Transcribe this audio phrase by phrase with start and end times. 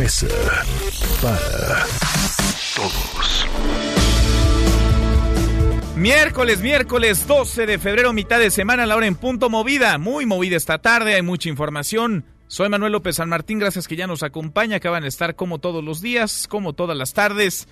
[0.00, 0.28] Mesa
[1.20, 1.84] para
[2.74, 3.46] Todos.
[5.94, 10.56] Miércoles, miércoles 12 de febrero, mitad de semana, la hora en punto movida, muy movida
[10.56, 12.24] esta tarde, hay mucha información.
[12.46, 15.84] Soy Manuel López San Martín, gracias que ya nos acompaña, acaban de estar como todos
[15.84, 17.68] los días, como todas las tardes.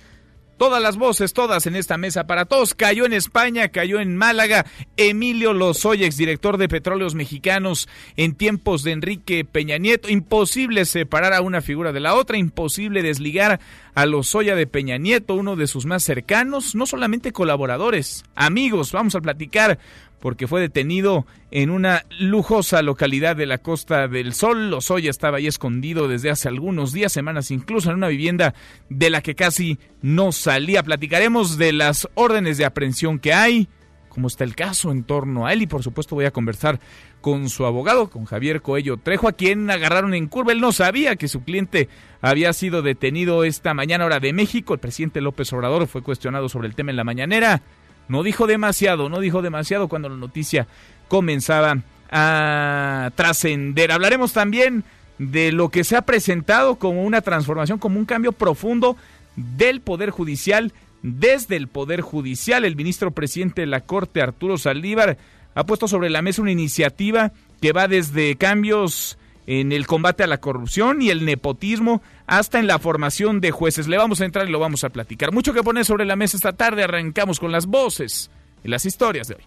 [0.59, 2.73] Todas las voces, todas en esta mesa para todos.
[2.73, 4.65] Cayó en España, cayó en Málaga.
[4.97, 7.87] Emilio Lozoya, exdirector de Petróleos Mexicanos
[8.17, 10.09] en tiempos de Enrique Peña Nieto.
[10.09, 13.61] Imposible separar a una figura de la otra, imposible desligar
[13.95, 18.91] a Lozoya de Peña Nieto, uno de sus más cercanos, no solamente colaboradores, amigos.
[18.91, 19.79] Vamos a platicar
[20.19, 24.69] porque fue detenido en una lujosa localidad de la Costa del Sol.
[24.69, 28.53] Lozoya estaba ahí escondido desde hace algunos días, semanas, incluso en una vivienda
[28.89, 30.83] de la que casi no salía.
[30.83, 33.67] Platicaremos de las órdenes de aprehensión que hay,
[34.09, 36.79] cómo está el caso en torno a él y por supuesto voy a conversar
[37.21, 40.51] con su abogado, con Javier Coello Trejo, a quien agarraron en curva.
[40.51, 41.89] Él no sabía que su cliente
[42.21, 44.73] había sido detenido esta mañana hora de México.
[44.73, 47.61] El presidente López Obrador fue cuestionado sobre el tema en la mañanera.
[48.09, 50.67] No dijo demasiado, no dijo demasiado cuando la noticia
[51.07, 51.77] comenzaba
[52.11, 53.91] a trascender.
[53.91, 54.83] Hablaremos también
[55.19, 58.97] de lo que se ha presentado como una transformación, como un cambio profundo
[59.35, 60.73] del Poder Judicial.
[61.01, 65.17] Desde el Poder Judicial, el ministro presidente de la Corte, Arturo Saldívar,
[65.55, 69.17] ha puesto sobre la mesa una iniciativa que va desde cambios
[69.49, 73.87] en el combate a la corrupción y el nepotismo hasta en la formación de jueces.
[73.87, 75.33] Le vamos a entrar y lo vamos a platicar.
[75.33, 76.83] Mucho que poner sobre la mesa esta tarde.
[76.83, 78.29] Arrancamos con las voces
[78.63, 79.43] y las historias de hoy.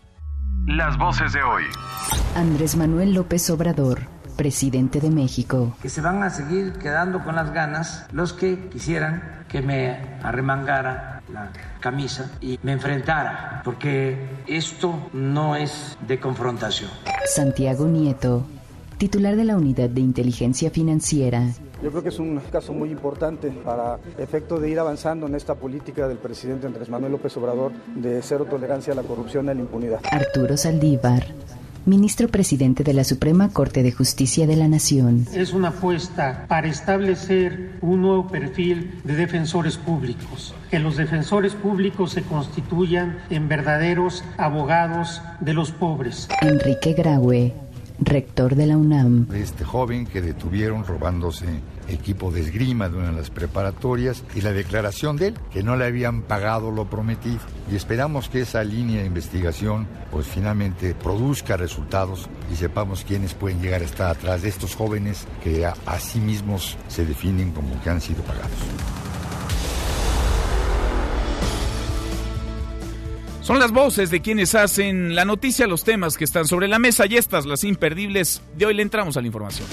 [0.67, 1.63] Las voces de hoy.
[2.35, 4.01] Andrés Manuel López Obrador,
[4.37, 5.77] presidente de México.
[5.81, 11.23] que se van a seguir quedando con las ganas los que quisieran que me arremangara
[11.33, 14.19] la camisa y me enfrentara, porque
[14.49, 16.91] esto no es de confrontación.
[17.25, 18.45] Santiago Nieto,
[19.03, 21.49] titular de la Unidad de Inteligencia Financiera.
[21.83, 25.57] Yo creo que es un caso muy importante para efecto de ir avanzando en esta
[25.57, 29.55] política del presidente Andrés Manuel López Obrador de cero tolerancia a la corrupción y a
[29.55, 30.01] la impunidad.
[30.09, 31.27] Arturo Saldívar,
[31.85, 35.27] ministro presidente de la Suprema Corte de Justicia de la Nación.
[35.35, 42.13] es una apuesta para establecer un nuevo perfil de defensores públicos, que los defensores públicos
[42.13, 46.29] se constituyan en verdaderos abogados de los pobres.
[46.41, 47.53] Enrique Graue,
[48.05, 49.29] rector de la UNAM.
[49.35, 51.47] este joven que detuvieron robándose
[51.89, 55.77] equipo de esgrima de una de las preparatorias y la declaración de él que no
[55.77, 57.41] le habían pagado lo prometido
[57.71, 63.61] y esperamos que esa línea de investigación pues finalmente produzca resultados y sepamos quiénes pueden
[63.61, 67.81] llegar a estar atrás de estos jóvenes que a, a sí mismos se definen como
[67.83, 69.02] que han sido pagados.
[73.43, 77.07] Son las voces de quienes hacen la noticia, los temas que están sobre la mesa
[77.07, 78.41] y estas, las imperdibles.
[78.57, 79.67] De hoy le entramos a la información.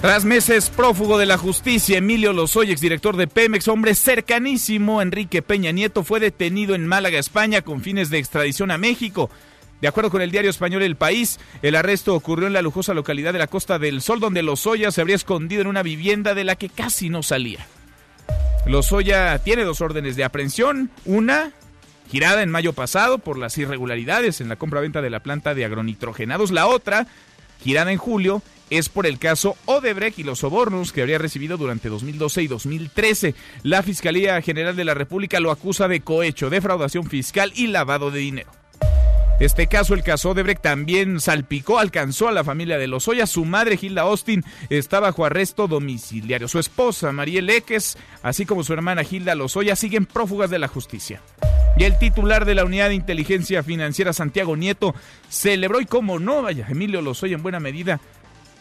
[0.00, 5.70] Tras meses prófugo de la justicia, Emilio Lozoya, exdirector de Pemex, hombre cercanísimo Enrique Peña
[5.70, 9.30] Nieto, fue detenido en Málaga, España, con fines de extradición a México.
[9.80, 13.32] De acuerdo con el diario español El País, el arresto ocurrió en la lujosa localidad
[13.32, 16.56] de la Costa del Sol, donde Lozoya se habría escondido en una vivienda de la
[16.56, 17.64] que casi no salía.
[18.66, 20.90] Lozoya tiene dos órdenes de aprehensión.
[21.04, 21.52] Una,
[22.10, 26.50] girada en mayo pasado por las irregularidades en la compra-venta de la planta de agronitrogenados.
[26.50, 27.06] La otra,
[27.62, 31.88] girada en julio, es por el caso Odebrecht y los sobornos que habría recibido durante
[31.88, 33.34] 2012 y 2013.
[33.62, 38.20] La Fiscalía General de la República lo acusa de cohecho, defraudación fiscal y lavado de
[38.20, 38.50] dinero.
[39.38, 43.26] Este caso, el caso Odebrecht, también salpicó, alcanzó a la familia de Lozoya.
[43.26, 46.46] Su madre, Hilda Austin, está bajo arresto domiciliario.
[46.46, 51.22] Su esposa, Mariel Eques, así como su hermana Hilda Lozoya, siguen prófugas de la justicia.
[51.76, 54.94] Y el titular de la Unidad de Inteligencia Financiera, Santiago Nieto,
[55.28, 58.00] celebró y como no, vaya, Emilio Lozoya en buena medida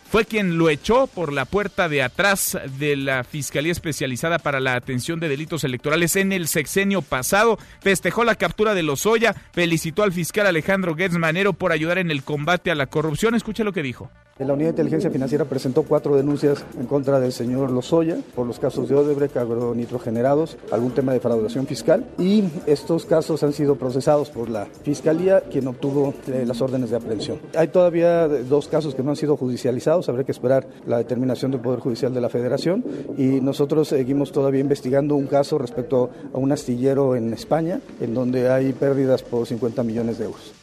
[0.09, 4.73] fue quien lo echó por la puerta de atrás de la Fiscalía Especializada para la
[4.73, 7.59] Atención de Delitos Electorales en el sexenio pasado.
[7.79, 12.23] Festejó la captura de Lozoya, felicitó al fiscal Alejandro Gertz Manero por ayudar en el
[12.23, 13.35] combate a la corrupción.
[13.35, 14.09] Escuche lo que dijo.
[14.39, 18.57] La Unidad de Inteligencia Financiera presentó cuatro denuncias en contra del señor Lozoya por los
[18.57, 24.29] casos de Odebrecht, agronitrogenerados, algún tema de fraudación fiscal y estos casos han sido procesados
[24.29, 27.39] por la Fiscalía, quien obtuvo eh, las órdenes de aprehensión.
[27.53, 31.59] Hay todavía dos casos que no han sido judicializados, habrá que esperar la determinación del
[31.59, 32.85] Poder Judicial de la Federación
[33.17, 38.49] y nosotros seguimos todavía investigando un caso respecto a un astillero en España, en donde
[38.49, 40.53] hay pérdidas por 50 millones de euros.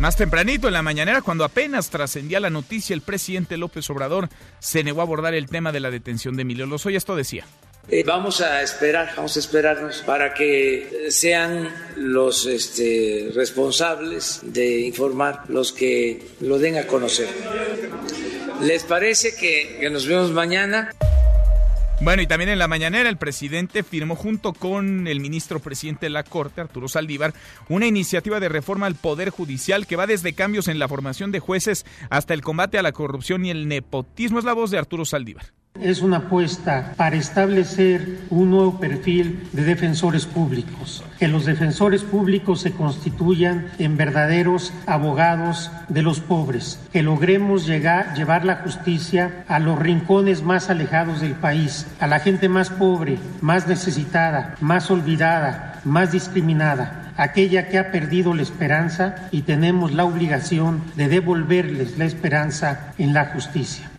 [0.00, 4.82] Más tempranito en la mañanera, cuando apenas trascendía la noticia, el presidente López Obrador se
[4.82, 6.96] negó a abordar el tema de la detención de Emilio Lozoya.
[6.96, 7.44] Esto decía.
[7.86, 15.42] Eh, vamos a esperar, vamos a esperarnos para que sean los este, responsables de informar,
[15.48, 17.28] los que lo den a conocer.
[18.62, 20.92] ¿Les parece que, que nos vemos mañana?
[22.02, 26.10] Bueno, y también en la mañanera el presidente firmó junto con el ministro presidente de
[26.10, 27.34] la Corte, Arturo Saldívar,
[27.68, 31.40] una iniciativa de reforma al Poder Judicial que va desde cambios en la formación de
[31.40, 34.38] jueces hasta el combate a la corrupción y el nepotismo.
[34.38, 35.59] Es la voz de Arturo Saldívar.
[35.80, 42.60] Es una apuesta para establecer un nuevo perfil de defensores públicos, que los defensores públicos
[42.60, 49.78] se constituyan en verdaderos abogados de los pobres, que logremos llevar la justicia a los
[49.78, 56.12] rincones más alejados del país, a la gente más pobre, más necesitada, más olvidada, más
[56.12, 57.12] discriminada.
[57.16, 63.14] Aquella que ha perdido la esperanza y tenemos la obligación de devolverles la esperanza en
[63.14, 63.89] la justicia.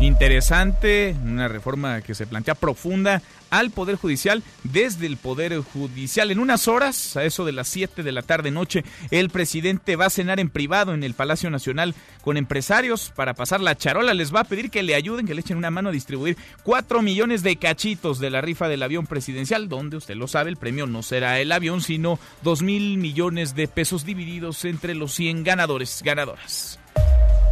[0.00, 6.30] Interesante, una reforma que se plantea profunda al Poder Judicial desde el Poder Judicial.
[6.30, 10.06] En unas horas, a eso de las 7 de la tarde noche, el presidente va
[10.06, 14.14] a cenar en privado en el Palacio Nacional con empresarios para pasar la charola.
[14.14, 17.02] Les va a pedir que le ayuden, que le echen una mano a distribuir 4
[17.02, 20.86] millones de cachitos de la rifa del avión presidencial, donde usted lo sabe, el premio
[20.86, 26.02] no será el avión, sino 2 mil millones de pesos divididos entre los 100 ganadores,
[26.04, 26.78] ganadoras.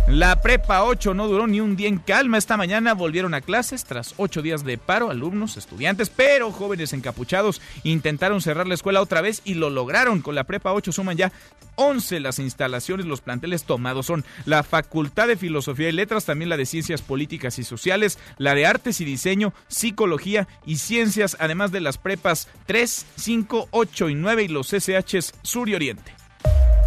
[0.09, 2.39] La prepa 8 no duró ni un día en calma.
[2.39, 7.61] Esta mañana volvieron a clases tras ocho días de paro, alumnos, estudiantes, pero jóvenes encapuchados
[7.83, 10.23] intentaron cerrar la escuela otra vez y lo lograron.
[10.23, 11.33] Con la prepa 8 suman ya
[11.75, 16.57] 11 las instalaciones, los planteles tomados son la Facultad de Filosofía y Letras, también la
[16.57, 21.81] de Ciencias Políticas y Sociales, la de Artes y Diseño, Psicología y Ciencias, además de
[21.81, 26.16] las prepas 3, 5, 8 y 9 y los SHs Sur y Oriente.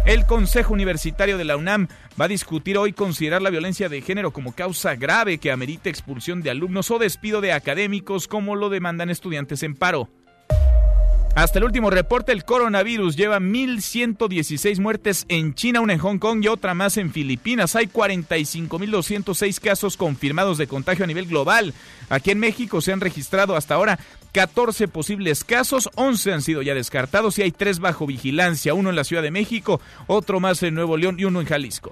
[0.06, 1.88] El Consejo Universitario de la UNAM
[2.18, 6.42] va a discutir hoy considerar la violencia de género como causa grave que amerite expulsión
[6.42, 10.08] de alumnos o despido de académicos como lo demandan estudiantes en paro.
[11.36, 16.42] Hasta el último reporte, el coronavirus lleva 1.116 muertes en China, una en Hong Kong
[16.42, 17.76] y otra más en Filipinas.
[17.76, 21.72] Hay 45.206 casos confirmados de contagio a nivel global.
[22.08, 24.00] Aquí en México se han registrado hasta ahora
[24.32, 28.96] 14 posibles casos, 11 han sido ya descartados y hay 3 bajo vigilancia, uno en
[28.96, 31.90] la Ciudad de México, otro más en Nuevo León y uno en Jalisco.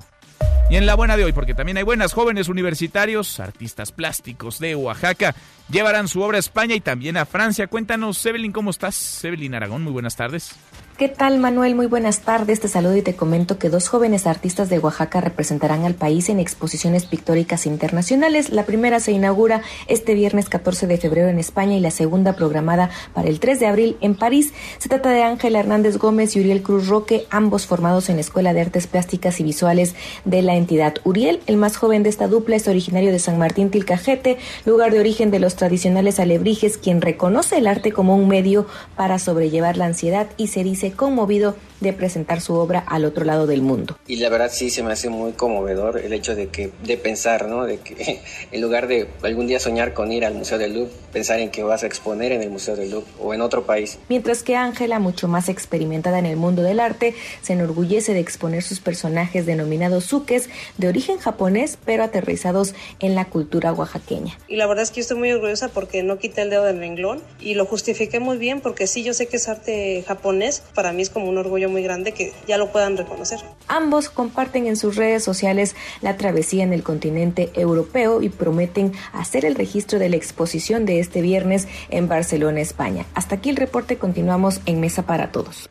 [0.70, 4.76] Y en la buena de hoy, porque también hay buenas jóvenes universitarios, artistas plásticos de
[4.76, 5.34] Oaxaca,
[5.70, 7.68] llevarán su obra a España y también a Francia.
[7.68, 9.24] Cuéntanos, Evelyn, ¿cómo estás?
[9.24, 10.54] Evelyn Aragón, muy buenas tardes.
[10.98, 11.76] ¿Qué tal, Manuel?
[11.76, 12.58] Muy buenas tardes.
[12.58, 16.40] Te saludo y te comento que dos jóvenes artistas de Oaxaca representarán al país en
[16.40, 18.50] exposiciones pictóricas internacionales.
[18.50, 22.90] La primera se inaugura este viernes 14 de febrero en España y la segunda programada
[23.14, 24.52] para el 3 de abril en París.
[24.78, 28.52] Se trata de Ángela Hernández Gómez y Uriel Cruz Roque, ambos formados en la Escuela
[28.52, 29.94] de Artes Plásticas y Visuales
[30.24, 30.96] de la entidad.
[31.04, 34.98] Uriel, el más joven de esta dupla, es originario de San Martín Tilcajete, lugar de
[34.98, 38.66] origen de los tradicionales alebrijes, quien reconoce el arte como un medio
[38.96, 43.46] para sobrellevar la ansiedad y se dice conmovido de presentar su obra al otro lado
[43.46, 43.96] del mundo.
[44.06, 47.46] Y la verdad sí se me hace muy conmovedor el hecho de que de pensar,
[47.46, 47.64] ¿no?
[47.64, 48.20] De que
[48.52, 51.62] en lugar de algún día soñar con ir al Museo del Louvre, pensar en que
[51.62, 53.98] vas a exponer en el Museo del Louvre o en otro país.
[54.08, 58.62] Mientras que Ángela, mucho más experimentada en el mundo del arte, se enorgullece de exponer
[58.62, 64.38] sus personajes denominados suques de origen japonés, pero aterrizados en la cultura oaxaqueña.
[64.48, 66.78] Y la verdad es que yo estoy muy orgullosa porque no quité el dedo del
[66.78, 70.92] renglón y lo justifiqué muy bien porque sí, yo sé que es arte japonés, para
[70.92, 73.40] mí es como un orgullo muy grande que ya lo puedan reconocer.
[73.66, 79.44] Ambos comparten en sus redes sociales la travesía en el continente europeo y prometen hacer
[79.44, 83.06] el registro de la exposición de este viernes en Barcelona, España.
[83.14, 85.68] Hasta aquí el reporte, continuamos en Mesa para Todos.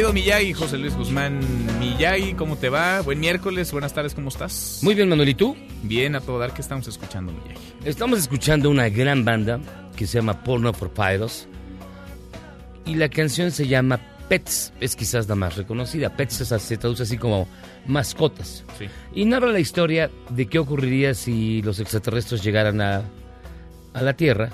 [0.00, 1.40] Querido Miyagi, José Luis Guzmán
[1.78, 3.02] Miyagi, ¿cómo te va?
[3.02, 4.80] Buen miércoles, buenas tardes, ¿cómo estás?
[4.82, 5.54] Muy bien, Manuel, ¿y tú?
[5.82, 7.60] Bien, a todo dar, ¿qué estamos escuchando, Miyagi?
[7.84, 9.60] Estamos escuchando una gran banda
[9.96, 11.48] que se llama Porno for Pyros
[12.86, 16.16] y la canción se llama Pets es quizás la más reconocida.
[16.16, 17.46] Pets se traduce así como
[17.86, 18.64] mascotas.
[19.14, 23.02] Y narra la historia de qué ocurriría si los extraterrestres llegaran a,
[23.92, 24.48] a la Tierra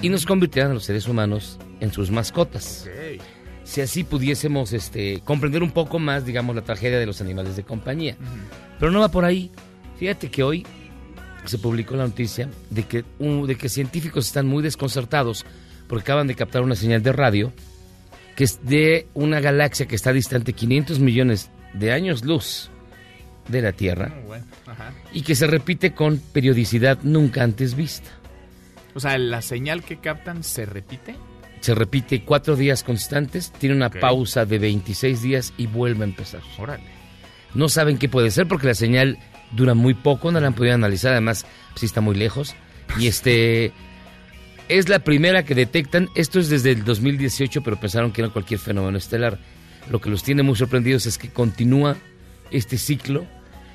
[0.00, 2.88] y nos convirtieran a los seres humanos en sus mascotas.
[3.66, 7.64] Si así pudiésemos este, comprender un poco más, digamos, la tragedia de los animales de
[7.64, 8.16] compañía.
[8.78, 9.50] Pero no va por ahí.
[9.98, 10.66] Fíjate que hoy
[11.44, 15.44] se publicó la noticia de que, de que científicos están muy desconcertados
[15.88, 17.52] porque acaban de captar una señal de radio
[18.34, 22.70] que es de una galaxia que está distante 500 millones de años luz
[23.48, 24.12] de la Tierra
[24.66, 28.10] Ah, y que se repite con periodicidad nunca antes vista.
[28.94, 31.14] O sea, la señal que captan se repite.
[31.66, 36.40] Se repite cuatro días constantes, tiene una pausa de 26 días y vuelve a empezar.
[36.58, 36.84] Órale.
[37.54, 39.18] No saben qué puede ser porque la señal
[39.50, 41.44] dura muy poco, no la han podido analizar, además
[41.74, 42.54] sí está muy lejos.
[43.00, 43.72] Y este
[44.68, 48.60] es la primera que detectan, esto es desde el 2018, pero pensaron que era cualquier
[48.60, 49.40] fenómeno estelar.
[49.90, 51.96] Lo que los tiene muy sorprendidos es que continúa
[52.52, 53.26] este ciclo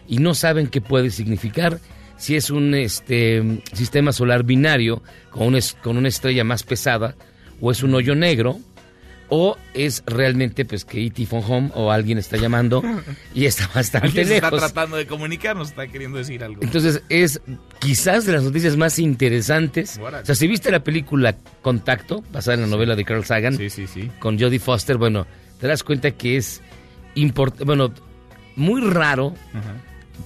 [0.08, 1.78] y no saben qué puede significar,
[2.16, 7.16] si es un este, sistema solar binario con es- con una estrella más pesada
[7.62, 8.60] o es un hoyo negro
[9.34, 11.26] o es realmente pues que E.T.
[11.26, 12.84] Phone Home o alguien está llamando
[13.34, 14.60] y está bastante Alguien se está lejos.
[14.60, 16.62] tratando de comunicarnos, está queriendo decir algo.
[16.62, 17.40] Entonces es
[17.80, 19.98] quizás de las noticias más interesantes.
[20.04, 23.58] O sea, si viste la película Contacto, basada en la novela de Carl Sagan,
[24.20, 25.26] con Jodie Foster, bueno,
[25.62, 26.62] te das cuenta que es
[27.16, 27.94] import bueno,
[28.58, 29.34] muy raro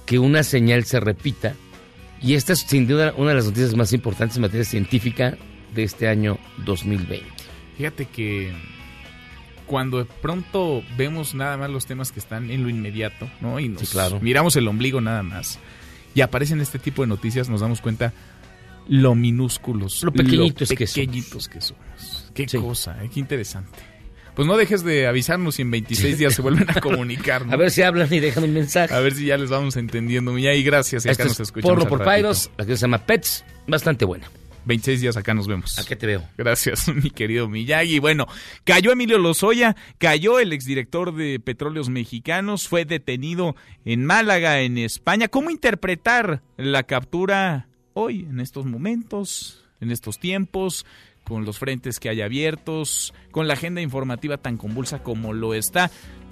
[0.04, 1.54] que una señal se repita.
[2.20, 5.36] Y esta es sin duda una de las noticias más importantes en materia científica
[5.76, 7.24] de este año 2020.
[7.76, 8.52] Fíjate que
[9.66, 13.60] cuando de pronto vemos nada más los temas que están en lo inmediato, ¿no?
[13.60, 14.18] Y nos Sí, claro.
[14.20, 15.58] miramos el ombligo nada más.
[16.14, 18.12] Y aparecen este tipo de noticias, nos damos cuenta
[18.88, 22.30] lo minúsculos, Lo pequeñitos que pequeñitos que somos.
[22.34, 23.10] Qué cosa, ¿eh?
[23.12, 23.78] qué interesante.
[24.36, 27.44] Pues no dejes de avisarnos si en 26 días se vuelven a comunicar.
[27.46, 27.52] ¿no?
[27.52, 28.94] A ver si hablan y dejan un mensaje.
[28.94, 30.38] A ver si ya les vamos entendiendo.
[30.38, 31.04] Y gracias.
[31.04, 31.70] Y acá Esto nos es escuchamos.
[31.74, 32.14] Porro al por.
[32.14, 34.30] Pyros, la que se llama Pets, bastante buena.
[34.66, 35.78] 26 días acá nos vemos.
[35.78, 36.28] ¿A qué te veo?
[36.36, 37.98] Gracias, mi querido Miyagi.
[38.00, 38.26] Bueno,
[38.64, 45.28] cayó Emilio Lozoya, cayó el exdirector de Petróleos Mexicanos, fue detenido en Málaga, en España.
[45.28, 50.84] ¿Cómo interpretar la captura hoy, en estos momentos, en estos tiempos?
[51.26, 55.90] con los frentes que hay abiertos, con la agenda informativa tan convulsa como lo está,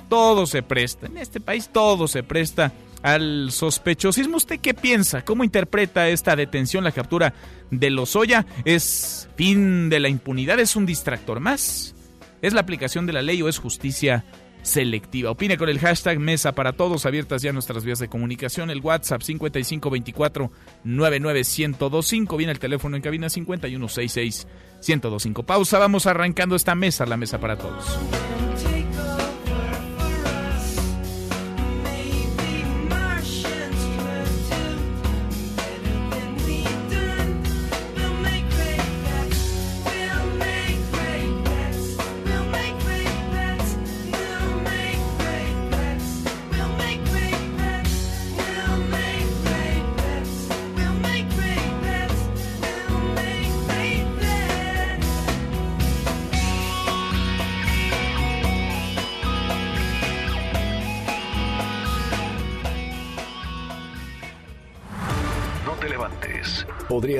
[0.08, 1.06] todo se presta.
[1.06, 2.72] En este país todo se presta
[3.04, 4.38] al sospechosismo.
[4.38, 5.22] ¿Usted qué piensa?
[5.24, 7.34] ¿Cómo interpreta esta detención, la captura
[7.70, 8.46] de Lozoya?
[8.64, 10.58] ¿Es fin de la impunidad?
[10.58, 11.94] ¿Es un distractor más?
[12.40, 14.24] ¿Es la aplicación de la ley o es justicia
[14.62, 15.30] selectiva?
[15.30, 19.20] Opine con el hashtag Mesa para Todos, abiertas ya nuestras vías de comunicación, el WhatsApp
[19.20, 20.50] 5524
[20.84, 24.46] 99125, viene el teléfono en cabina 5166
[24.78, 25.42] 1025.
[25.42, 27.84] Pausa, vamos arrancando esta mesa, la Mesa para Todos.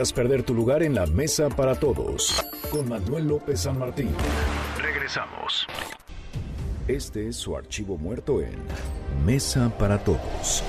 [0.04, 2.44] Podrías perder tu lugar en la mesa para todos.
[2.70, 4.10] Con Manuel López San Martín.
[4.76, 5.66] Regresamos.
[6.86, 8.52] Este es su archivo muerto en
[9.24, 10.62] Mesa para Todos.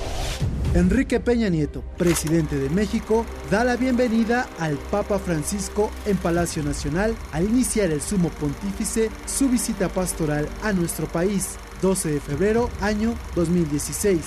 [0.72, 7.14] Enrique Peña Nieto, presidente de México, da la bienvenida al Papa Francisco en Palacio Nacional
[7.32, 13.14] al iniciar el sumo pontífice su visita pastoral a nuestro país, 12 de febrero, año
[13.34, 14.20] 2016.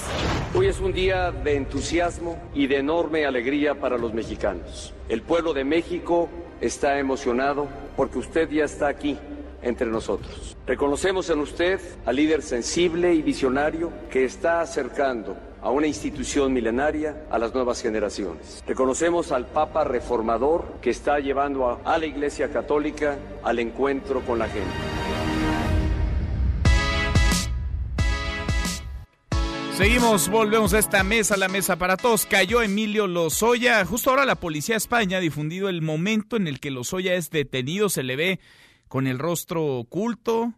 [0.55, 4.93] Hoy es un día de entusiasmo y de enorme alegría para los mexicanos.
[5.07, 6.29] El pueblo de México
[6.61, 9.17] está emocionado porque usted ya está aquí
[9.61, 10.55] entre nosotros.
[10.67, 17.25] Reconocemos en usted al líder sensible y visionario que está acercando a una institución milenaria
[17.29, 18.63] a las nuevas generaciones.
[18.65, 24.39] Reconocemos al Papa reformador que está llevando a, a la Iglesia Católica al encuentro con
[24.39, 24.98] la gente.
[29.79, 32.25] Seguimos, volvemos a esta mesa, la mesa para todos.
[32.25, 33.85] Cayó Emilio Lozoya.
[33.85, 37.29] Justo ahora la policía de España ha difundido el momento en el que Lozoya es
[37.29, 37.87] detenido.
[37.87, 38.39] Se le ve
[38.89, 40.51] con el rostro oculto,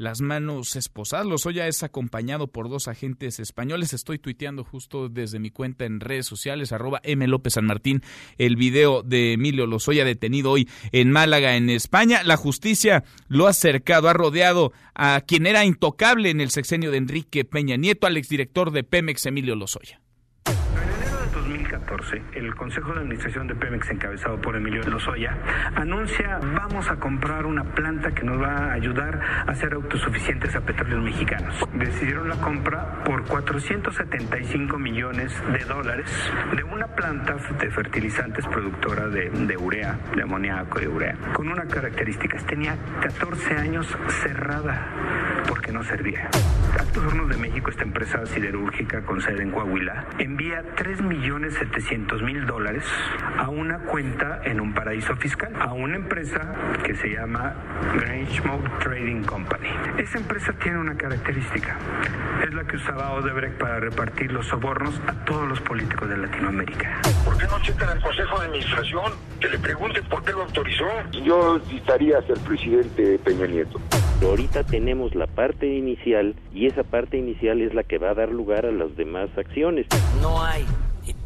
[0.00, 1.26] las manos esposadas.
[1.26, 3.92] Lozoya es acompañado por dos agentes españoles.
[3.92, 7.26] Estoy tuiteando justo desde mi cuenta en redes sociales, arroba M.
[7.26, 8.02] López San Martín,
[8.38, 12.22] el video de Emilio Lozoya detenido hoy en Málaga, en España.
[12.22, 16.96] La justicia lo ha cercado, ha rodeado a quien era intocable en el sexenio de
[16.96, 19.99] Enrique Peña Nieto, al exdirector de Pemex, Emilio Lozoya
[22.34, 25.36] el Consejo de Administración de Pemex, encabezado por Emilio Lozoya,
[25.74, 30.60] anuncia vamos a comprar una planta que nos va a ayudar a ser autosuficientes a
[30.60, 31.54] petróleos mexicanos.
[31.74, 36.10] Decidieron la compra por 475 millones de dólares
[36.54, 41.64] de una planta de fertilizantes productora de, de urea, de amoníaco y urea, con una
[41.66, 43.86] característica, tenía 14 años
[44.22, 44.86] cerrada
[45.48, 46.28] porque no servía.
[46.78, 52.22] Actos Hornos de México, esta empresa siderúrgica con sede en Coahuila, envía 3 millones 700
[52.22, 52.84] mil dólares
[53.38, 56.52] a una cuenta en un paraíso fiscal, a una empresa
[56.84, 57.54] que se llama
[57.94, 58.42] Grange
[58.82, 59.68] Trading Company.
[59.98, 61.78] Esa empresa tiene una característica,
[62.44, 67.00] es la que usaba Odebrecht para repartir los sobornos a todos los políticos de Latinoamérica.
[67.24, 69.12] ¿Por qué no checan al Consejo de Administración?
[69.40, 70.84] Que le pregunten por qué lo autorizó.
[71.24, 73.80] Yo necesitaría ser presidente Peña Nieto.
[74.22, 78.30] Ahorita tenemos la parte inicial y esa parte inicial es la que va a dar
[78.30, 79.86] lugar a las demás acciones.
[80.20, 80.64] No hay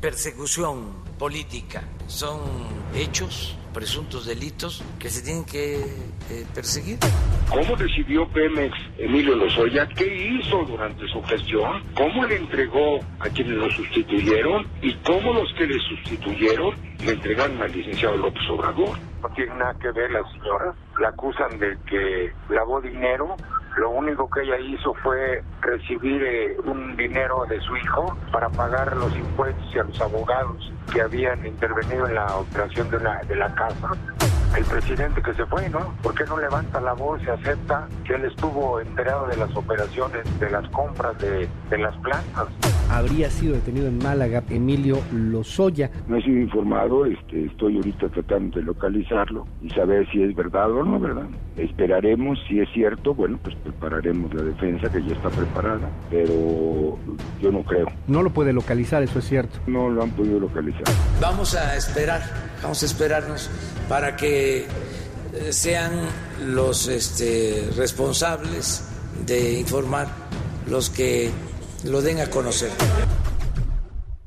[0.05, 2.39] persecución política, son
[2.95, 6.99] hechos, presuntos delitos que se tienen que eh, perseguir.
[7.49, 9.89] ¿Cómo decidió Pemex Emilio Lozoya?
[9.97, 11.83] ¿Qué hizo durante su gestión?
[11.95, 14.67] ¿Cómo le entregó a quienes lo sustituyeron?
[14.83, 18.99] ¿Y cómo los que le sustituyeron le entregaron al licenciado López Obrador?
[19.23, 20.75] No tiene nada que ver la señora.
[21.01, 23.37] La acusan de que lavó dinero
[23.77, 28.97] lo único que ella hizo fue recibir eh, un dinero de su hijo para pagar
[28.97, 33.37] los impuestos y a los abogados que habían intervenido en la operación de la, de
[33.37, 33.91] la casa.
[34.57, 35.95] El presidente que se fue, ¿no?
[36.03, 40.23] ¿Por qué no levanta la voz y acepta que él estuvo enterado de las operaciones,
[40.39, 42.49] de las compras de, de las plantas?
[42.91, 45.91] habría sido detenido en Málaga Emilio Lozoya.
[46.07, 50.71] No he sido informado, este, estoy ahorita tratando de localizarlo y saber si es verdad
[50.71, 51.27] o no, ¿verdad?
[51.57, 56.99] Esperaremos, si es cierto, bueno, pues prepararemos la defensa que ya está preparada, pero
[57.41, 57.87] yo no creo.
[58.07, 59.59] No lo puede localizar, eso es cierto.
[59.67, 60.85] No lo han podido localizar.
[61.21, 62.23] Vamos a esperar,
[62.65, 63.51] vamos a esperarnos
[63.91, 64.65] para que eh,
[65.51, 65.93] sean
[66.47, 68.91] los este, responsables
[69.27, 70.09] de informar
[70.69, 71.29] los que
[71.85, 72.71] lo den a conocer.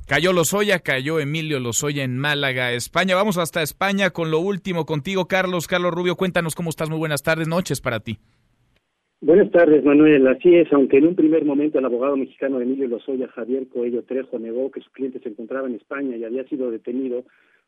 [0.05, 3.15] Cayó Lozoya, cayó Emilio Lozoya en Málaga, España.
[3.15, 5.67] Vamos hasta España con lo último contigo, Carlos.
[5.67, 6.89] Carlos Rubio, cuéntanos cómo estás.
[6.89, 8.19] Muy buenas tardes, noches para ti.
[9.19, 10.27] Buenas tardes, Manuel.
[10.27, 14.37] Así es, aunque en un primer momento el abogado mexicano Emilio Lozoya, Javier Coello Trejo,
[14.37, 17.25] negó que su cliente se encontraba en España y había sido detenido,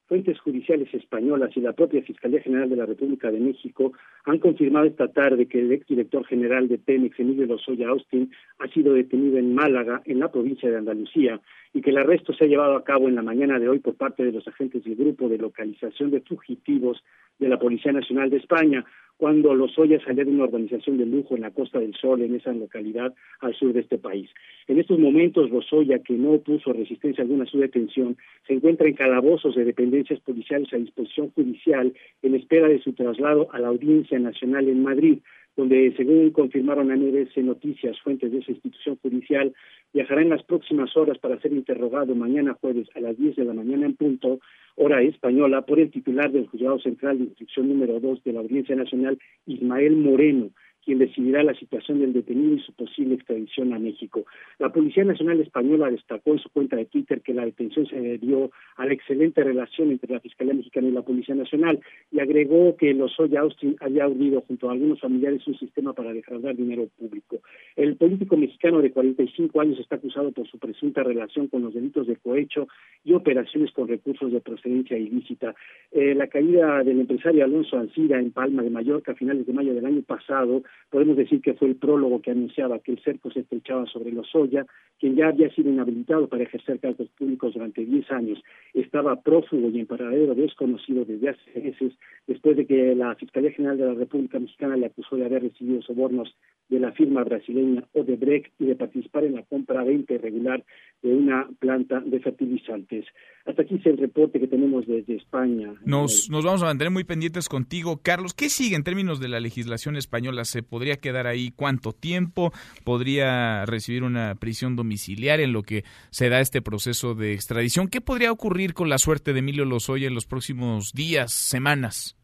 [0.09, 3.93] fuentes judiciales españolas y la propia Fiscalía General de la República de México
[4.25, 8.93] han confirmado esta tarde que el exdirector general de Pemex, Emilio Lozoya Austin, ha sido
[8.93, 11.39] detenido en Málaga, en la provincia de Andalucía,
[11.73, 13.95] y que el arresto se ha llevado a cabo en la mañana de hoy por
[13.95, 17.03] parte de los agentes del Grupo de Localización de Fugitivos
[17.37, 18.85] de la Policía Nacional de España,
[19.19, 22.53] cuando Lozoya salió de una organización de lujo en la Costa del Sol, en esa
[22.53, 24.29] localidad al sur de este país.
[24.67, 28.15] En estos momentos, Lozoya, que no opuso resistencia alguna a su detención,
[28.47, 33.49] se encuentra en calabozos de dependencias policiales a disposición judicial en espera de su traslado
[33.51, 35.19] a la Audiencia Nacional en Madrid,
[35.59, 39.53] donde, según confirmaron a NBC Noticias, fuentes de esa institución judicial,
[39.93, 43.53] viajará en las próximas horas para ser interrogado mañana jueves a las 10 de la
[43.53, 44.39] mañana en punto,
[44.75, 48.73] hora española, por el titular del Juzgado Central de Instrucción número 2 de la Audiencia
[48.73, 50.51] Nacional, Ismael Moreno,
[50.83, 54.25] quien decidirá la situación del detenido y su posible extradición a México.
[54.57, 58.51] La Policía Nacional Española destacó en su cuenta de Twitter que la detención se debió
[58.77, 61.79] a la excelente relación entre la Fiscalía Mexicana y la Policía Nacional
[62.11, 66.55] y agregó que Lozoya Austin había urdido junto a algunos familiares un sistema para defraudar
[66.55, 67.41] dinero público.
[67.75, 72.07] El político mexicano de 45 años está acusado por su presunta relación con los delitos
[72.07, 72.67] de cohecho
[73.03, 75.55] y operaciones con recursos de procedencia ilícita.
[75.91, 79.73] Eh, la caída del empresario Alonso Ancira en Palma de Mallorca a finales de mayo
[79.73, 83.41] del año pasado podemos decir que fue el prólogo que anunciaba que el cerco se
[83.41, 84.65] estrechaba sobre los Lozoya,
[84.99, 88.41] quien ya había sido inhabilitado para ejercer cargos públicos durante 10 años,
[88.73, 91.93] estaba prófugo y en paradero desconocido desde hace meses,
[92.27, 95.81] después de que la Fiscalía General de la República Mexicana le acusó de haber recibido
[95.81, 96.35] sobornos
[96.69, 100.63] de la firma brasileña Odebrecht y de participar en la compra-venta irregular
[101.01, 103.05] de una planta de fertilizantes.
[103.45, 105.73] Hasta aquí es el reporte que tenemos desde España.
[105.83, 108.35] Nos, nos vamos a mantener muy pendientes contigo, Carlos.
[108.35, 110.45] ¿Qué sigue en términos de la legislación española?
[110.45, 112.51] ¿Se podría quedar ahí cuánto tiempo?
[112.83, 117.87] ¿Podría recibir una prisión domiciliaria en lo que se da este proceso de extradición?
[117.87, 122.15] ¿Qué podría ocurrir con la suerte de Emilio Lozoya en los próximos días, semanas?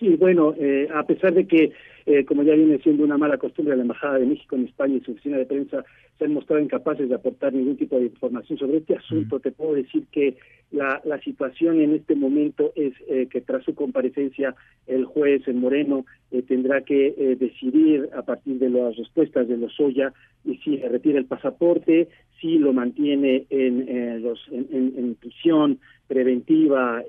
[0.00, 1.72] Sí, bueno, eh, a pesar de que
[2.10, 4.96] eh, como ya viene siendo una mala costumbre de la Embajada de México en España
[4.96, 5.84] y su oficina de prensa,
[6.18, 9.40] se han mostrado incapaces de aportar ningún tipo de información sobre este asunto.
[9.40, 10.36] Te puedo decir que
[10.70, 14.54] la, la situación en este momento es eh, que tras su comparecencia
[14.86, 19.56] el juez en Moreno eh, tendrá que eh, decidir a partir de las respuestas de
[19.56, 20.12] los Lozoya
[20.44, 22.08] y si retira el pasaporte,
[22.40, 27.04] si lo mantiene en, los, en, en, prisión preventiva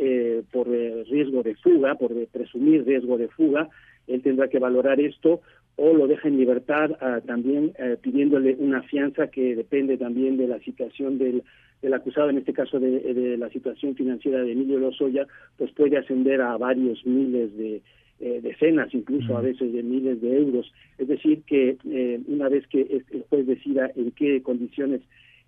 [0.52, 3.70] por riesgo de fuga, por presumir riesgo de fuga,
[4.08, 5.42] él tendrá que valorar esto
[5.78, 10.60] o lo deja en libertad ah, también pidiéndole una fianza que depende también de la
[10.60, 11.44] situación del
[11.82, 16.42] el acusado, en este caso de, la situación financiera de Emilio Lozoya, pues puede ascender
[16.42, 17.82] a varios miles de
[18.20, 20.72] eh, decenas, incluso a veces de miles de euros.
[21.00, 25.02] Es decir, que eh, una vez que el juez decida en qué condiciones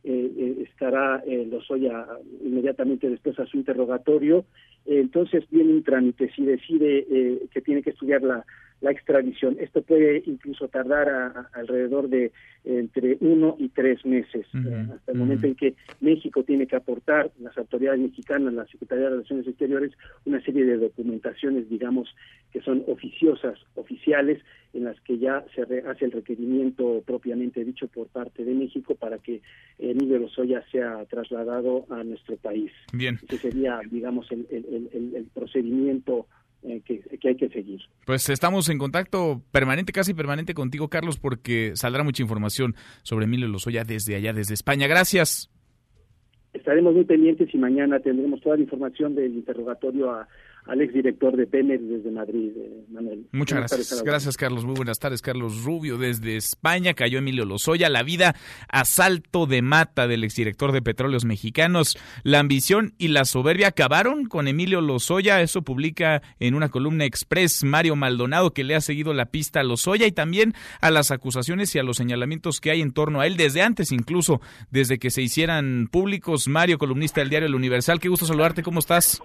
[0.04, 2.06] eh, estará Lozoya
[2.44, 4.46] inmediatamente después a su interrogatorio,
[4.86, 6.30] entonces viene un trámite.
[6.36, 8.46] Si decide que tiene que estudiar la
[8.84, 9.56] la extradición.
[9.60, 12.32] Esto puede incluso tardar alrededor de
[12.66, 17.32] entre uno y tres meses, eh, hasta el momento en que México tiene que aportar,
[17.40, 19.92] las autoridades mexicanas, la Secretaría de Relaciones Exteriores,
[20.26, 22.14] una serie de documentaciones, digamos,
[22.52, 24.42] que son oficiosas, oficiales,
[24.74, 29.18] en las que ya se hace el requerimiento propiamente dicho por parte de México para
[29.18, 29.42] que
[29.78, 32.72] Emilio Lozoya sea trasladado a nuestro país.
[32.92, 33.20] Bien.
[33.28, 36.28] Ese sería, digamos, el, el procedimiento
[36.66, 37.82] eh, que, hay que seguir.
[38.06, 43.48] Pues estamos en contacto permanente, casi permanente contigo, Carlos, porque saldrá mucha información sobre Emilio
[43.48, 44.88] Lozoya desde allá, desde España.
[44.88, 45.50] Gracias.
[46.54, 50.28] Estaremos muy pendientes y mañana tendremos toda la información del interrogatorio a
[50.66, 53.28] al exdirector de Pemex desde Madrid, eh, Manuel.
[53.34, 54.04] Muchas gracias.
[54.04, 54.64] Gracias, Carlos.
[54.64, 56.94] Muy buenas tardes, Carlos Rubio desde España.
[56.94, 57.90] Cayó Emilio Lozoya.
[57.90, 58.36] La vida
[58.70, 61.98] a salto de mata del exdirector de Petróleos Mexicanos.
[62.24, 65.42] La ambición y la soberbia acabaron con Emilio Lozoya.
[65.42, 69.64] Eso publica en una columna express Mario Maldonado, que le ha seguido la pista a
[69.64, 73.28] Lozoya y también a las acusaciones y a los señalamientos que hay en torno a
[73.28, 74.40] él desde antes, incluso
[74.72, 76.48] desde que se hicieran públicos.
[76.48, 78.00] Mario, columnista del diario El Universal.
[78.00, 78.64] Qué gusto saludarte.
[78.64, 79.22] ¿Cómo estás?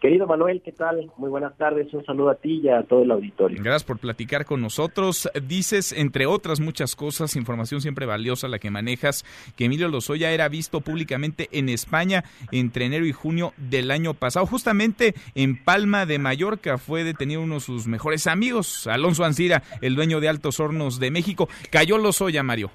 [0.00, 1.12] Querido Manuel, ¿qué tal?
[1.18, 3.62] Muy buenas tardes, un saludo a ti y a todo el auditorio.
[3.62, 5.28] Gracias por platicar con nosotros.
[5.46, 10.48] Dices, entre otras muchas cosas, información siempre valiosa la que manejas, que Emilio Lozoya era
[10.48, 14.46] visto públicamente en España entre enero y junio del año pasado.
[14.46, 19.96] Justamente en Palma de Mallorca fue detenido uno de sus mejores amigos, Alonso Ancira, el
[19.96, 21.46] dueño de Altos Hornos de México.
[21.70, 22.70] Cayó Lozoya, Mario.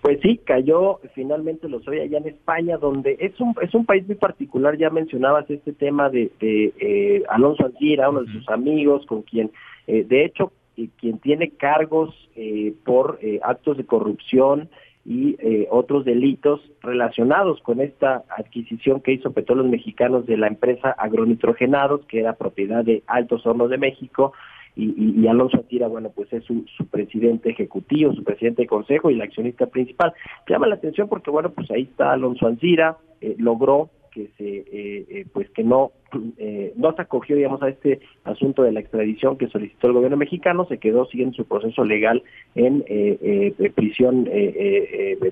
[0.00, 4.06] Pues sí, cayó finalmente lo soy allá en España, donde es un es un país
[4.06, 4.76] muy particular.
[4.76, 9.50] Ya mencionabas este tema de, eh, Alonso Ancira, uno de sus amigos, con quien,
[9.88, 12.14] eh, de hecho, eh, quien tiene cargos
[12.84, 14.68] por actos de corrupción
[15.04, 15.36] y
[15.70, 22.20] otros delitos relacionados con esta adquisición que hizo Petróleos Mexicanos de la empresa Agronitrogenados, que
[22.20, 24.32] era propiedad de Altos Hornos de México
[24.80, 29.24] y, Alonso Atira, bueno, pues es su, presidente ejecutivo, su presidente de consejo y la
[29.24, 30.12] accionista principal.
[30.48, 35.06] Llama la atención porque, bueno, pues ahí está Alonso Antira, eh, logró que se, eh,
[35.10, 35.90] eh, pues que no,
[36.76, 40.64] no se acogió, digamos, a este asunto de la extradición que solicitó el gobierno mexicano,
[40.66, 42.22] se quedó siguiendo su proceso legal
[42.54, 42.84] en
[43.74, 44.28] prisión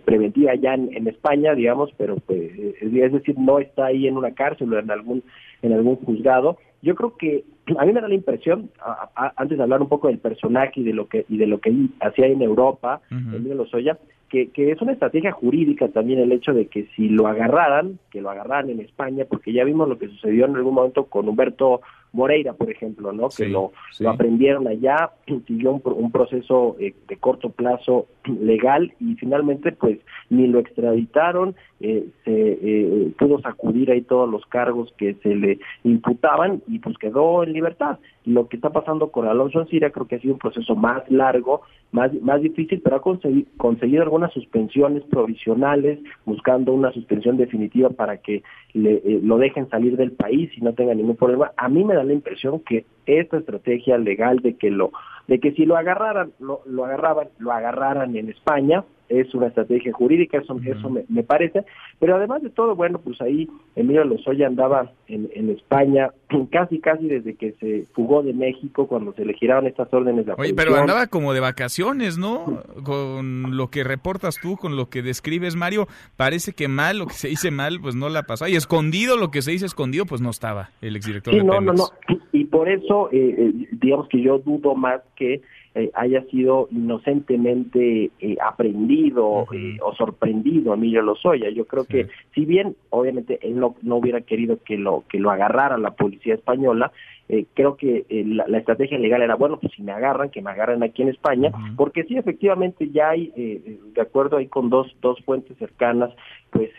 [0.04, 4.34] preventiva ya en, en, España, digamos, pero pues, es decir, no está ahí en una
[4.34, 5.22] cárcel o en algún,
[5.62, 7.44] en algún juzgado, yo creo que
[7.76, 8.70] a mí me da la impresión,
[9.14, 11.74] antes de hablar un poco del personaje y de lo que y de lo que
[12.00, 16.68] hacía en Europa, Emilio Lozoya, que, que es una estrategia jurídica también el hecho de
[16.68, 20.46] que si lo agarraran, que lo agarraran en España, porque ya vimos lo que sucedió
[20.46, 21.80] en algún momento con Humberto
[22.12, 23.28] Moreira, por ejemplo, ¿no?
[23.28, 25.10] que lo, lo, aprendieron allá,
[25.46, 28.06] siguió un, un proceso eh, de corto plazo
[28.40, 29.98] legal y finalmente pues
[30.30, 35.58] ni lo extraditaron, eh, se eh, pudo sacudir ahí todos los cargos que se le
[35.84, 37.98] imputaban y pues quedó en libertad.
[38.24, 41.62] Lo que está pasando con Alonso Ancira creo que ha sido un proceso más largo,
[41.92, 48.42] más, más difícil, pero ha conseguido algunas suspensiones provisionales, buscando una suspensión definitiva para que
[48.72, 51.52] le, lo dejen salir del país y no tenga ningún problema.
[51.56, 54.92] A mí me da la impresión que esta estrategia legal de que lo
[55.28, 59.92] de que si lo agarraran lo, lo agarraban lo agarraran en España es una estrategia
[59.92, 61.64] jurídica, eso, eso me, parece,
[61.98, 66.10] pero además de todo, bueno, pues ahí Emilio Lozoya andaba en, en España
[66.50, 70.34] casi, casi desde que se fugó de México, cuando se le giraron estas órdenes de
[70.36, 72.62] Oye, pero andaba como de vacaciones, ¿no?
[72.84, 77.14] Con lo que reportas tú, con lo que describes, Mario, parece que mal, lo que
[77.14, 80.20] se dice mal, pues no la pasó, y escondido, lo que se dice escondido, pues
[80.20, 81.84] no estaba el exdirector sí, de no, no, no,
[82.32, 85.42] y por eso, eh, eh, digamos que yo dudo más que
[85.74, 89.46] eh, haya sido inocentemente eh, aprendido
[89.82, 91.50] o sorprendido Emilio Lozoya.
[91.50, 95.30] Yo creo que si bien obviamente él no, no hubiera querido que lo que lo
[95.30, 96.92] agarrara la policía española,
[97.28, 100.50] eh, creo que eh, la, estrategia legal era, bueno, pues si me agarran, que me
[100.50, 104.94] agarren aquí en España, porque sí, efectivamente ya hay, eh, de acuerdo ahí con dos,
[105.02, 106.10] dos fuentes cercanas,
[106.50, 106.70] pues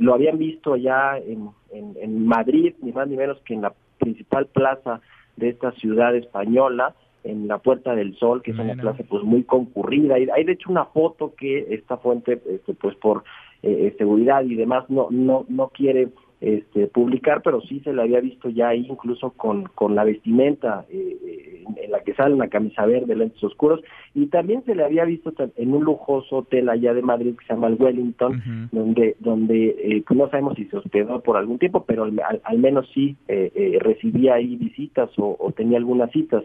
[0.00, 4.46] lo habían visto allá en, en, Madrid, ni más ni menos que en la principal
[4.46, 5.00] plaza
[5.38, 9.42] de esta ciudad española, en la Puerta del Sol, que es una plaza pues muy
[9.42, 10.18] concurrida.
[10.18, 13.24] Y hay de hecho una foto que esta fuente, este, pues por
[13.62, 16.08] seguridad y demás, no, no, no quiere
[16.40, 20.86] este, publicar, pero sí se le había visto ya ahí incluso con, con la vestimenta
[20.88, 23.80] eh, en la que sale una camisa verde, lentes oscuros,
[24.14, 27.54] y también se le había visto en un lujoso hotel allá de Madrid que se
[27.54, 32.04] llama el Wellington, donde, donde eh, no sabemos si se hospedó por algún tiempo, pero
[32.04, 36.44] al, menos sí eh, recibía ahí visitas o, tenía algunas citas.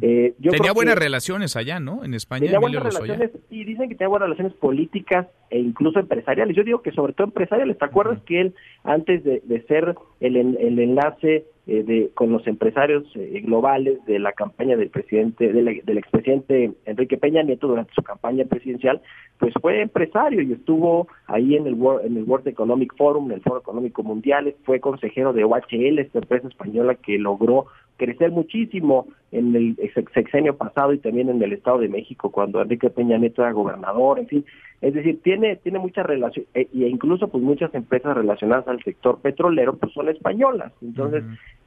[0.00, 2.04] tenía buenas relaciones allá, ¿no?
[2.04, 2.42] En España.
[2.42, 6.56] Tenía buenas relaciones, sí, dicen que tenía buenas relaciones políticas e incluso empresariales.
[6.56, 7.78] Yo digo que sobre todo empresariales.
[7.78, 12.44] ¿Te acuerdas que él antes de de, ser el, el enlace eh, de, con los
[12.48, 17.94] empresarios eh, globales de la campaña del presidente, del, del expresidente Enrique Peña Nieto durante
[17.94, 19.00] su campaña presidencial,
[19.38, 23.36] pues fue empresario y estuvo ahí en el World, en el World Economic Forum, en
[23.36, 29.06] el Foro Económico Mundial, fue consejero de OHL, esta empresa española que logró crecer muchísimo
[29.30, 29.76] en el
[30.14, 34.18] sexenio pasado y también en el Estado de México cuando Enrique Peña Nieto era gobernador,
[34.18, 34.44] en fin,
[34.80, 39.76] es decir, tiene tiene mucha relación e, incluso pues muchas empresas relacionadas al sector petrolero
[39.76, 41.22] pues son españolas, entonces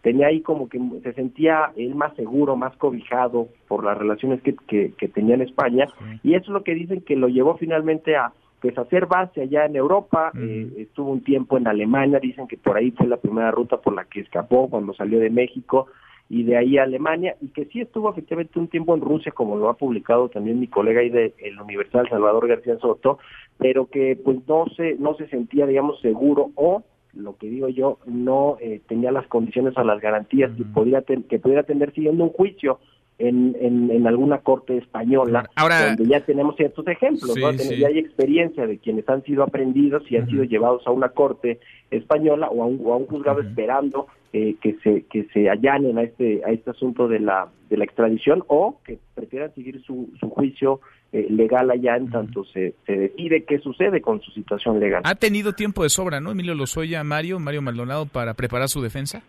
[0.06, 4.56] tenía ahí como que se sentía él más seguro, más cobijado por las relaciones que,
[4.56, 5.88] que, tenía en España.
[6.22, 9.66] Y eso es lo que dicen que lo llevó finalmente a pues hacer base allá
[9.66, 13.50] en Europa, eh, estuvo un tiempo en Alemania, dicen que por ahí fue la primera
[13.50, 15.88] ruta por la que escapó cuando salió de México,
[16.30, 19.58] y de ahí a Alemania, y que sí estuvo efectivamente un tiempo en Rusia, como
[19.58, 23.18] lo ha publicado también mi colega ahí de el Universal, Salvador García Soto,
[23.58, 26.84] pero que pues no se, no se sentía, digamos, seguro o
[27.16, 31.40] lo que digo yo, no eh, tenía las condiciones o las garantías que, podría que
[31.40, 32.80] pudiera tener siguiendo un juicio
[33.18, 38.78] en, en, alguna corte española, Ahora, donde ya tenemos ciertos ejemplos, ya hay experiencia de
[38.78, 41.60] quienes han sido aprendidos y han sido llevados a una corte
[41.92, 46.04] española o a un, a un juzgado esperando eh, que se que se allanen a
[46.04, 50.30] este a este asunto de la de la extradición o que prefieran seguir su, su
[50.30, 50.82] juicio
[51.14, 55.04] eh, legal allá en tanto se, se decide qué sucede con su situación legal.
[55.06, 56.32] Ha tenido tiempo de sobra, ¿no?
[56.32, 59.24] Emilio Lozoya, Mario, Mario Maldonado para preparar su defensa.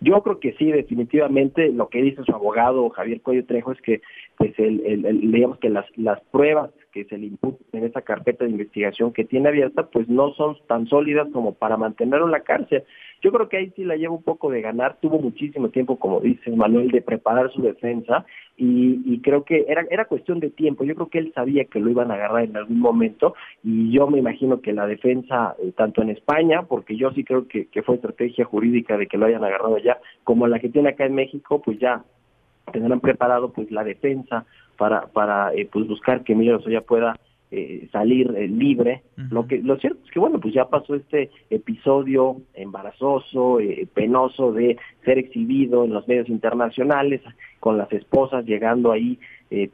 [0.00, 4.02] Yo creo que sí, definitivamente lo que dice su abogado Javier Cuello Trejo es que,
[4.38, 8.44] pues, el, el, digamos que las, las pruebas que se le imputan en esa carpeta
[8.44, 12.40] de investigación que tiene abierta, pues no son tan sólidas como para mantenerlo en la
[12.40, 12.84] cárcel.
[13.22, 16.20] Yo creo que ahí sí la lleva un poco de ganar, tuvo muchísimo tiempo, como
[16.20, 18.26] dice Manuel, de preparar su defensa
[18.56, 20.84] y, creo que era, era cuestión de tiempo.
[20.84, 24.08] Yo creo que él sabía que lo iban a agarrar en algún momento y yo
[24.08, 27.94] me imagino que la defensa, eh, tanto en España, porque yo sí creo que, fue
[27.94, 31.62] estrategia jurídica de que lo hayan agarrado allá, como la que tiene acá en México,
[31.62, 32.04] pues ya
[32.72, 34.46] tendrán preparado pues la defensa
[34.82, 37.14] para para eh, pues buscar que Emilio Lozoya pueda
[37.52, 39.02] eh, salir eh, libre.
[39.30, 44.52] Lo que lo cierto es que bueno, pues ya pasó este episodio embarazoso, eh, penoso
[44.52, 47.20] de ser exhibido en los medios internacionales
[47.60, 49.20] con las esposas llegando ahí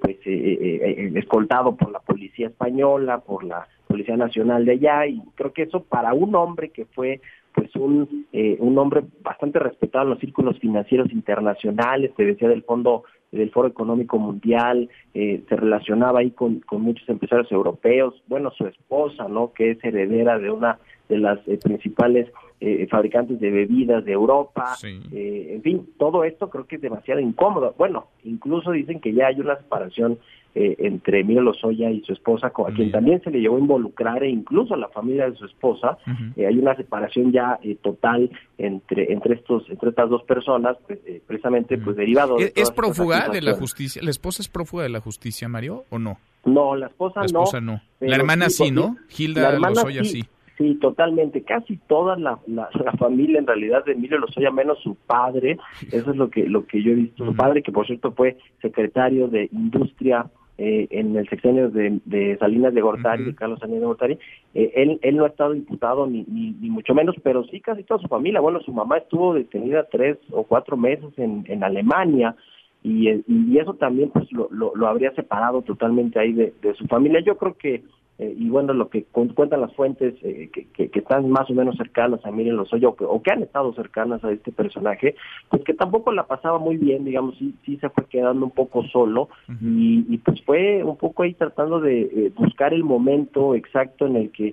[0.01, 5.63] pues escoltado por la policía española, por la Policía Nacional de allá y creo que
[5.63, 7.21] eso para un hombre que fue
[7.55, 8.27] pues un,
[8.59, 13.69] un hombre bastante respetado en los círculos financieros internacionales, te decía del Fondo del Foro
[13.69, 19.53] Económico Mundial, eh, se relacionaba ahí con, con muchos empresarios europeos, bueno, su esposa, ¿no?
[19.53, 24.75] Que es heredera de una de las eh, principales eh, fabricantes de bebidas de Europa,
[24.83, 27.75] en fin, todo esto creo que es demasiado incómodo.
[27.79, 30.19] Bueno, incluso dicen que ya hay una separación
[30.61, 34.25] eh, entre Emilio Lozoya y su esposa, a quien también se le llegó a involucrar,
[34.25, 35.99] e incluso a la familia de su esposa.
[36.35, 40.99] Eh, hay una separación ya eh, total entre entre estos entre estas dos personas, pues,
[41.29, 42.39] precisamente pues derivado.
[42.39, 44.03] De ¿Es, prófuga de la justicia?
[44.03, 46.19] ¿La esposa es prófuga de la justicia, Mario, o no?
[46.45, 47.81] No, la esposa, la esposa no.
[48.01, 48.97] La hermana sí, ¿no?
[49.17, 50.25] Hilda Lozoya sí.
[50.57, 50.75] sí.
[50.81, 51.43] totalmente.
[51.43, 55.57] Casi toda la, la, familia, en realidad, de Emilio Lozoya, menos su padre.
[55.93, 57.25] Eso es lo que lo que yo he visto.
[57.25, 62.75] Su padre, que por cierto fue secretario de Industria eh, en el sexenio de, Salinas
[62.75, 64.19] de Gortari, de Carlos Salinas de Gortari,
[64.55, 68.01] eh, él, él no ha estado imputado ni, ni, mucho menos, pero sí casi toda
[68.01, 68.41] su familia.
[68.41, 72.35] Bueno, su mamá estuvo detenida tres o cuatro meses en, en Alemania
[72.83, 77.21] y, y eso también pues lo, lo, habría separado totalmente ahí de, de, su familia.
[77.25, 77.85] Yo creo que
[78.19, 81.77] eh, y bueno, lo que cuentan las fuentes eh, que, que, están más o menos
[81.77, 85.15] cercanas a Miren Lozoya o que, o que han estado cercanas a este personaje,
[85.49, 88.83] pues que tampoco la pasaba muy bien, digamos, sí, sí se fue quedando un poco
[88.89, 89.29] solo
[89.61, 94.31] y, pues fue un poco ahí tratando de eh, buscar el momento exacto en el
[94.33, 94.53] que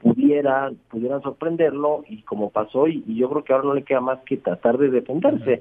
[0.00, 4.20] pudiera, pudieran sorprenderlo y como pasó y, yo creo que ahora no le queda más
[4.20, 5.60] que tratar de defenderse.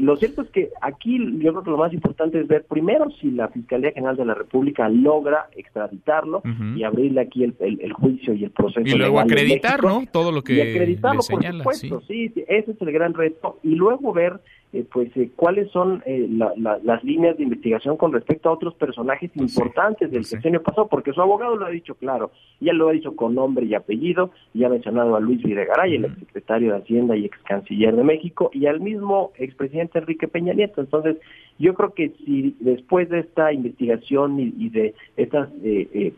[0.00, 3.30] lo cierto es que aquí yo creo que lo más importante es ver primero si
[3.30, 6.42] la Fiscalía General de la República logra extraditarlo
[6.74, 8.86] y abrirle aquí el, el, juicio y el proceso.
[8.86, 10.04] Y luego acreditar, ¿no?
[10.12, 12.32] Todo lo que y acreditarlo, por supuesto, sí.
[12.48, 13.58] ese es el gran reto.
[13.62, 18.50] Y luego ver eh, pues eh, cuáles son eh, las líneas de investigación con respecto
[18.50, 22.32] a otros personajes pues importantes del sexenio pasado, porque su abogado lo ha dicho claro,
[22.60, 26.04] ya lo ha dicho con nombre y apellido, y ha mencionado a Luis Videgaray, el
[26.04, 30.82] exsecretario de Hacienda y ex canciller de México, y al mismo expresidente Enrique Peña Nieto.
[30.82, 31.16] Entonces,
[31.58, 35.48] yo creo que si después de esta investigación y, de estas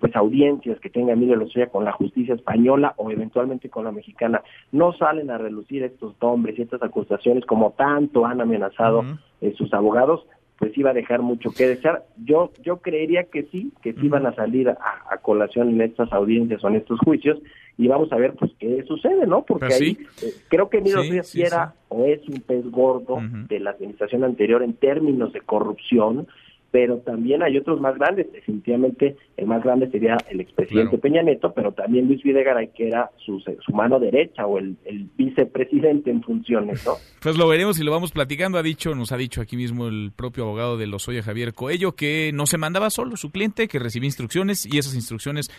[0.00, 4.42] pues audiencias que tenga Emilio Lozoya con la justicia española o eventualmente con la mexicana,
[4.72, 9.02] no salen a relucir estos nombres y estas acusaciones como tanto han amenazado
[9.40, 10.26] eh, sus abogados,
[10.58, 12.04] pues iba a dejar mucho que desear.
[12.22, 16.62] Yo yo creería que sí, que sí van a salir a, colación en estas audiencias
[16.64, 17.38] o en estos juicios
[17.80, 19.42] y vamos a ver pues qué sucede, ¿no?
[19.42, 23.58] Porque pues ahí eh, creo que Miro sí, era o es un pez gordo de
[23.58, 26.28] la administración anterior en términos de corrupción,
[26.70, 28.30] pero también hay otros más grandes.
[28.32, 33.10] Definitivamente el más grande sería el expresidente Peña Neto, pero también Luis Videgaray, que era
[33.24, 34.76] su, su mano derecha o el,
[35.16, 36.92] vicepresidente en funciones, ¿no?
[37.22, 38.58] Pues lo veremos y lo vamos platicando.
[38.58, 42.30] Ha dicho, nos ha dicho aquí mismo el propio abogado de Lozoya, Javier Coello, que
[42.34, 45.50] no se mandaba solo su cliente, que recibía instrucciones y esas instrucciones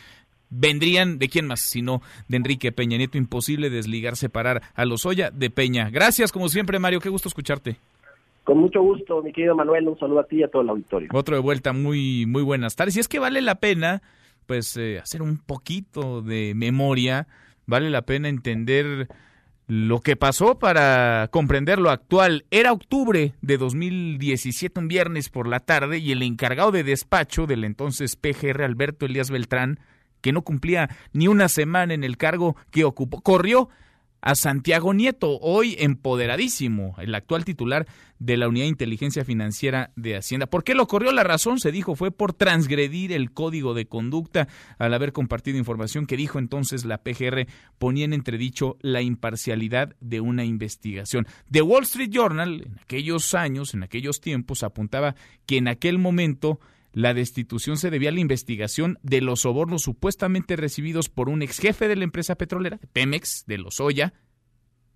[0.51, 3.17] vendrían de quién más, sino de Enrique Peña Nieto.
[3.17, 5.89] Imposible desligar, separar a Lozoya de Peña.
[5.89, 6.99] Gracias, como siempre, Mario.
[6.99, 7.77] Qué gusto escucharte.
[8.43, 11.09] Con mucho gusto, mi querido Manuel, un saludo a ti y a todo el auditorio.
[11.13, 12.97] Otro de vuelta, muy, muy buenas tardes.
[12.97, 14.01] Y es que vale la pena,
[14.45, 17.27] pues, eh, hacer un poquito de memoria,
[17.65, 19.07] vale la pena entender
[19.67, 22.45] lo que pasó para comprender lo actual.
[22.51, 27.63] Era octubre de 2017, un viernes por la tarde, y el encargado de despacho del
[27.63, 29.79] entonces PGR, Alberto Elías Beltrán,
[30.21, 33.69] que no cumplía ni una semana en el cargo que ocupó, corrió
[34.21, 37.87] a Santiago Nieto, hoy empoderadísimo, el actual titular
[38.19, 40.45] de la Unidad de Inteligencia Financiera de Hacienda.
[40.45, 41.11] ¿Por qué lo corrió?
[41.11, 46.05] La razón, se dijo, fue por transgredir el código de conducta al haber compartido información
[46.05, 47.47] que dijo entonces la PGR
[47.79, 51.25] ponía en entredicho la imparcialidad de una investigación.
[51.49, 55.15] The Wall Street Journal, en aquellos años, en aquellos tiempos, apuntaba
[55.47, 56.59] que en aquel momento
[56.93, 61.59] la destitución se debía a la investigación de los sobornos supuestamente recibidos por un ex
[61.59, 64.13] jefe de la empresa petrolera, Pemex, de Lozoya,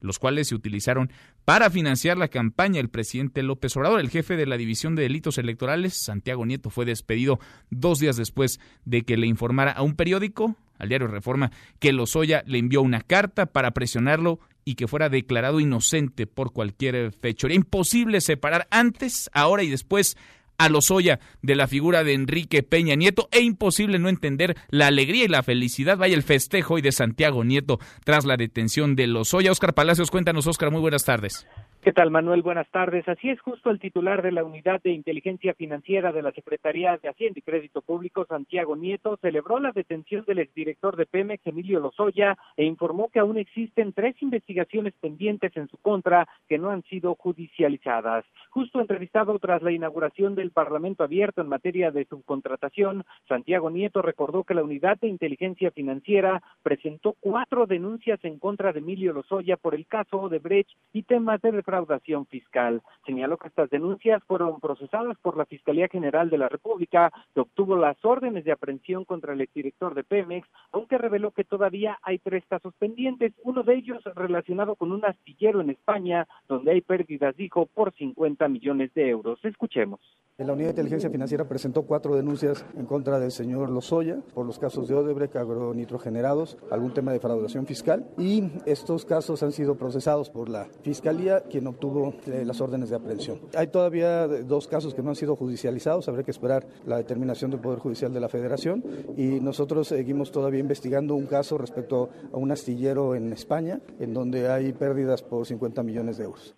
[0.02, 1.12] los cuales se utilizaron
[1.46, 4.00] para financiar la campaña del presidente López Obrador.
[4.00, 8.60] El jefe de la División de Delitos Electorales, Santiago Nieto, fue despedido dos días después
[8.84, 13.02] de que le informara a un periódico, al diario Reforma, que Lozoya le envió una
[13.02, 17.48] carta para presionarlo y que fuera declarado inocente por cualquier fecha.
[17.48, 20.18] Era imposible separar antes, ahora y después
[20.58, 25.26] a Lozoya de la figura de Enrique Peña Nieto e imposible no entender la alegría
[25.26, 29.52] y la felicidad, vaya el festejo hoy de Santiago Nieto tras la detención de Lozoya.
[29.52, 31.46] Oscar Palacios, cuéntanos, Oscar, muy buenas tardes.
[31.86, 32.42] ¿Qué tal, Manuel?
[32.42, 33.08] Buenas tardes.
[33.08, 37.10] Así es, justo el titular de la Unidad de Inteligencia Financiera de la Secretaría de
[37.10, 42.40] Hacienda y Crédito Público, Santiago Nieto, celebró la detención del exdirector de Pemex, Emilio Lozoya,
[42.58, 47.14] e informó que aún existen tres investigaciones pendientes en su contra que no han sido
[47.14, 48.26] judicializadas.
[48.50, 54.44] Justo entrevistado tras la inauguración del Parlamento Abierto en materia de subcontratación, Santiago Nieto recordó
[54.44, 59.76] que la Unidad de Inteligencia Financiera presentó cuatro denuncias en contra de Emilio Lozoya por
[59.76, 62.82] el caso de Brecht y temas de defraudación fiscal.
[63.06, 67.76] Señaló que estas denuncias fueron procesadas por la Fiscalía General de la República, que obtuvo
[67.76, 72.46] las órdenes de aprehensión contra el exdirector de Pemex, aunque reveló que todavía hay tres
[72.48, 77.66] casos pendientes, uno de ellos relacionado con un astillero en España, donde hay pérdidas, dijo,
[77.66, 79.44] por 50 millones de euros.
[79.44, 80.00] Escuchemos.
[80.38, 84.60] La Unidad de Inteligencia Financiera presentó cuatro denuncias en contra del señor Lozoya por los
[84.60, 90.30] casos de Odebrecht, agronitrogenerados, algún tema de defraudación fiscal y estos casos han sido procesados
[90.30, 93.40] por la Fiscalía, quien obtuvo eh, las órdenes de aprehensión.
[93.56, 97.62] Hay todavía dos casos que no han sido judicializados, habrá que esperar la determinación del
[97.62, 98.84] Poder Judicial de la Federación
[99.16, 104.50] y nosotros seguimos todavía investigando un caso respecto a un astillero en España, en donde
[104.50, 106.58] hay pérdidas por 50 millones de euros.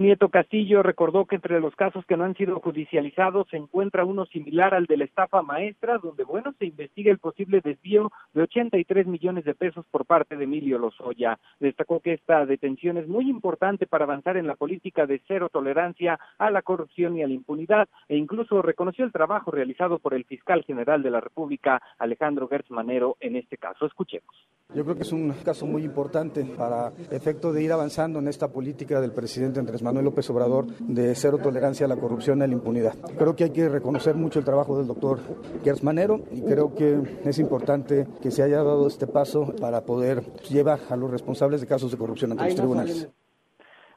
[0.00, 4.24] Nieto Castillo recordó que entre los casos que no han sido judicializados se encuentra uno
[4.24, 9.06] similar al de la estafa maestra, donde, bueno, se investiga el posible desvío de 83
[9.06, 11.38] millones de pesos por parte de Emilio Lozoya.
[11.58, 16.18] Destacó que esta detención es muy importante para avanzar en la política de cero tolerancia
[16.38, 20.24] a la corrupción y a la impunidad e incluso reconoció el trabajo realizado por el
[20.24, 23.84] fiscal general de la República, Alejandro Gertz Manero, en este caso.
[23.84, 24.34] Escuchemos.
[24.74, 28.48] Yo creo que es un caso muy importante para efecto de ir avanzando en esta
[28.48, 32.46] política del presidente Andrés Manuel López Obrador de cero tolerancia a la corrupción y a
[32.46, 32.94] la impunidad.
[33.18, 35.18] Creo que hay que reconocer mucho el trabajo del doctor
[35.64, 40.22] Gertz Manero y creo que es importante que se haya dado este paso para poder
[40.48, 43.08] llevar a los responsables de casos de corrupción ante los tribunales.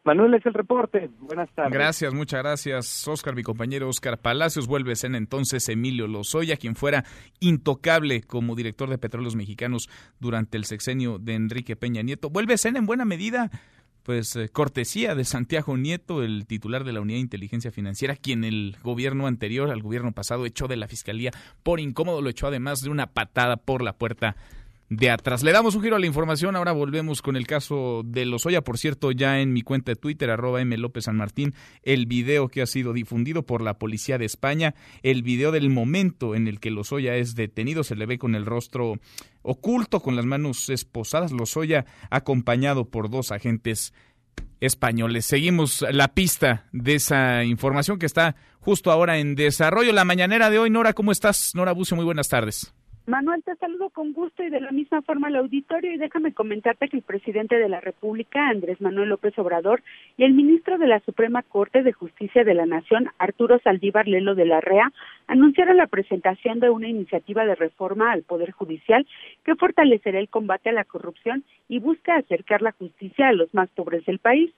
[0.06, 1.10] Manuel es el reporte.
[1.20, 1.72] Buenas tardes.
[1.72, 4.68] Gracias, muchas gracias, Oscar, mi compañero Oscar Palacios.
[4.68, 7.06] Vuelve a ser entonces Emilio Lozoya, quien fuera
[7.40, 9.90] intocable como director de Petróleos Mexicanos
[10.20, 12.30] durante el sexenio de Enrique Peña Nieto.
[12.30, 13.50] Vuelve en buena medida
[14.04, 18.44] pues eh, cortesía de Santiago Nieto, el titular de la Unidad de Inteligencia Financiera, quien
[18.44, 21.32] el gobierno anterior, al gobierno pasado, echó de la Fiscalía
[21.64, 24.36] por incómodo, lo echó además de una patada por la puerta
[24.90, 25.44] de atrás.
[25.44, 28.78] Le damos un giro a la información, ahora volvemos con el caso de Lozoya, por
[28.78, 30.78] cierto, ya en mi cuenta de Twitter, arroba M.
[30.78, 35.24] López San Martín, el video que ha sido difundido por la Policía de España, el
[35.24, 39.00] video del momento en el que Lozoya es detenido, se le ve con el rostro
[39.44, 43.94] oculto, con las manos esposadas, Lozoya acompañado por dos agentes
[44.60, 45.26] españoles.
[45.26, 49.92] Seguimos la pista de esa información que está justo ahora en desarrollo.
[49.92, 51.52] La mañanera de hoy, Nora, ¿cómo estás?
[51.54, 52.74] Nora Bucio, muy buenas tardes.
[53.06, 56.88] Manuel, te saludo con gusto y de la misma forma al auditorio y déjame comentarte
[56.88, 59.84] que el presidente de la República, Andrés Manuel López Obrador,
[60.16, 64.36] y el ministro de la Suprema Corte de Justicia de la Nación, Arturo Saldívar Lelo
[64.36, 64.90] de la REA,
[65.28, 69.06] anunciaron la presentación de una iniciativa de reforma al Poder Judicial
[69.44, 73.70] que fortalecerá el combate a la corrupción y busca acercar la justicia a los más
[73.72, 74.54] pobres del país.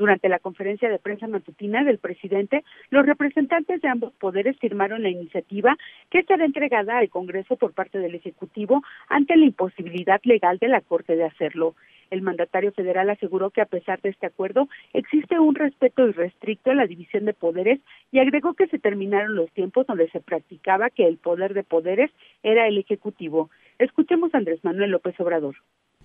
[0.00, 5.10] Durante la conferencia de prensa matutina del presidente, los representantes de ambos poderes firmaron la
[5.10, 5.76] iniciativa
[6.08, 10.80] que será entregada al Congreso por parte del Ejecutivo ante la imposibilidad legal de la
[10.80, 11.74] Corte de hacerlo.
[12.08, 16.74] El mandatario federal aseguró que a pesar de este acuerdo existe un respeto irrestricto a
[16.74, 17.78] la división de poderes
[18.10, 22.10] y agregó que se terminaron los tiempos donde se practicaba que el poder de poderes
[22.42, 23.50] era el Ejecutivo.
[23.78, 25.56] Escuchemos a Andrés Manuel López Obrador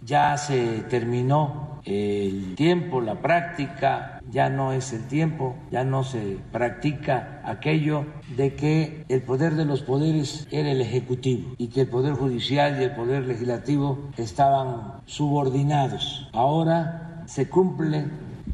[0.05, 6.37] ya se terminó el tiempo, la práctica, ya no es el tiempo, ya no se
[6.51, 11.87] practica aquello de que el poder de los poderes era el Ejecutivo y que el
[11.87, 16.29] Poder Judicial y el Poder Legislativo estaban subordinados.
[16.33, 18.05] Ahora se cumple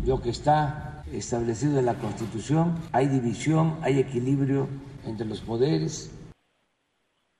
[0.05, 4.67] lo que está establecido en la Constitución, hay división, hay equilibrio
[5.05, 6.11] entre los poderes,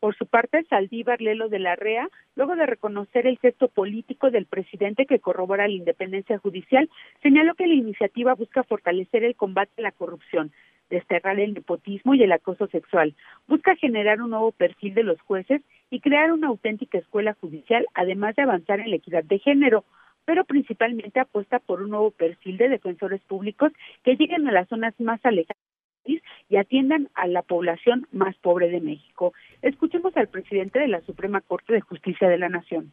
[0.02, 4.48] por su parte, Saldívar Lelo de la REA, luego de reconocer el gesto político del
[4.48, 6.90] presidente que corrobora la independencia judicial,
[7.22, 10.52] señaló que la iniciativa busca fortalecer el combate a la corrupción,
[10.90, 13.14] desterrar el nepotismo y el acoso sexual,
[13.48, 18.36] busca generar un nuevo perfil de los jueces y crear una auténtica escuela judicial, además
[18.36, 19.86] de avanzar en la equidad de género
[20.24, 23.72] pero principalmente apuesta por un nuevo perfil de defensores públicos
[24.04, 25.71] que lleguen a las zonas más alejadas
[26.06, 29.34] y atiendan a la población más pobre de México.
[29.62, 32.92] Escuchemos al presidente de la Suprema Corte de Justicia de la Nación.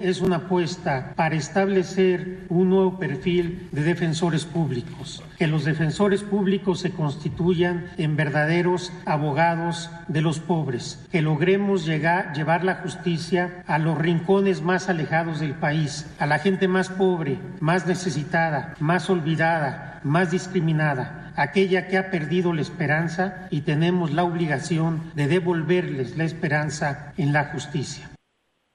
[0.00, 6.80] Es una apuesta para establecer un nuevo perfil de defensores públicos, que los defensores públicos
[6.80, 13.78] se constituyan en verdaderos abogados de los pobres, que logremos llegar, llevar la justicia a
[13.78, 20.00] los rincones más alejados del país, a la gente más pobre, más necesitada, más olvidada,
[20.04, 26.24] más discriminada aquella que ha perdido la esperanza y tenemos la obligación de devolverles la
[26.24, 28.08] esperanza en la justicia.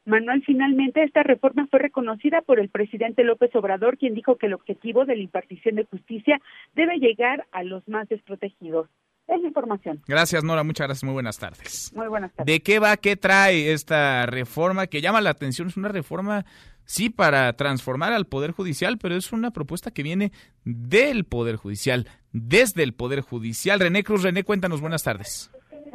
[0.05, 4.53] Manuel, finalmente esta reforma fue reconocida por el presidente López Obrador, quien dijo que el
[4.53, 6.41] objetivo de la impartición de justicia
[6.73, 8.87] debe llegar a los más desprotegidos.
[9.27, 10.01] Es la información.
[10.07, 10.63] Gracias, Nora.
[10.63, 11.03] Muchas gracias.
[11.03, 11.93] Muy buenas tardes.
[11.95, 12.51] Muy buenas tardes.
[12.51, 15.67] ¿De qué va, qué trae esta reforma que llama la atención?
[15.67, 16.45] Es una reforma
[16.85, 20.31] sí para transformar al Poder Judicial, pero es una propuesta que viene
[20.65, 23.79] del Poder Judicial, desde el Poder Judicial.
[23.79, 25.51] René Cruz, René, cuéntanos, buenas tardes.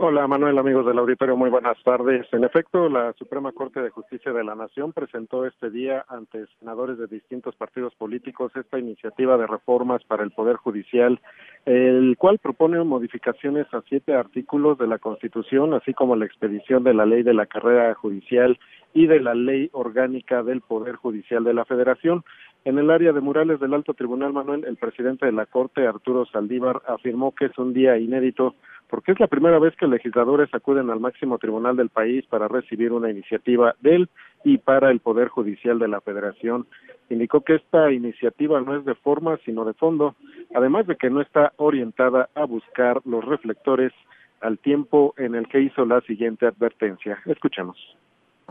[0.09, 2.29] Hola Manuel, amigos del auditorio, muy buenas tardes.
[2.31, 6.97] En efecto, la Suprema Corte de Justicia de la Nación presentó este día ante senadores
[6.97, 11.19] de distintos partidos políticos esta iniciativa de reformas para el Poder Judicial,
[11.65, 16.95] el cual propone modificaciones a siete artículos de la Constitución, así como la expedición de
[16.95, 18.61] la ley de la carrera judicial
[18.95, 22.25] y de la ley orgánica del Poder Judicial de la Federación.
[22.67, 26.27] En el área de murales del Alto Tribunal, Manuel, el presidente de la Corte, Arturo
[26.27, 28.57] Saldívar, afirmó que es un día inédito
[28.89, 32.93] porque es la primera vez que legisladores acuden al máximo tribunal del país para recibir
[32.93, 34.09] una iniciativa del
[34.43, 36.67] y para el Poder Judicial de la Federación.
[37.09, 40.17] Indicó que esta iniciativa no es de forma, sino de fondo.
[40.53, 43.93] además de que no está orientada a buscar los reflectores
[44.41, 47.23] al tiempo en el que hizo la siguiente advertencia.
[47.27, 47.77] Escuchemos.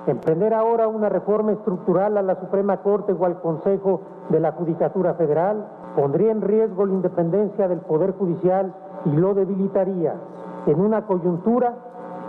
[0.08, 5.16] Emprender ahora una reforma estructural a la Suprema Corte o al Consejo de la Judicatura
[5.16, 5.66] Federal
[5.96, 8.72] pondría en riesgo la independencia del Poder Judicial
[9.06, 10.14] y lo debilitaría
[10.68, 11.74] en una coyuntura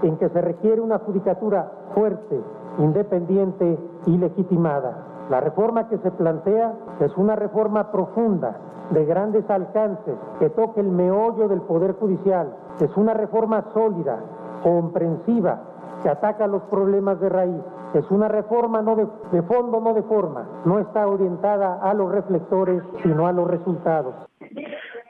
[0.03, 2.41] en que se requiere una judicatura fuerte,
[2.79, 5.27] independiente y legitimada.
[5.29, 8.57] La reforma que se plantea es una reforma profunda,
[8.91, 12.55] de grandes alcances, que toque el meollo del Poder Judicial.
[12.81, 14.21] Es una reforma sólida,
[14.63, 15.61] comprensiva,
[16.03, 17.63] que ataca los problemas de raíz.
[17.95, 20.47] Es una reforma no de, de fondo, no de forma.
[20.65, 24.15] No está orientada a los reflectores, sino a los resultados.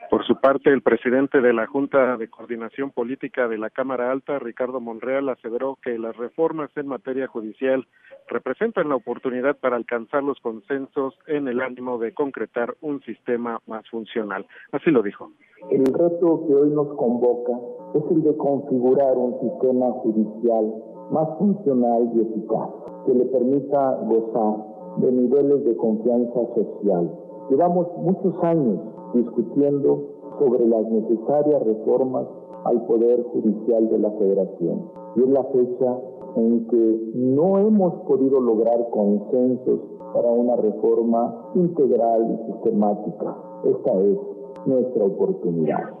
[0.09, 4.39] Por su parte, el presidente de la Junta de Coordinación Política de la Cámara Alta,
[4.39, 7.85] Ricardo Monreal, aseveró que las reformas en materia judicial
[8.29, 13.87] representan la oportunidad para alcanzar los consensos en el ánimo de concretar un sistema más
[13.89, 14.45] funcional.
[14.71, 15.31] Así lo dijo.
[15.71, 17.53] El reto que hoy nos convoca
[17.95, 20.73] es el de configurar un sistema judicial
[21.11, 22.69] más funcional y eficaz,
[23.05, 27.11] que le permita gozar de niveles de confianza social.
[27.49, 28.79] Llevamos muchos años
[29.13, 32.27] discutiendo sobre las necesarias reformas
[32.65, 34.91] al Poder Judicial de la Federación.
[35.15, 35.97] Y es la fecha
[36.35, 39.79] en que no hemos podido lograr consensos
[40.13, 43.35] para una reforma integral y sistemática.
[43.65, 44.17] Esta es
[44.65, 45.93] nuestra oportunidad.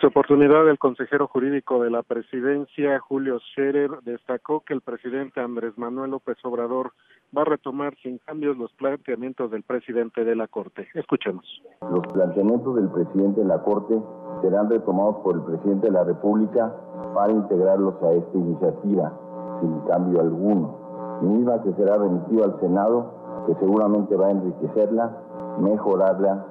[0.00, 5.76] su oportunidad, el consejero jurídico de la presidencia, Julio Scherer, destacó que el presidente Andrés
[5.76, 6.92] Manuel López Obrador
[7.36, 10.88] va a retomar sin cambios los planteamientos del presidente de la Corte.
[10.94, 11.44] Escuchemos.
[11.90, 14.00] Los planteamientos del presidente de la Corte
[14.42, 16.74] serán retomados por el presidente de la República
[17.14, 19.12] para integrarlos a esta iniciativa,
[19.60, 25.16] sin cambio alguno, misma que será remitida al Senado, que seguramente va a enriquecerla,
[25.60, 26.46] mejorarla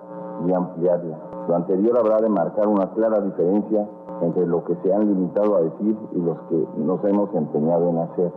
[0.47, 1.17] y ampliarla.
[1.47, 3.88] Lo anterior habrá de marcar una clara diferencia
[4.21, 7.97] entre lo que se han limitado a decir y los que nos hemos empeñado en
[7.99, 8.32] hacer.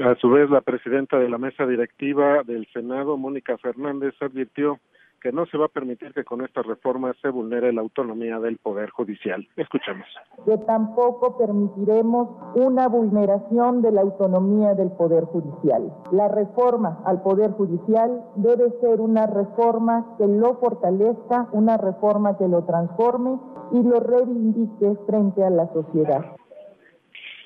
[0.00, 4.78] A su vez, la presidenta de la mesa directiva del Senado, Mónica Fernández, advirtió
[5.22, 8.58] que no se va a permitir que con estas reformas se vulnere la autonomía del
[8.58, 9.46] Poder Judicial.
[9.56, 10.06] Escuchemos.
[10.44, 15.92] Que tampoco permitiremos una vulneración de la autonomía del Poder Judicial.
[16.10, 22.48] La reforma al Poder Judicial debe ser una reforma que lo fortalezca, una reforma que
[22.48, 23.38] lo transforme
[23.72, 26.34] y lo reivindique frente a la sociedad.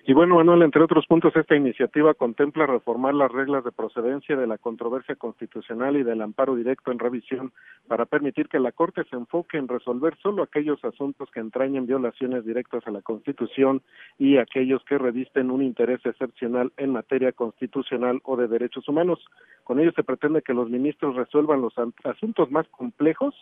[0.08, 4.46] Y bueno, Manuel, entre otros puntos, esta iniciativa contempla reformar las reglas de procedencia de
[4.46, 7.52] la controversia constitucional y del amparo directo en revisión
[7.88, 12.44] para permitir que la Corte se enfoque en resolver solo aquellos asuntos que entrañen violaciones
[12.44, 13.82] directas a la Constitución
[14.16, 19.18] y aquellos que revisten un interés excepcional en materia constitucional o de derechos humanos.
[19.64, 23.34] Con ello se pretende que los ministros resuelvan los asuntos más complejos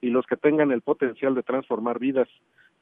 [0.00, 2.28] y los que tengan el potencial de transformar vidas.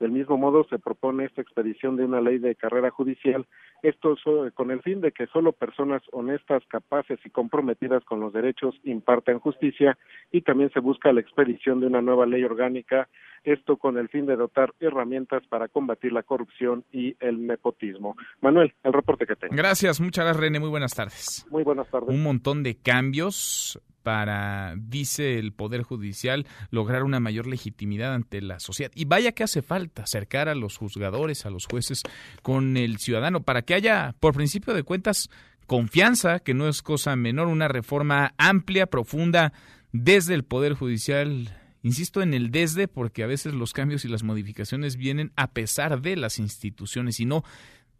[0.01, 3.47] Del mismo modo, se propone esta expedición de una ley de carrera judicial,
[3.83, 4.17] esto
[4.55, 9.41] con el fin de que solo personas honestas, capaces y comprometidas con los derechos impartan
[9.41, 9.99] justicia
[10.33, 13.09] y también se busca la expedición de una nueva ley orgánica,
[13.45, 18.17] esto con el fin de dotar herramientas para combatir la corrupción y el nepotismo.
[18.41, 19.55] Manuel, el reporte que tengo.
[19.55, 21.47] Gracias, muchas gracias René, muy buenas tardes.
[21.51, 22.09] Muy buenas tardes.
[22.09, 28.61] Un montón de cambios para, dice el Poder Judicial, lograr una mayor legitimidad ante la
[28.61, 28.93] sociedad.
[28.95, 32.03] Y vaya que hace falta acercar a los juzgadores, a los jueces
[32.43, 35.31] con el ciudadano, para que haya, por principio de cuentas,
[35.67, 39.53] confianza, que no es cosa menor, una reforma amplia, profunda
[39.93, 41.49] desde el Poder Judicial.
[41.83, 46.03] Insisto en el desde porque a veces los cambios y las modificaciones vienen a pesar
[46.03, 47.43] de las instituciones y no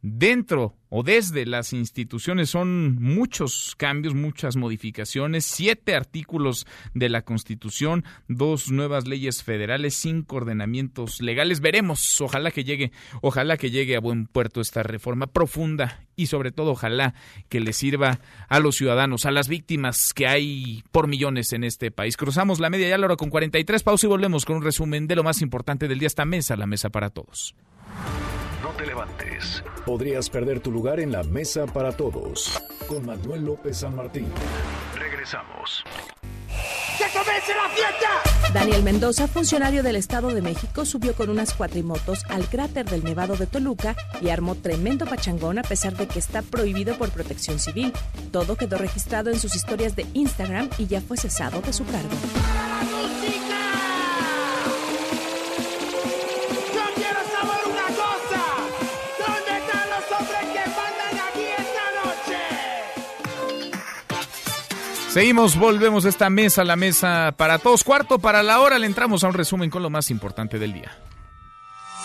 [0.03, 8.05] dentro o desde las instituciones son muchos cambios, muchas modificaciones, siete artículos de la Constitución,
[8.27, 11.61] dos nuevas leyes federales, cinco ordenamientos legales.
[11.61, 12.91] Veremos, ojalá que llegue,
[13.23, 17.15] ojalá que llegue a buen puerto esta reforma profunda y sobre todo ojalá
[17.49, 21.93] que le sirva a los ciudadanos, a las víctimas que hay por millones en este
[21.93, 22.17] país.
[22.17, 25.15] Cruzamos la media ya la hora con 43, pausa y volvemos con un resumen de
[25.15, 27.55] lo más importante del día esta mesa, la mesa para todos
[28.69, 29.65] te levantes.
[29.87, 32.61] Podrías perder tu lugar en la mesa para todos.
[32.87, 34.27] Con Manuel López San Martín.
[34.95, 35.83] Regresamos.
[36.99, 38.53] ¡Que comience la fiesta!
[38.53, 43.37] Daniel Mendoza, funcionario del Estado de México, subió con unas cuatrimotos al cráter del Nevado
[43.37, 47.93] de Toluca y armó tremendo pachangón a pesar de que está prohibido por protección civil.
[48.33, 52.11] Todo quedó registrado en sus historias de Instagram y ya fue cesado de su cargo.
[65.11, 67.83] Seguimos, volvemos a esta mesa, la mesa para todos.
[67.83, 70.93] Cuarto para la hora, le entramos a un resumen con lo más importante del día.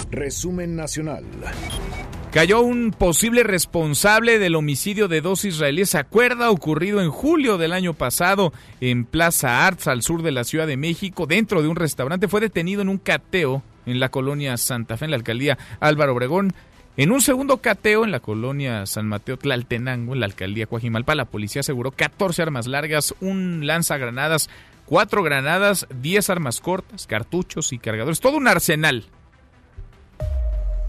[0.10, 1.24] Resumen nacional.
[2.32, 5.92] Cayó un posible responsable del homicidio de dos israelíes.
[5.92, 6.50] ¿Se acuerda?
[6.50, 8.52] Ocurrido en julio del año pasado
[8.82, 12.28] en Plaza Arts, al sur de la Ciudad de México, dentro de un restaurante.
[12.28, 16.56] Fue detenido en un cateo en la colonia Santa Fe, en la alcaldía Álvaro Obregón.
[16.98, 21.26] En un segundo cateo en la colonia San Mateo Tlaltenango, en la alcaldía Coajimalpa, la
[21.26, 24.50] policía aseguró 14 armas largas, un lanzagranadas,
[24.86, 29.04] cuatro granadas, 10 armas cortas, cartuchos y cargadores, todo un arsenal.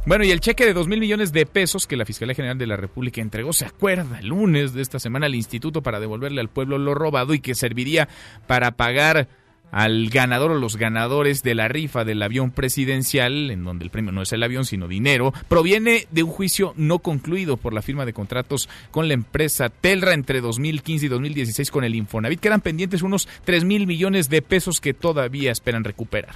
[0.06, 2.68] Bueno, y el cheque de 2 mil millones de pesos que la Fiscalía General de
[2.68, 6.50] la República entregó, se acuerda, el lunes de esta semana al instituto para devolverle al
[6.50, 8.08] pueblo lo robado y que serviría
[8.46, 9.26] para pagar
[9.72, 14.12] al ganador o los ganadores de la rifa del avión presidencial, en donde el premio
[14.12, 18.06] no es el avión sino dinero, proviene de un juicio no concluido por la firma
[18.06, 22.40] de contratos con la empresa Telra entre 2015 y 2016 con el Infonavit.
[22.40, 26.34] Quedan pendientes unos 3 mil millones de pesos que todavía esperan recuperar.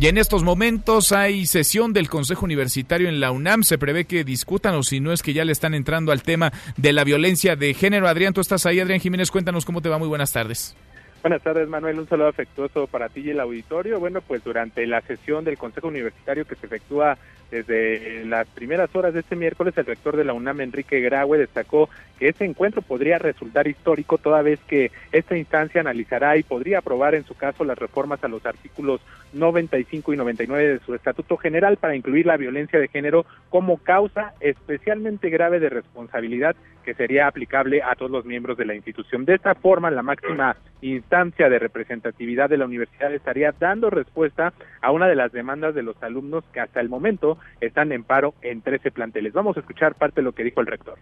[0.00, 3.64] Y en estos momentos hay sesión del Consejo Universitario en la UNAM.
[3.64, 6.52] Se prevé que discutan o si no es que ya le están entrando al tema
[6.76, 8.06] de la violencia de género.
[8.06, 8.78] Adrián, tú estás ahí.
[8.78, 9.98] Adrián Jiménez, cuéntanos cómo te va.
[9.98, 10.76] Muy buenas tardes.
[11.20, 11.98] Buenas tardes, Manuel.
[11.98, 13.98] Un saludo afectuoso para ti y el auditorio.
[13.98, 17.18] Bueno, pues durante la sesión del Consejo Universitario que se efectúa
[17.50, 21.88] desde las primeras horas de este miércoles, el rector de la UNAM, Enrique Graue, destacó
[22.18, 27.14] que este encuentro podría resultar histórico toda vez que esta instancia analizará y podría aprobar
[27.14, 29.00] en su caso las reformas a los artículos
[29.32, 34.34] 95 y 99 de su Estatuto General para incluir la violencia de género como causa
[34.40, 39.26] especialmente grave de responsabilidad que sería aplicable a todos los miembros de la institución.
[39.26, 44.90] De esta forma, la máxima instancia de representatividad de la universidad estaría dando respuesta a
[44.90, 48.62] una de las demandas de los alumnos que hasta el momento están en paro en
[48.62, 49.34] 13 planteles.
[49.34, 50.98] Vamos a escuchar parte de lo que dijo el rector.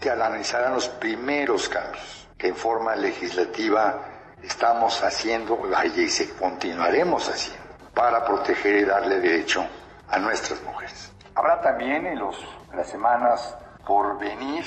[0.00, 4.00] Que analizarán los primeros cambios que en forma legislativa
[4.42, 9.66] estamos haciendo y continuaremos haciendo para proteger y darle derecho
[10.08, 11.12] a nuestras mujeres.
[11.34, 12.36] Habrá también en, los,
[12.70, 14.64] en las semanas por venir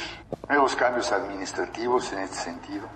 [0.49, 2.87] nuevos cambios administrativos en este sentido.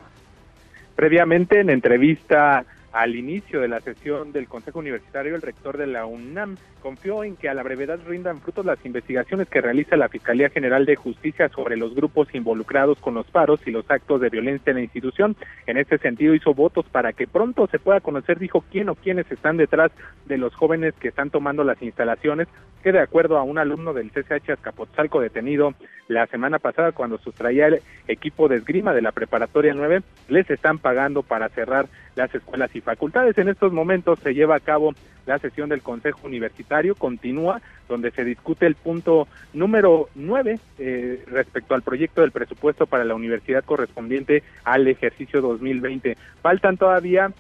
[0.96, 6.06] Previamente, en entrevista al inicio de la sesión del Consejo Universitario, el rector de la
[6.06, 10.52] UNAM confió en que a la brevedad rindan frutos las investigaciones que realiza la Fiscalía
[10.52, 14.70] General de Justicia sobre los grupos involucrados con los paros y los actos de violencia
[14.70, 15.36] en la institución.
[15.66, 19.32] En este sentido hizo votos para que pronto se pueda conocer, dijo, quién o quiénes
[19.32, 19.92] están detrás
[20.28, 22.48] de los jóvenes que están tomando las instalaciones,
[22.84, 25.74] que de acuerdo a un alumno del CCH Azcapotzalco detenido
[26.08, 30.78] la semana pasada cuando sustraía el equipo de esgrima de la preparatoria 9, les están
[30.78, 33.36] pagando para cerrar las escuelas y facultades.
[33.40, 34.94] En estos momentos se lleva a cabo
[35.26, 41.76] la sesión del Consejo Universitario continúa, donde se discute el punto número nueve eh, respecto
[41.76, 46.18] al proyecto del presupuesto para la universidad correspondiente al ejercicio 2020.
[46.42, 47.32] Faltan todavía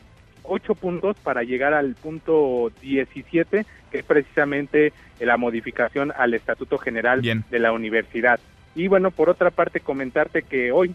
[0.44, 7.22] ocho puntos para llegar al punto 17, que es precisamente la modificación al Estatuto General
[7.22, 8.40] de la Universidad.
[8.76, 10.94] Y bueno, por otra parte, comentarte que hoy,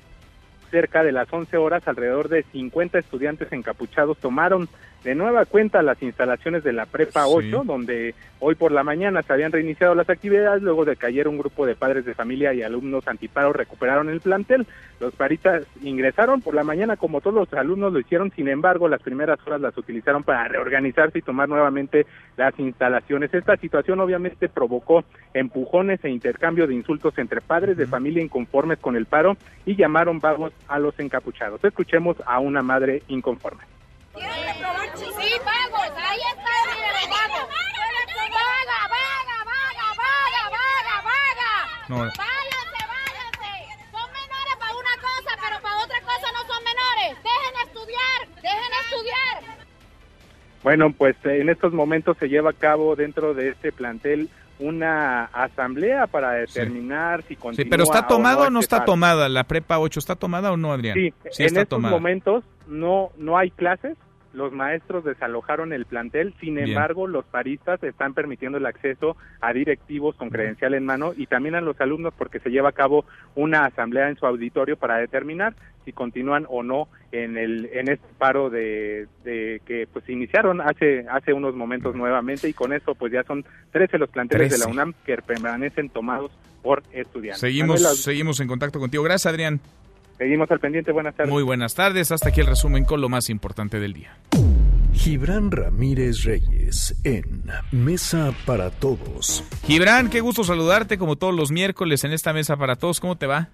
[0.70, 4.68] cerca de las 11 horas, alrededor de 50 estudiantes encapuchados tomaron
[5.04, 9.32] de nueva cuenta las instalaciones de la Prepa 8, donde hoy por la mañana se
[9.32, 12.62] habían reiniciado las actividades, luego de que ayer un grupo de padres de familia y
[12.62, 14.66] alumnos antiparo recuperaron el plantel.
[15.00, 19.02] Los paritas ingresaron por la mañana como todos los alumnos lo hicieron, sin embargo las
[19.02, 23.32] primeras horas las utilizaron para reorganizarse y tomar nuevamente las instalaciones.
[23.32, 28.96] Esta situación obviamente provocó empujones e intercambio de insultos entre padres de familia inconformes con
[28.96, 31.64] el paro y llamaron vagos a los encapuchados.
[31.64, 33.64] Escuchemos a una madre inconforme.
[34.14, 37.48] ¿Quieren reprobar Sí, vagos, ahí está, miren, vagos.
[38.30, 41.79] Vaga, vaga, vaga, vaga, vaga, vaga.
[41.90, 41.96] No.
[41.96, 42.20] Váyanse,
[42.86, 43.50] váyanse.
[43.90, 47.18] Son menores para una cosa, pero para otra cosa no son menores.
[47.24, 49.66] Dejen estudiar, dejen estudiar.
[50.62, 54.28] Bueno, pues en estos momentos se lleva a cabo dentro de este plantel
[54.60, 57.64] una asamblea para determinar si continúa.
[57.64, 60.56] Sí, pero está tomada o no, este está tomada la prepa 8, ¿está tomada o
[60.56, 60.94] no, Adrián?
[60.94, 63.96] Sí, en estos momentos no no hay clases,
[64.32, 70.14] los maestros desalojaron el plantel, sin embargo, los paristas están permitiendo el acceso a directivos
[70.16, 73.04] con credencial en mano y también a los alumnos porque se lleva a cabo
[73.34, 75.54] una asamblea en su auditorio para determinar
[75.84, 81.32] si continúan o no en el en este paro de, que pues iniciaron hace hace
[81.32, 84.94] unos momentos nuevamente y con eso pues ya son 13 los planteles de la UNAM
[85.04, 86.30] que permanecen tomados
[86.62, 87.40] por estudiantes.
[87.40, 89.02] Seguimos seguimos en contacto contigo.
[89.02, 89.60] Gracias, Adrián.
[90.20, 90.92] Seguimos al pendiente.
[90.92, 91.32] Buenas tardes.
[91.32, 92.12] Muy buenas tardes.
[92.12, 94.18] Hasta aquí el resumen con lo más importante del día.
[94.92, 99.42] Gibran Ramírez Reyes en Mesa para Todos.
[99.64, 103.00] Gibran, qué gusto saludarte como todos los miércoles en esta Mesa para Todos.
[103.00, 103.48] ¿Cómo te va?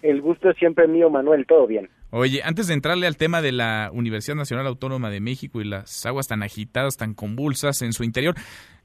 [0.00, 1.44] El gusto es siempre mío, Manuel.
[1.44, 1.90] Todo bien.
[2.10, 6.06] Oye, antes de entrarle al tema de la Universidad Nacional Autónoma de México y las
[6.06, 8.36] aguas tan agitadas, tan convulsas en su interior,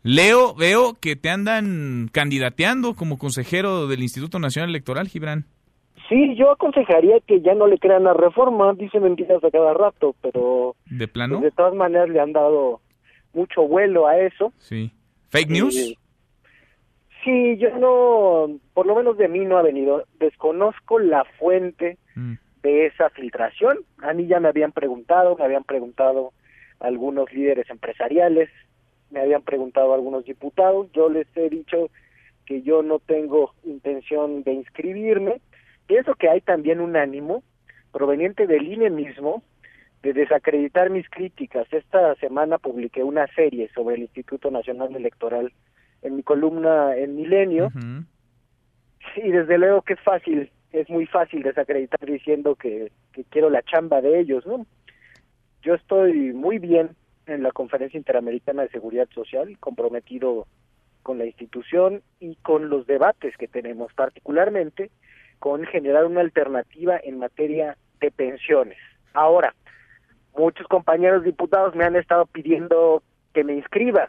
[0.01, 5.45] Leo, veo que te andan candidateando como consejero del Instituto Nacional Electoral, Gibran.
[6.11, 10.13] Sí, yo aconsejaría que ya no le crean la reforma, dice mentiras a cada rato,
[10.21, 10.75] pero...
[10.89, 11.39] ¿De plano?
[11.39, 12.81] pues, de todas maneras le han dado
[13.33, 14.51] mucho vuelo a eso.
[14.57, 14.91] Sí.
[15.29, 15.77] ¿Fake news?
[15.77, 15.95] Eh,
[17.23, 20.03] sí, yo no, por lo menos de mí no ha venido.
[20.19, 22.33] Desconozco la fuente Mm.
[22.63, 23.77] de esa filtración.
[24.01, 26.33] A mí ya me habían preguntado, me habían preguntado
[26.81, 28.49] algunos líderes empresariales,
[29.11, 30.91] me habían preguntado algunos diputados.
[30.91, 31.89] Yo les he dicho
[32.45, 35.39] que yo no tengo intención de inscribirme.
[35.91, 37.43] Pienso que hay también un ánimo
[37.91, 39.43] proveniente del INE mismo
[40.01, 41.67] de desacreditar mis críticas.
[41.69, 45.51] Esta semana publiqué una serie sobre el Instituto Nacional Electoral
[46.01, 47.73] en mi columna en Milenio
[49.17, 53.61] y desde luego que es fácil, es muy fácil desacreditar diciendo que, que quiero la
[53.61, 54.65] chamba de ellos, ¿no?
[55.61, 56.91] Yo estoy muy bien
[57.25, 60.47] en la Conferencia Interamericana de Seguridad Social, comprometido
[61.03, 64.89] con la institución y con los debates que tenemos, particularmente
[65.41, 68.77] con generar una alternativa en materia de pensiones.
[69.11, 69.55] Ahora,
[70.37, 73.01] muchos compañeros diputados me han estado pidiendo
[73.33, 74.07] que me inscriba.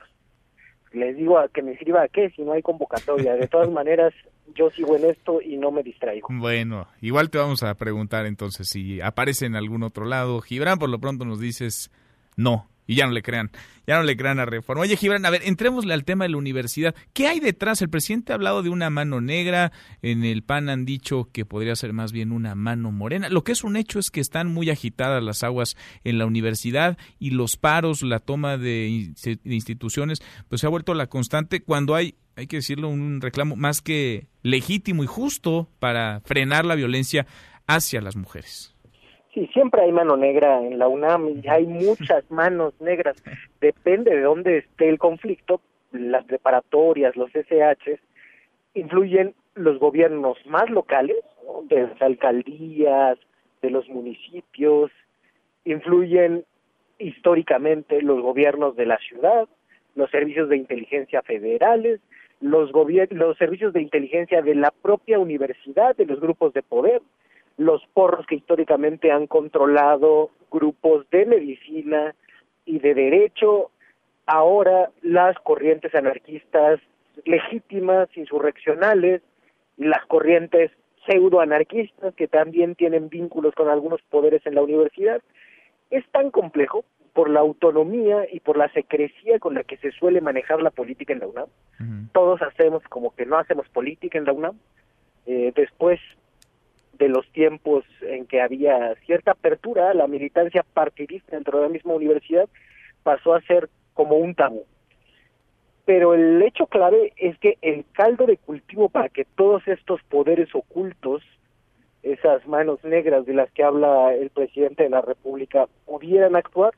[0.93, 3.35] Les digo a que me inscriba a qué si no hay convocatoria.
[3.35, 4.13] De todas maneras,
[4.55, 6.29] yo sigo en esto y no me distraigo.
[6.31, 10.39] Bueno, igual te vamos a preguntar entonces si aparece en algún otro lado.
[10.43, 11.91] Gibran, por lo pronto nos dices
[12.37, 12.69] no.
[12.87, 13.51] Y ya no le crean,
[13.87, 14.83] ya no le crean a Reforma.
[14.83, 16.95] Oye, Gibran, a ver, entrémosle al tema de la universidad.
[17.13, 17.81] ¿Qué hay detrás?
[17.81, 19.71] El presidente ha hablado de una mano negra,
[20.03, 23.29] en el PAN han dicho que podría ser más bien una mano morena.
[23.29, 26.99] Lo que es un hecho es que están muy agitadas las aguas en la universidad
[27.19, 28.73] y los paros, la toma de
[29.25, 33.57] de instituciones, pues se ha vuelto la constante cuando hay, hay que decirlo, un reclamo
[33.57, 37.27] más que legítimo y justo para frenar la violencia
[37.67, 38.75] hacia las mujeres.
[39.33, 43.17] Sí, siempre hay mano negra en la UNAM y hay muchas manos negras.
[43.61, 45.61] Depende de dónde esté el conflicto,
[45.93, 47.99] las preparatorias, los SH,
[48.75, 51.63] influyen los gobiernos más locales, ¿no?
[51.63, 53.19] de las alcaldías,
[53.61, 54.91] de los municipios,
[55.65, 56.45] influyen
[56.99, 59.49] históricamente los gobiernos de la ciudad,
[59.95, 62.01] los servicios de inteligencia federales,
[62.41, 62.71] los,
[63.11, 67.03] los servicios de inteligencia de la propia universidad, de los grupos de poder,
[67.57, 72.15] los porros que históricamente han controlado grupos de medicina
[72.65, 73.71] y de derecho,
[74.27, 76.81] ahora las corrientes anarquistas
[77.25, 79.23] legítimas, insurreccionales,
[79.77, 80.71] las corrientes
[81.07, 85.21] pseudoanarquistas que también tienen vínculos con algunos poderes en la universidad.
[85.91, 90.21] Es tan complejo por la autonomía y por la secrecía con la que se suele
[90.21, 91.49] manejar la política en la UNAM.
[92.13, 94.59] Todos hacemos como que no hacemos política en la UNAM.
[95.27, 96.01] Eh, después
[97.03, 101.95] de los tiempos en que había cierta apertura la militancia partidista dentro de la misma
[101.95, 102.49] universidad,
[103.03, 104.65] pasó a ser como un tabú.
[105.85, 110.55] Pero el hecho clave es que el caldo de cultivo para que todos estos poderes
[110.55, 111.23] ocultos,
[112.05, 116.73] esas manos negras de las que habla el presidente de la República, pudieran actuar,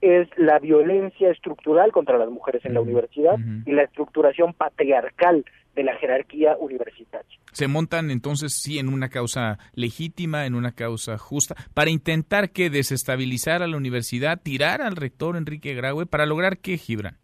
[0.00, 3.36] es la violencia estructural contra las mujeres en la universidad
[3.66, 7.38] y la estructuración patriarcal de la jerarquía universitaria.
[7.52, 12.70] Se montan entonces sí en una causa legítima, en una causa justa, para intentar que
[12.70, 17.16] desestabilizar a la universidad, tirar al rector Enrique Graue, para lograr que Gibran.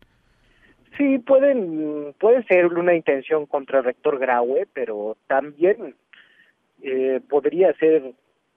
[0.97, 5.95] Sí, pueden, puede ser una intención contra el rector Graue, pero también
[6.83, 8.13] eh, podría ser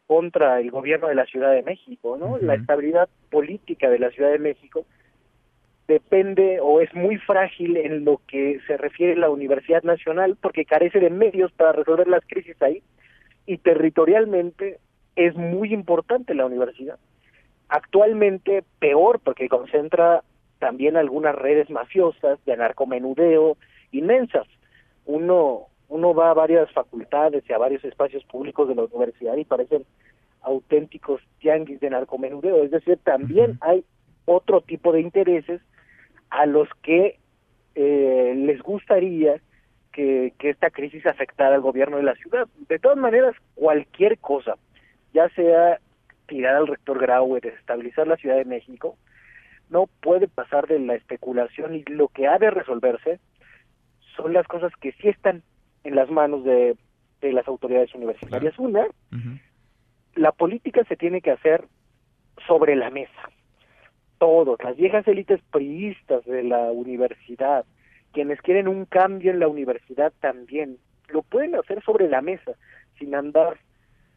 [0.08, 2.38] contra el gobierno de la Ciudad de México, ¿no?
[2.38, 4.86] La estabilidad política de la Ciudad de México
[5.88, 10.66] depende o es muy frágil en lo que se refiere a la Universidad Nacional porque
[10.66, 12.82] carece de medios para resolver las crisis ahí
[13.46, 14.80] y territorialmente
[15.16, 16.98] es muy importante la universidad.
[17.68, 20.24] Actualmente peor porque concentra
[20.60, 23.58] también algunas redes mafiosas de narcomenudeo
[23.92, 24.48] inmensas.
[25.06, 29.46] Uno uno va a varias facultades y a varios espacios públicos de la universidad y
[29.46, 29.86] parecen
[30.42, 32.64] auténticos tianguis de narcomenudeo.
[32.64, 33.84] Es decir, también hay
[34.26, 35.62] otro tipo de intereses
[36.34, 37.20] a los que
[37.76, 39.40] eh, les gustaría
[39.92, 42.48] que, que esta crisis afectara al gobierno de la ciudad.
[42.68, 44.56] De todas maneras, cualquier cosa,
[45.14, 45.80] ya sea
[46.26, 48.98] tirar al rector Graue, desestabilizar la Ciudad de México,
[49.70, 53.20] no puede pasar de la especulación y lo que ha de resolverse
[54.16, 55.44] son las cosas que sí están
[55.84, 56.76] en las manos de,
[57.22, 58.58] de las autoridades universitarias.
[58.58, 58.88] Una,
[60.16, 61.66] la política se tiene que hacer
[62.48, 63.30] sobre la mesa.
[64.24, 67.66] Todos, las viejas élites priistas de la universidad,
[68.14, 70.78] quienes quieren un cambio en la universidad también,
[71.10, 72.54] lo pueden hacer sobre la mesa,
[72.98, 73.58] sin andar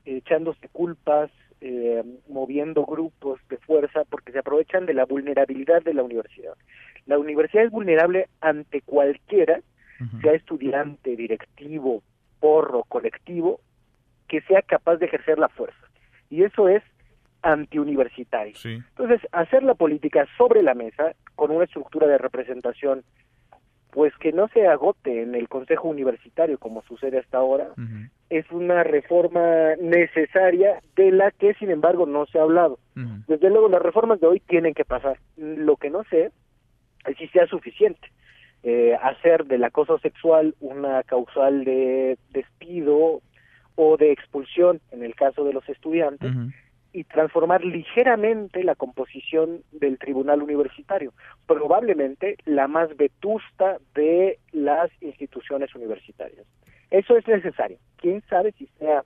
[0.05, 6.05] echándose culpas eh, moviendo grupos de fuerza porque se aprovechan de la vulnerabilidad de la
[6.05, 6.55] universidad.
[7.07, 9.61] La universidad es vulnerable ante cualquiera,
[10.23, 12.05] sea estudiante, directivo,
[12.39, 13.59] porro, colectivo,
[14.29, 15.85] que sea capaz de ejercer la fuerza.
[16.31, 16.85] Y eso es
[17.43, 18.55] antiuniversitario.
[18.65, 23.05] Entonces, hacer la política sobre la mesa, con una estructura de representación
[23.97, 27.69] pues que no se agote en el Consejo Universitario como sucede hasta ahora,
[28.29, 32.79] es una reforma necesaria de la que sin embargo no se ha hablado.
[33.27, 35.19] Desde luego las reformas de hoy tienen que pasar.
[35.39, 36.31] Lo que no sé
[37.07, 38.07] es si sea suficiente.
[38.63, 43.23] Eh, hacer del acoso sexual una causal de despido
[43.77, 46.33] o de expulsión en el caso de los estudiantes
[46.97, 51.13] y transformar ligeramente la composición del tribunal universitario,
[51.47, 56.47] probablemente la más vetusta de las instituciones universitarias.
[56.91, 57.77] Eso es necesario.
[57.99, 59.05] ¿Quién sabe si sea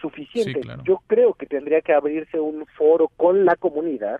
[0.00, 0.62] suficiente?
[0.82, 4.18] Yo creo que tendría que abrirse un foro con la comunidad,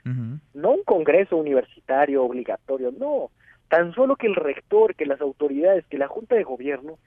[0.55, 3.31] no un congreso universitario obligatorio, no,
[3.69, 6.99] tan solo que el rector, que las autoridades, que la Junta de Gobierno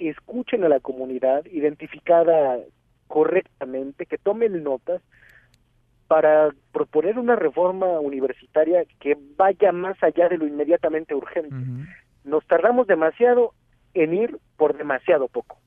[0.00, 2.58] escuchen a la comunidad identificada
[3.06, 5.00] correctamente, que tomen notas
[6.06, 11.54] para proponer una reforma universitaria que vaya más allá de lo inmediatamente urgente.
[12.24, 13.52] Nos tardamos demasiado
[13.94, 15.58] en ir por demasiado poco.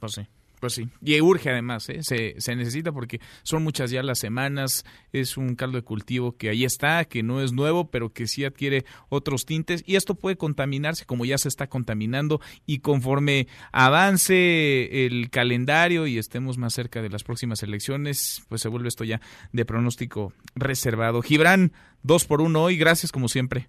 [0.00, 0.26] Pues sí.
[0.64, 1.98] Pues sí, y urge además, ¿eh?
[2.00, 6.48] se, se, necesita porque son muchas ya las semanas, es un caldo de cultivo que
[6.48, 10.38] ahí está, que no es nuevo, pero que sí adquiere otros tintes y esto puede
[10.38, 17.02] contaminarse como ya se está contaminando y conforme avance el calendario y estemos más cerca
[17.02, 19.20] de las próximas elecciones, pues se vuelve esto ya
[19.52, 21.20] de pronóstico reservado.
[21.20, 23.68] Gibran, dos por uno hoy, gracias como siempre.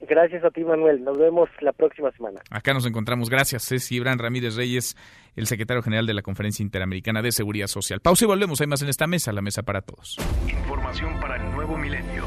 [0.00, 1.02] Gracias a ti, Manuel.
[1.02, 2.40] Nos vemos la próxima semana.
[2.50, 3.30] Acá nos encontramos.
[3.30, 3.70] Gracias.
[3.72, 4.96] Es Gibran Ramírez Reyes,
[5.36, 8.00] el secretario general de la Conferencia Interamericana de Seguridad Social.
[8.00, 8.60] Pausa y volvemos.
[8.60, 10.16] Hay más en esta mesa, la mesa para todos.
[10.48, 12.24] Información para el nuevo milenio.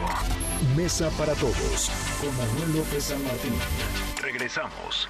[0.75, 1.89] Mesa para todos,
[2.21, 3.53] con Manuel López San Martín.
[4.21, 5.09] Regresamos.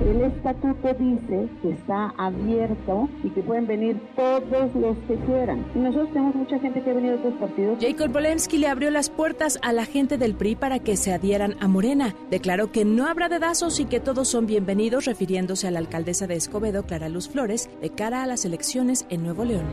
[0.00, 5.66] El estatuto dice que está abierto y que pueden venir todos los que quieran.
[5.74, 7.78] Y nosotros tenemos mucha gente que ha venido de otros partidos.
[7.80, 11.54] Jacob Polensky le abrió las puertas a la gente del PRI para que se adhieran
[11.60, 12.14] a Morena.
[12.30, 16.36] Declaró que no habrá dedazos y que todos son bienvenidos, refiriéndose a la alcaldesa de
[16.36, 19.66] Escobedo, Clara Luz Flores, de cara a las elecciones en Nuevo León.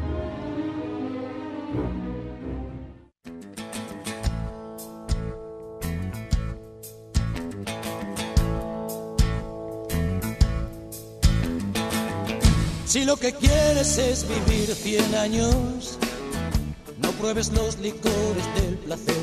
[12.87, 15.99] Si lo que quieres es vivir cien años,
[16.99, 19.13] no pruebes los licores del placer.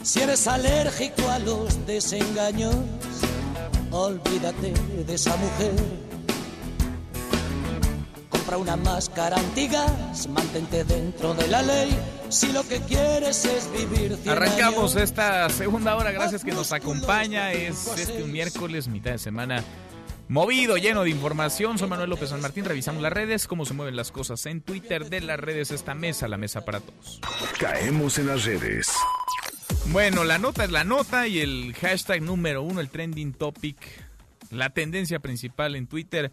[0.00, 2.76] Si eres alérgico a los desengaños,
[3.90, 4.72] olvídate
[5.04, 5.74] de esa mujer.
[8.28, 11.90] Compra una máscara antigas, mantente dentro de la ley.
[12.28, 17.50] Si lo que quieres es vivir cien Arrancamos esta segunda hora, gracias que nos acompaña.
[17.50, 19.64] Es este un miércoles, mitad de semana
[20.30, 21.76] movido, lleno de información.
[21.76, 22.64] Soy Manuel López San Martín.
[22.64, 25.72] Revisamos las redes, cómo se mueven las cosas en Twitter de las redes.
[25.72, 27.20] Esta mesa, la mesa para todos.
[27.58, 28.88] Caemos en las redes.
[29.86, 33.76] Bueno, la nota es la nota y el hashtag número uno, el trending topic,
[34.50, 36.30] la tendencia principal en Twitter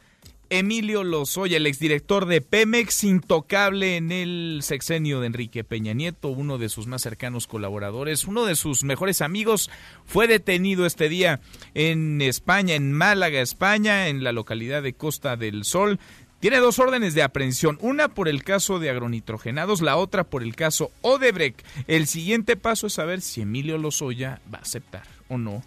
[0.50, 6.58] Emilio Lozoya, el exdirector de Pemex, intocable en el sexenio de Enrique Peña Nieto, uno
[6.58, 9.70] de sus más cercanos colaboradores, uno de sus mejores amigos,
[10.06, 11.40] fue detenido este día
[11.74, 16.00] en España, en Málaga, España, en la localidad de Costa del Sol.
[16.40, 20.56] Tiene dos órdenes de aprehensión, una por el caso de agronitrogenados, la otra por el
[20.56, 21.66] caso Odebrecht.
[21.88, 25.64] El siguiente paso es saber si Emilio Lozoya va a aceptar o no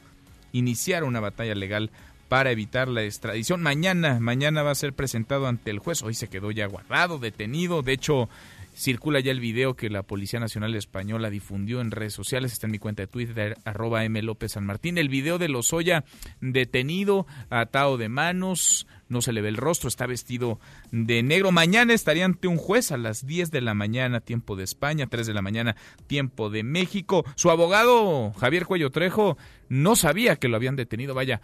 [0.52, 1.90] iniciar una batalla legal
[2.30, 3.60] para evitar la extradición.
[3.60, 6.00] Mañana, mañana va a ser presentado ante el juez.
[6.04, 7.82] Hoy se quedó ya guardado, detenido.
[7.82, 8.28] De hecho,
[8.72, 12.52] circula ya el video que la Policía Nacional Española difundió en redes sociales.
[12.52, 14.22] Está en mi cuenta de Twitter, arroba M.
[14.22, 14.96] López San Martín.
[14.96, 16.04] El video de Lozoya
[16.40, 20.60] detenido, atado de manos, no se le ve el rostro, está vestido
[20.92, 21.50] de negro.
[21.50, 25.26] Mañana estaría ante un juez a las 10 de la mañana, tiempo de España, 3
[25.26, 25.74] de la mañana,
[26.06, 27.24] tiempo de México.
[27.34, 29.36] Su abogado, Javier Cuello Trejo,
[29.68, 31.12] no sabía que lo habían detenido.
[31.12, 31.40] Vaya,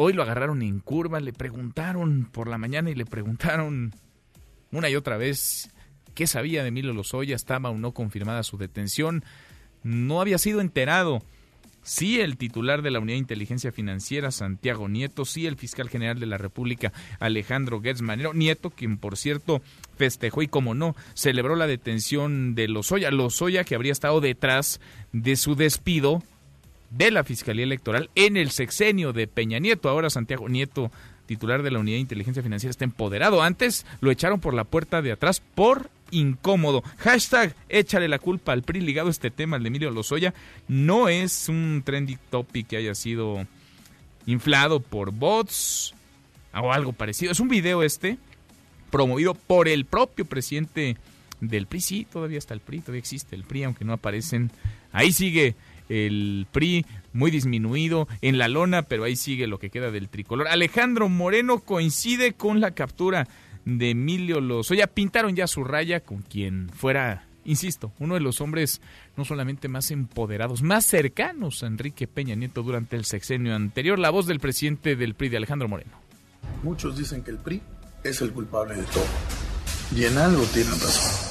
[0.00, 3.92] Hoy lo agarraron en curva, le preguntaron por la mañana y le preguntaron
[4.70, 5.70] una y otra vez
[6.14, 9.24] qué sabía de Emilio Lozoya, estaba o no confirmada su detención.
[9.82, 11.20] No había sido enterado.
[11.82, 16.20] Sí, el titular de la Unidad de Inteligencia Financiera, Santiago Nieto, sí, el fiscal general
[16.20, 18.00] de la República, Alejandro Gertz
[18.34, 19.62] Nieto, quien por cierto
[19.96, 24.80] festejó y como no, celebró la detención de Lozoya, Lozoya que habría estado detrás
[25.10, 26.22] de su despido
[26.90, 29.88] de la Fiscalía Electoral en el sexenio de Peña Nieto.
[29.88, 30.90] Ahora Santiago Nieto,
[31.26, 33.42] titular de la Unidad de Inteligencia Financiera, está empoderado.
[33.42, 36.82] Antes lo echaron por la puerta de atrás por incómodo.
[36.98, 40.34] Hashtag échale la culpa al PRI ligado a este tema, de Emilio Lozoya.
[40.66, 43.46] No es un trending topic que haya sido
[44.26, 45.94] inflado por bots
[46.54, 47.32] o algo parecido.
[47.32, 48.18] Es un video este
[48.90, 50.96] promovido por el propio presidente
[51.40, 51.80] del PRI.
[51.80, 54.50] Sí, todavía está el PRI, todavía existe el PRI, aunque no aparecen.
[54.92, 55.54] Ahí sigue
[55.88, 60.48] el PRI muy disminuido en la lona, pero ahí sigue lo que queda del tricolor.
[60.48, 63.28] Alejandro Moreno coincide con la captura
[63.64, 64.86] de Emilio Lozoya.
[64.86, 68.80] Pintaron ya su raya con quien fuera, insisto, uno de los hombres
[69.16, 73.98] no solamente más empoderados, más cercanos a Enrique Peña Nieto durante el sexenio anterior.
[73.98, 75.92] La voz del presidente del PRI, de Alejandro Moreno.
[76.62, 77.60] Muchos dicen que el PRI
[78.04, 79.06] es el culpable de todo.
[79.94, 81.28] Y en algo tienen razón.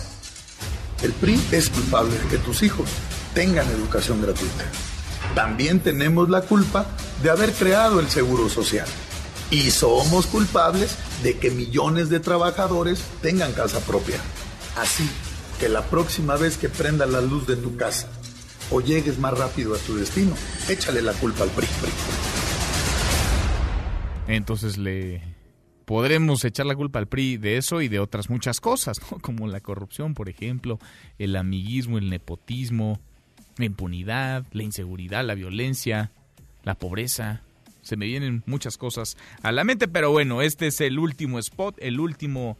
[1.03, 2.89] El PRI es culpable de que tus hijos
[3.37, 4.65] tengan educación gratuita.
[5.35, 6.87] También tenemos la culpa
[7.21, 8.87] de haber creado el Seguro Social.
[9.51, 14.15] Y somos culpables de que millones de trabajadores tengan casa propia.
[14.75, 15.07] Así
[15.59, 18.09] que la próxima vez que prenda la luz de tu casa
[18.71, 20.33] o llegues más rápido a tu destino,
[20.67, 21.67] échale la culpa al PRI.
[24.29, 25.21] Entonces le
[25.85, 29.59] podremos echar la culpa al PRI de eso y de otras muchas cosas, como la
[29.59, 30.79] corrupción, por ejemplo,
[31.19, 32.99] el amiguismo, el nepotismo,
[33.57, 36.11] la impunidad, la inseguridad, la violencia,
[36.63, 37.41] la pobreza.
[37.81, 41.75] Se me vienen muchas cosas a la mente, pero bueno, este es el último spot,
[41.79, 42.57] el último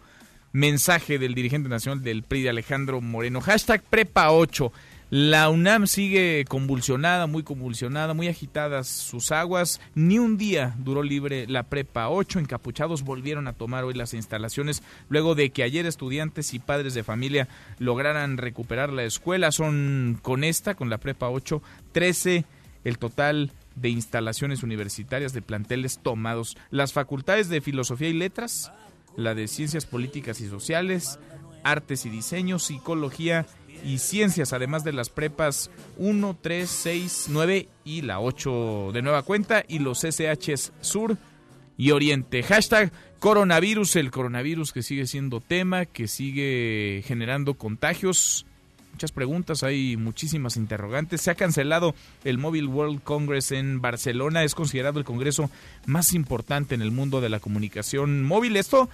[0.54, 3.41] mensaje del dirigente nacional del PRI de Alejandro Moreno.
[3.41, 4.72] Hashtag Prepa 8.
[5.10, 9.80] La UNAM sigue convulsionada, muy convulsionada, muy agitadas sus aguas.
[9.95, 12.10] Ni un día duró libre la prepa.
[12.10, 16.93] Ocho encapuchados volvieron a tomar hoy las instalaciones luego de que ayer estudiantes y padres
[16.93, 17.47] de familia
[17.80, 19.53] lograran recuperar la escuela.
[19.53, 21.62] Son con esta, con la prepa 8,
[21.93, 22.43] 13
[22.84, 26.58] el total de instalaciones universitarias de planteles tomados.
[26.70, 28.74] Las facultades de Filosofía y Letras,
[29.16, 31.18] la de Ciencias Políticas y Sociales,
[31.64, 33.45] Artes y Diseño, Psicología
[33.84, 39.24] y ciencias, además de las prepas 1, 3, 6, 9 y la 8 de nueva
[39.24, 41.18] cuenta y los SHs Sur
[41.78, 42.44] y Oriente.
[42.44, 48.46] Hashtag coronavirus, el coronavirus que sigue siendo tema, que sigue generando contagios.
[48.92, 51.22] Muchas preguntas, hay muchísimas interrogantes.
[51.22, 54.44] Se ha cancelado el Mobile World Congress en Barcelona.
[54.44, 55.52] Es considerado el congreso
[55.86, 58.58] más importante en el mundo de la comunicación móvil.
[58.58, 58.90] Esto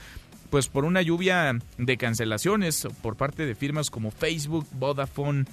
[0.54, 5.45] pues por una lluvia de cancelaciones por parte de firmas como Facebook, Vodafone,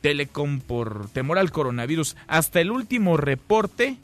[0.00, 2.14] Telecom por temor al coronavirus.
[2.28, 3.96] Hasta el último reporte,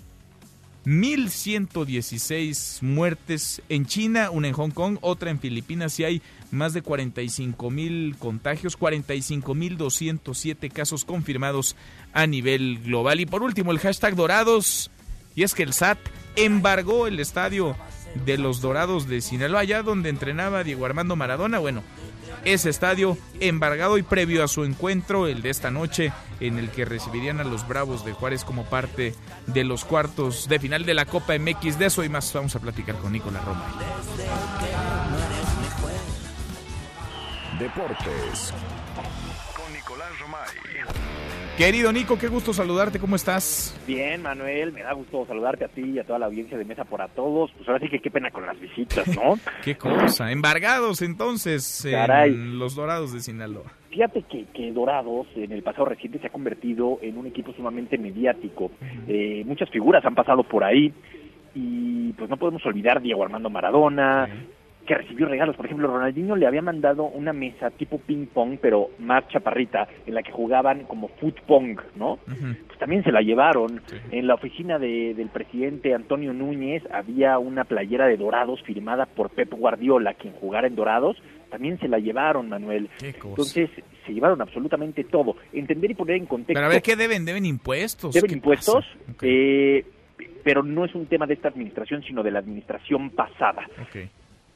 [0.86, 6.20] 1.116 muertes en China, una en Hong Kong, otra en Filipinas y hay
[6.50, 11.76] más de 45 mil contagios, 45 mil 207 casos confirmados
[12.12, 13.20] a nivel global.
[13.20, 14.90] Y por último, el hashtag Dorados.
[15.36, 15.98] Y es que el SAT
[16.34, 17.76] embargó el estadio
[18.14, 21.58] de los Dorados de Sinaloa, donde entrenaba Diego Armando Maradona.
[21.58, 21.82] Bueno,
[22.44, 26.84] ese estadio embargado y previo a su encuentro, el de esta noche, en el que
[26.84, 29.14] recibirían a los Bravos de Juárez como parte
[29.46, 31.78] de los cuartos de final de la Copa MX.
[31.78, 33.66] De eso y más vamos a platicar con Nicolás Roma.
[37.58, 38.52] Deportes.
[41.56, 43.80] Querido Nico, qué gusto saludarte, ¿cómo estás?
[43.86, 46.84] Bien, Manuel, me da gusto saludarte a ti y a toda la audiencia de Mesa
[46.84, 47.52] para Todos.
[47.56, 49.38] Pues ahora sí que qué pena con las visitas, ¿no?
[49.64, 53.72] qué cosa, embargados entonces en los Dorados de Sinaloa.
[53.90, 57.98] Fíjate que, que, Dorados en el pasado reciente se ha convertido en un equipo sumamente
[57.98, 58.72] mediático.
[59.06, 60.92] Eh, muchas figuras han pasado por ahí
[61.54, 64.28] y pues no podemos olvidar Diego Armando Maradona,
[64.86, 65.56] que recibió regalos.
[65.56, 70.14] Por ejemplo, Ronaldinho le había mandado una mesa tipo ping pong, pero más chaparrita, en
[70.14, 72.18] la que jugaban como foot pong, ¿no?
[72.66, 73.80] Pues también se la llevaron.
[74.10, 79.30] En la oficina de, del presidente Antonio Núñez había una playera de Dorados firmada por
[79.30, 81.16] Pep Guardiola, quien jugara en Dorados.
[81.50, 82.90] También se la llevaron, Manuel.
[83.00, 83.70] Entonces,
[84.04, 85.36] se llevaron absolutamente todo.
[85.52, 86.54] Entender y poner en contexto.
[86.54, 87.24] Pero a ver, ¿qué deben?
[87.24, 88.12] ¿Deben impuestos?
[88.12, 88.84] ¿Deben impuestos?
[89.22, 89.84] Eh,
[90.42, 93.66] pero no es un tema de esta administración, sino de la administración pasada.
[93.88, 94.10] Okay.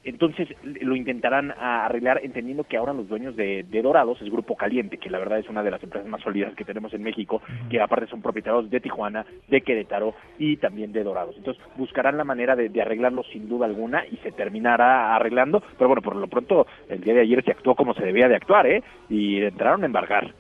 [0.09, 5.11] Entonces lo intentarán arreglar entendiendo que ahora los dueños de, Dorados es Grupo Caliente, que
[5.11, 8.07] la verdad es una de las empresas más sólidas que tenemos en México, que aparte
[8.07, 11.37] son propietarios de Tijuana, de Querétaro y también de Dorados.
[11.37, 16.01] Entonces buscarán la manera de, arreglarlo sin duda alguna y se terminará arreglando, pero bueno,
[16.01, 18.83] por lo pronto el día de ayer se actuó como se debía de actuar, ¿eh?
[19.11, 20.33] Y entraron a embargar.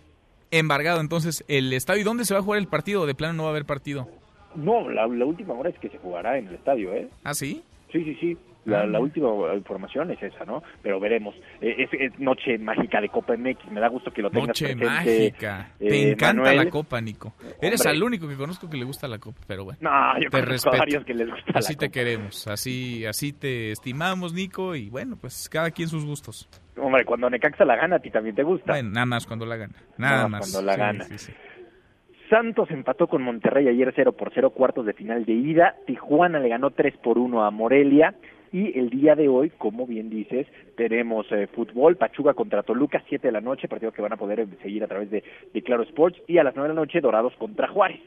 [0.50, 2.00] Embargado entonces el estadio.
[2.00, 3.04] ¿Y dónde se va a jugar el partido?
[3.04, 4.08] ¿De plano no va a haber partido?
[4.54, 7.08] No, la, la última hora es que se jugará en el estadio, ¿eh?
[7.22, 7.62] ¿Ah, sí?
[7.92, 8.36] Sí, sí, sí
[8.68, 10.62] La, la, última información es esa, ¿no?
[10.82, 11.34] Pero veremos.
[11.60, 13.70] Eh, es, noche mágica de Copa MX.
[13.70, 15.70] Me da gusto que lo tengas Noche mágica.
[15.78, 17.34] Te eh, encanta la Copa, Nico.
[17.60, 19.78] Eres el único que conozco que le gusta la Copa, pero bueno.
[19.80, 24.32] No, yo te conozco varios que les gusta Así te queremos, así, así te estimamos,
[24.32, 26.48] Nico, y bueno, pues cada quien sus gustos.
[26.76, 28.72] Hombre, cuando Necaxa la gana, a ti también te gusta.
[28.72, 29.74] Bueno, nada más cuando la gana.
[29.96, 30.40] Nada, más.
[30.52, 31.06] Cuando la gana.
[32.28, 35.76] Santos empató con Monterrey ayer 0 por 0 cuartos de final de ida.
[35.86, 38.14] Tijuana le ganó 3 por 1 a Morelia.
[38.52, 40.46] Y el día de hoy, como bien dices,
[40.76, 44.46] tenemos eh, fútbol, Pachuca contra Toluca, 7 de la noche, partido que van a poder
[44.62, 45.22] seguir a través de,
[45.64, 48.00] Claro Sports, y a las 9 de la noche, Dorados contra Juárez.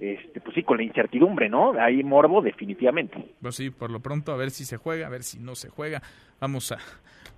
[0.00, 1.74] este, pues sí, con la incertidumbre, ¿no?
[1.78, 3.16] Hay morbo definitivamente.
[3.40, 5.68] Pues sí, por lo pronto, a ver si se juega, a ver si no se
[5.68, 6.02] juega.
[6.40, 6.78] Vamos a,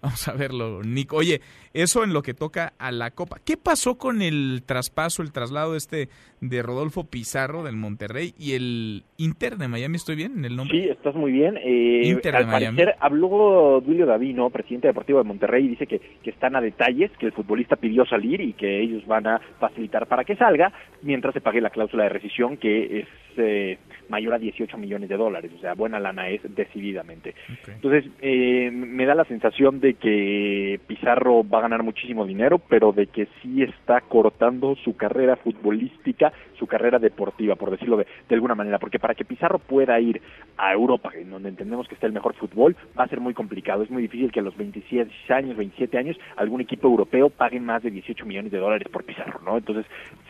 [0.06, 1.16] Vamos a verlo, Nico.
[1.16, 1.40] Oye,
[1.74, 3.38] eso en lo que toca a la Copa.
[3.44, 6.08] ¿Qué pasó con el traspaso, el traslado este
[6.40, 9.96] de Rodolfo Pizarro del Monterrey y el Inter de Miami?
[9.96, 10.80] ¿Estoy bien en el nombre?
[10.80, 11.56] Sí, estás muy bien.
[11.56, 16.30] Eh, Inter al parecer habló Duilio Davino, presidente deportivo de Monterrey, y dice que, que
[16.30, 20.22] están a detalles, que el futbolista pidió salir y que ellos van a facilitar para
[20.22, 23.78] que salga mientras se pague la cláusula de rescisión que es eh,
[24.08, 25.50] mayor a 18 millones de dólares.
[25.56, 27.34] O sea, buena lana es decididamente.
[27.66, 32.92] Entonces, eh, me da la sensación de que Pizarro va a ganar muchísimo dinero, pero
[32.92, 38.54] de que sí está cortando su carrera futbolística, su carrera deportiva, por decirlo de, alguna
[38.54, 40.20] manera, porque para que Pizarro pueda ir
[40.56, 43.82] a Europa, en donde entendemos que está el mejor fútbol, va a ser muy complicado.
[43.82, 47.82] Es muy difícil que a los 26 años, 27 años, algún equipo europeo pague más
[47.82, 49.56] de 18 millones de dólares por Pizarro, ¿no?
[49.56, 49.86] Entonces,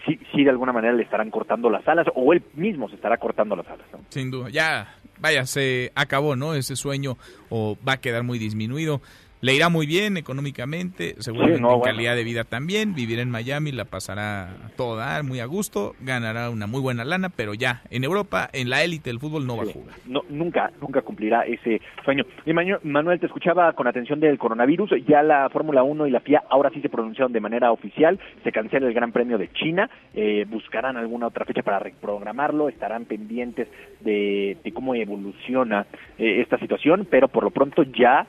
[0.07, 3.17] sí, sí de alguna manera le estarán cortando las alas, o él mismo se estará
[3.19, 3.66] cortando las
[4.11, 6.55] Sin duda, ya, vaya, se acabó, ¿no?
[6.55, 7.19] Ese sueño
[7.51, 9.01] o va a quedar muy disminuido
[9.41, 13.85] le irá muy bien económicamente, seguramente en calidad de vida también, vivir en Miami la
[13.85, 18.05] pasará a todo dar, muy a gusto, ganará una muy buena lana, pero ya en
[18.05, 19.95] Europa, en la élite del fútbol no va a jugar.
[20.07, 22.25] No, nunca, nunca cumplirá ese sueño.
[22.45, 26.43] Y Manuel, te escuchaba con atención del coronavirus, ya la Fórmula 1 y la FIA
[26.49, 30.47] ahora sí se pronunciaron de manera oficial, se cancela el Gran Premio de China, eh,
[30.49, 33.69] buscarán alguna otra fecha para reprogramarlo, estarán pendientes
[34.01, 35.87] de, cómo evoluciona
[36.19, 38.27] eh, esta situación, pero por lo pronto ya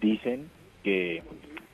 [0.00, 0.48] dicen
[0.82, 1.22] que,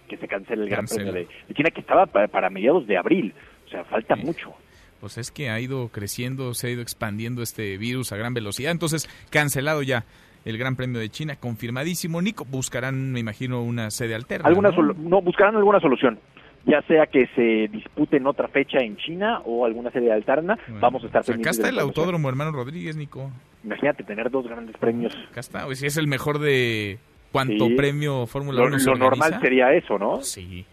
[0.08, 3.34] que se cancele el Gran Premio de, China, que estaba para, mediados de abril.
[3.66, 4.52] O sea, falta mucho.
[5.00, 8.70] Pues es que ha ido creciendo, se ha ido expandiendo este virus a gran velocidad.
[8.70, 10.04] Entonces, cancelado ya
[10.44, 12.20] el Gran Premio de China, confirmadísimo.
[12.20, 14.48] Nico, buscarán, me imagino, una sede alterna.
[14.48, 15.22] Alguna ¿no?
[15.22, 16.18] buscarán alguna solución.
[16.64, 21.02] Ya sea que se dispute en otra fecha en China o alguna sede alterna, vamos
[21.02, 23.32] a estar Acá está el autódromo, hermano Rodríguez, Nico.
[23.64, 25.12] Imagínate tener dos grandes premios.
[25.30, 27.00] Acá está, si es el mejor de
[27.32, 30.22] ¿Cuánto premio Fórmula 1 Lo normal sería eso, ¿no?
[30.22, 30.64] Sí.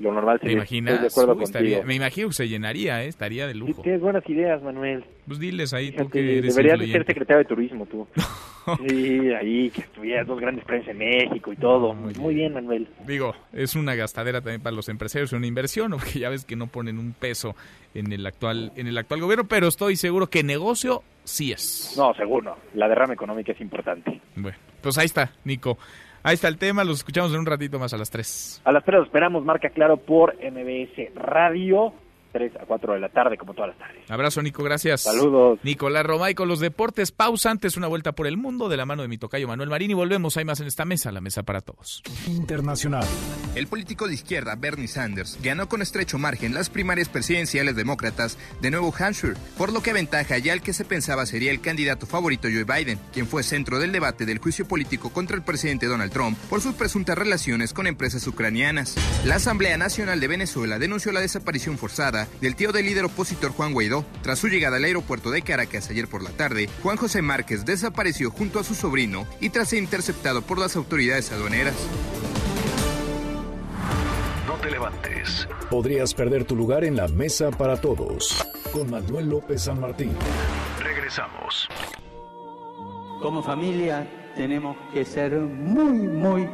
[0.00, 0.56] Lo normal sería.
[0.56, 1.16] ¿Me imaginas?
[1.16, 3.08] Uy, me imagino que se llenaría, ¿eh?
[3.08, 3.82] estaría de lujo.
[3.82, 5.04] tienes buenas ideas, Manuel.
[5.26, 8.06] Pues diles ahí tú que eres Deberías de ser secretario de turismo tú.
[8.88, 11.94] sí, ahí que estuvieras dos grandes premios en México y todo.
[11.94, 12.54] muy, bien.
[12.54, 12.88] Manuel.
[13.06, 16.66] Digo, es una gastadera también para los empresarios, una inversión, porque ya ves que no
[16.66, 17.54] ponen un peso
[17.94, 21.94] en el actual en el actual gobierno, pero estoy seguro que negocio sí es.
[21.96, 22.56] No, seguro.
[22.74, 24.20] La derrama económica es importante.
[24.36, 25.78] Bueno, pues ahí está, Nico.
[26.22, 28.62] Ahí está el tema, los escuchamos en un ratito más a las 3.
[28.64, 31.92] A las 3 los esperamos, marca claro por MBS Radio.
[32.34, 34.10] 3 a 4 de la tarde, como todas las tardes.
[34.10, 35.02] Abrazo, Nico, gracias.
[35.02, 35.60] Saludos.
[35.62, 37.12] Nicolás Romay con los deportes.
[37.12, 39.92] Pausa antes, una vuelta por el mundo de la mano de mi tocayo Manuel Marín
[39.92, 40.36] y volvemos.
[40.36, 42.02] Hay más en esta mesa, la mesa para todos.
[42.26, 43.04] Internacional.
[43.54, 48.72] El político de izquierda, Bernie Sanders, ganó con estrecho margen las primarias presidenciales demócratas de
[48.72, 52.48] Nuevo Hampshire, por lo que aventaja ya el que se pensaba sería el candidato favorito
[52.52, 56.36] Joe Biden, quien fue centro del debate del juicio político contra el presidente Donald Trump
[56.50, 58.96] por sus presuntas relaciones con empresas ucranianas.
[59.24, 63.72] La Asamblea Nacional de Venezuela denunció la desaparición forzada del tío del líder opositor Juan
[63.72, 64.04] Guaidó.
[64.22, 68.30] Tras su llegada al aeropuerto de Caracas ayer por la tarde, Juan José Márquez desapareció
[68.30, 71.74] junto a su sobrino y tras ser interceptado por las autoridades aduaneras.
[74.46, 75.48] No te levantes.
[75.70, 78.44] Podrías perder tu lugar en la mesa para todos.
[78.72, 80.12] Con Manuel López San Martín.
[80.82, 81.68] Regresamos.
[83.20, 86.48] Como familia tenemos que ser muy, muy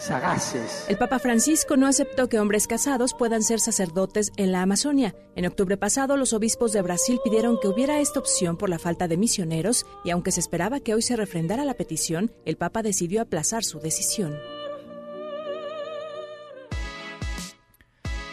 [0.00, 0.86] sagaces.
[0.88, 5.14] El Papa Francisco no aceptó que hombres casados puedan ser sacerdotes en la Amazonia.
[5.36, 9.08] En octubre pasado, los obispos de Brasil pidieron que hubiera esta opción por la falta
[9.08, 13.22] de misioneros y aunque se esperaba que hoy se refrendara la petición, el Papa decidió
[13.22, 14.36] aplazar su decisión.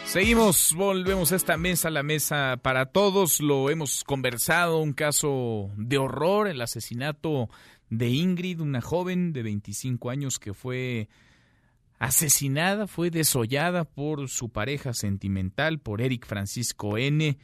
[0.08, 3.40] Seguimos, volvemos a esta mesa, la mesa para todos.
[3.40, 7.50] Lo hemos conversado, un caso de horror, el asesinato
[7.90, 11.10] de Ingrid, una joven de 25 años que fue
[11.98, 17.38] asesinada, fue desollada por su pareja sentimental, por Eric Francisco N.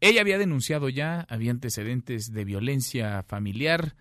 [0.00, 3.94] Ella había denunciado ya, había antecedentes de violencia familiar.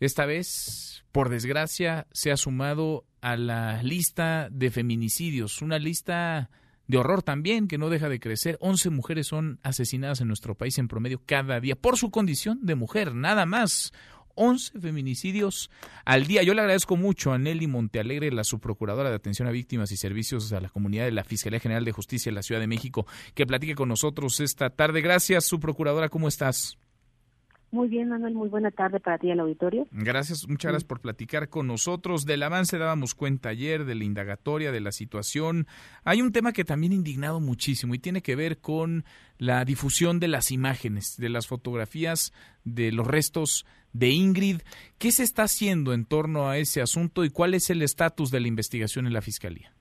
[0.00, 6.50] esta vez, por desgracia, se ha sumado a la lista de feminicidios, una lista
[6.86, 8.58] de horror también que no deja de crecer.
[8.60, 12.74] 11 mujeres son asesinadas en nuestro país en promedio cada día por su condición de
[12.74, 13.92] mujer, nada más.
[14.34, 15.70] 11 feminicidios
[16.04, 16.42] al día.
[16.42, 20.52] Yo le agradezco mucho a Nelly Montealegre, la subprocuradora de Atención a Víctimas y Servicios
[20.52, 23.46] a la Comunidad de la Fiscalía General de Justicia de la Ciudad de México, que
[23.46, 25.00] platique con nosotros esta tarde.
[25.00, 26.78] Gracias, subprocuradora, ¿cómo estás?
[27.74, 29.88] Muy bien, Manuel, muy buena tarde para ti el auditorio.
[29.90, 32.24] Gracias, muchas gracias por platicar con nosotros.
[32.24, 35.66] Del avance dábamos cuenta ayer, de la indagatoria, de la situación.
[36.04, 39.02] Hay un tema que también ha indignado muchísimo y tiene que ver con
[39.38, 42.32] la difusión de las imágenes, de las fotografías
[42.62, 44.60] de los restos de Ingrid.
[44.98, 48.38] ¿Qué se está haciendo en torno a ese asunto y cuál es el estatus de
[48.38, 49.72] la investigación en la Fiscalía?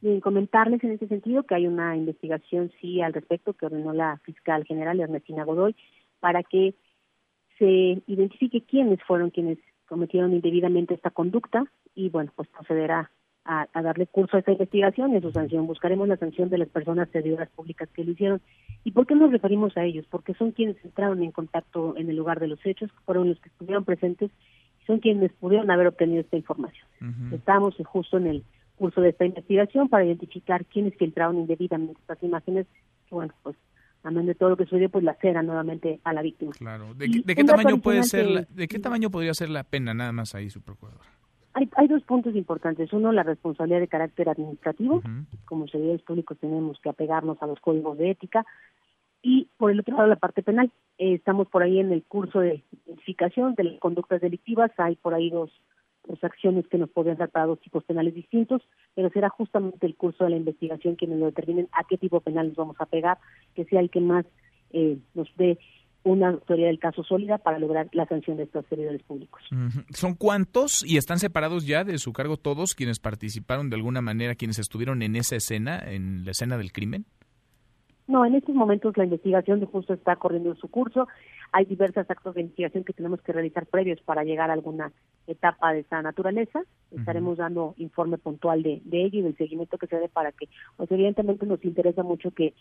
[0.00, 4.16] Bien, comentarles en ese sentido que hay una investigación, sí, al respecto que ordenó la
[4.24, 5.76] fiscal general Ernestina Godoy
[6.20, 6.74] para que
[7.58, 11.64] se identifique quiénes fueron quienes cometieron indebidamente esta conducta
[11.94, 13.10] y bueno, pues procederá
[13.44, 15.66] a, darle curso a esta investigación y a su sanción.
[15.66, 18.42] Buscaremos la sanción de las personas servidoras públicas que lo hicieron.
[18.84, 20.04] ¿Y por qué nos referimos a ellos?
[20.10, 23.48] Porque son quienes entraron en contacto en el lugar de los hechos, fueron los que
[23.48, 24.30] estuvieron presentes
[24.82, 26.86] y son quienes pudieron haber obtenido esta información.
[27.32, 28.44] Estamos justo en el
[28.76, 32.66] curso de esta investigación para identificar quiénes filtraron indebidamente estas imágenes
[33.08, 33.56] que bueno, pues
[34.02, 36.52] amén de todo lo que sucedió, pues la cera nuevamente a la víctima.
[36.52, 36.94] Claro.
[36.94, 40.50] ¿De, qué, tamaño puede ser, de qué tamaño podría ser la pena nada más ahí,
[40.50, 41.00] su procurador?
[41.54, 42.92] Hay, hay dos puntos importantes.
[42.92, 45.02] Uno, la responsabilidad de carácter administrativo.
[45.44, 48.46] Como servidores públicos tenemos que apegarnos a los códigos de ética.
[49.22, 50.70] Y por el otro lado, la parte penal.
[50.98, 54.70] Eh, estamos por ahí en el curso de identificación de las conductas delictivas.
[54.78, 55.50] Hay por ahí dos
[56.08, 58.62] pues, acciones que nos podrían dar para dos tipos penales distintos,
[58.94, 62.48] pero será justamente el curso de la investigación quienes lo determinen a qué tipo penal
[62.48, 63.18] nos vamos a pegar,
[63.54, 64.24] que sea el que más
[64.72, 65.58] eh, nos dé
[66.04, 69.42] una autoridad del caso sólida para lograr la sanción de estos servidores públicos.
[69.90, 74.34] ¿Son cuántos y están separados ya de su cargo todos quienes participaron de alguna manera,
[74.34, 77.04] quienes estuvieron en esa escena, en la escena del crimen?
[78.08, 81.06] No, en estos momentos la investigación de justo está corriendo su curso.
[81.52, 84.92] Hay diversos actos de investigación que tenemos que realizar previos para llegar a alguna
[85.26, 86.62] etapa de esa naturaleza.
[86.90, 90.48] Estaremos dando informe puntual de, de ello y del seguimiento que se dé para que,
[90.78, 92.54] pues evidentemente nos interesa mucho que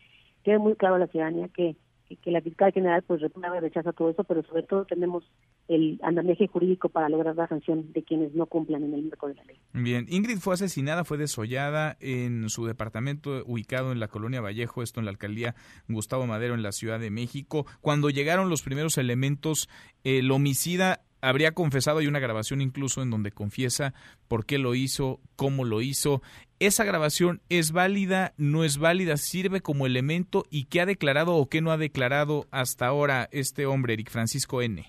[0.43, 1.77] quede muy claro a la ciudadanía que
[2.15, 5.23] que, la fiscal general pues reprueba y rechaza todo eso, pero sobre todo tenemos
[5.67, 9.35] el andamiaje jurídico para lograr la sanción de quienes no cumplan en el marco de
[9.35, 9.57] la ley.
[9.73, 14.99] Bien, Ingrid fue asesinada, fue desollada en su departamento ubicado en la colonia Vallejo, esto
[14.99, 15.55] en la alcaldía
[15.87, 17.65] Gustavo Madero en la Ciudad de México.
[17.81, 19.69] Cuando llegaron los primeros elementos,
[20.03, 23.93] el homicida habría confesado, hay una grabación incluso en donde confiesa
[24.27, 26.21] por qué lo hizo, cómo lo hizo.
[26.59, 31.47] ¿Esa grabación es válida, no es válida, sirve como elemento y qué ha declarado o
[31.47, 34.83] qué no ha declarado hasta ahora este hombre, Eric Francisco N?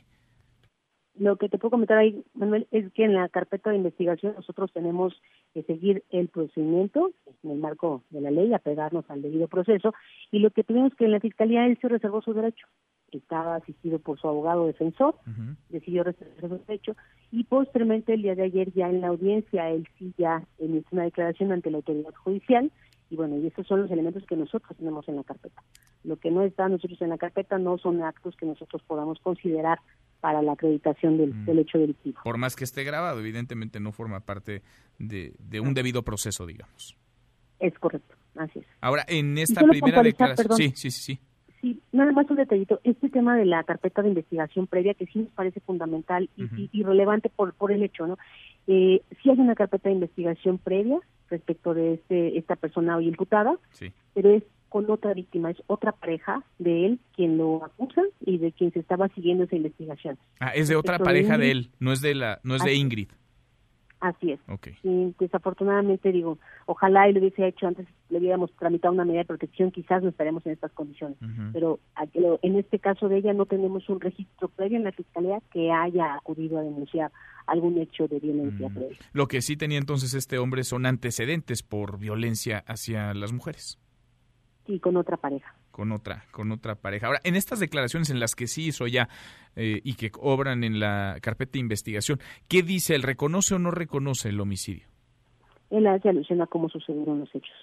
[1.19, 4.73] Lo que te puedo comentar ahí, Manuel, es que en la carpeta de investigación nosotros
[4.73, 5.21] tenemos
[5.53, 7.11] que seguir el procedimiento
[7.43, 9.93] en el marco de la ley, apegarnos al debido proceso,
[10.31, 12.67] y lo que tenemos que en la Fiscalía él se reservó su derecho
[13.17, 15.15] estaba asistido por su abogado defensor,
[15.71, 16.97] decidió reservar su derecho
[17.31, 21.05] y posteriormente el día de ayer ya en la audiencia él sí ya emitió una
[21.05, 22.71] declaración ante la autoridad judicial
[23.11, 25.63] y bueno, y estos son los elementos que nosotros tenemos en la carpeta.
[26.05, 29.79] Lo que no está nosotros en la carpeta no son actos que nosotros podamos considerar
[30.21, 31.45] para la acreditación del, mm.
[31.47, 32.21] del hecho delictivo.
[32.23, 34.63] Por más que esté grabado, evidentemente no forma parte
[34.99, 36.99] de, de un debido proceso, digamos.
[37.61, 38.67] Es correcto, así es.
[38.81, 40.57] Ahora, en esta primera declaración...
[40.57, 41.21] Sí, sí, sí, sí.
[41.61, 42.81] Sí, nada más un detallito.
[42.85, 47.29] Este tema de la carpeta de investigación previa, que sí nos parece fundamental y, relevante
[47.29, 48.17] por, por el hecho, ¿no?
[48.67, 53.57] Eh, sí hay una carpeta de investigación previa respecto de este, esta persona hoy imputada,
[54.15, 58.53] pero es con otra víctima, es otra pareja de él quien lo acusa y de
[58.53, 60.19] quien se estaba siguiendo esa investigación.
[60.41, 63.09] Ah, es de otra pareja de, él, no es de la, no es de Ingrid.
[64.01, 64.41] Así es.
[64.85, 69.27] Y desafortunadamente digo, ojalá y lo hubiese hecho antes, le hubiéramos tramitado una medida de
[69.27, 71.19] protección, quizás no estaríamos en estas condiciones.
[71.53, 71.79] Pero
[72.43, 76.15] en este caso de ella no tenemos un registro previo en la fiscalía que haya
[76.15, 77.13] acudido a denunciar
[77.47, 78.99] algún hecho de violencia previa.
[79.13, 83.79] Lo que sí tenía entonces este hombre son antecedentes por violencia hacia las mujeres.
[84.67, 87.07] Sí, con otra pareja con otra, con otra pareja.
[87.07, 89.09] Ahora, en estas declaraciones en las que sí hizo ya
[89.55, 92.19] eh, y que obran en la carpeta de investigación,
[92.49, 92.97] ¿qué dice?
[92.97, 94.89] ¿Él reconoce o no reconoce el homicidio?
[95.71, 97.55] Él hace alusión a cómo sucedieron los hechos.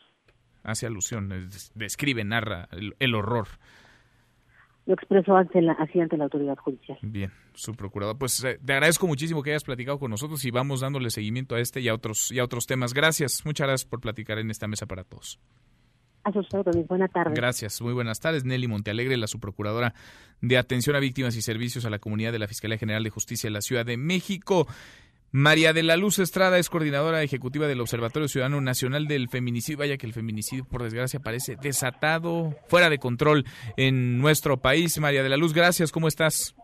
[0.66, 1.32] Hace alusión,
[1.76, 2.68] describe, narra
[3.00, 3.48] el, horror.
[4.86, 6.98] Lo expresó ante la, así ante la autoridad judicial.
[7.02, 8.18] Bien, su procurador.
[8.18, 11.60] Pues eh, te agradezco muchísimo que hayas platicado con nosotros y vamos dándole seguimiento a
[11.60, 12.94] este y a otros, y a otros temas.
[12.94, 15.40] Gracias, muchas gracias por platicar en esta mesa para todos.
[16.24, 16.88] A sus órdenes.
[16.88, 17.36] Buenas tardes.
[17.36, 17.80] Gracias.
[17.84, 18.46] Muy buenas tardes.
[18.46, 19.94] Nelly Montealegre, la subprocuradora
[20.42, 23.48] de Atención a Víctimas y Servicios a la Comunidad de la Fiscalía General de Justicia
[23.48, 24.66] de la Ciudad de México.
[25.38, 29.80] María de la Luz Estrada es coordinadora ejecutiva del Observatorio Ciudadano Nacional del Feminicidio.
[29.80, 33.44] Vaya que el feminicidio, por desgracia, parece desatado, fuera de control
[33.76, 34.98] en nuestro país.
[34.98, 35.92] María de la Luz, gracias.
[35.92, 36.56] ¿Cómo estás?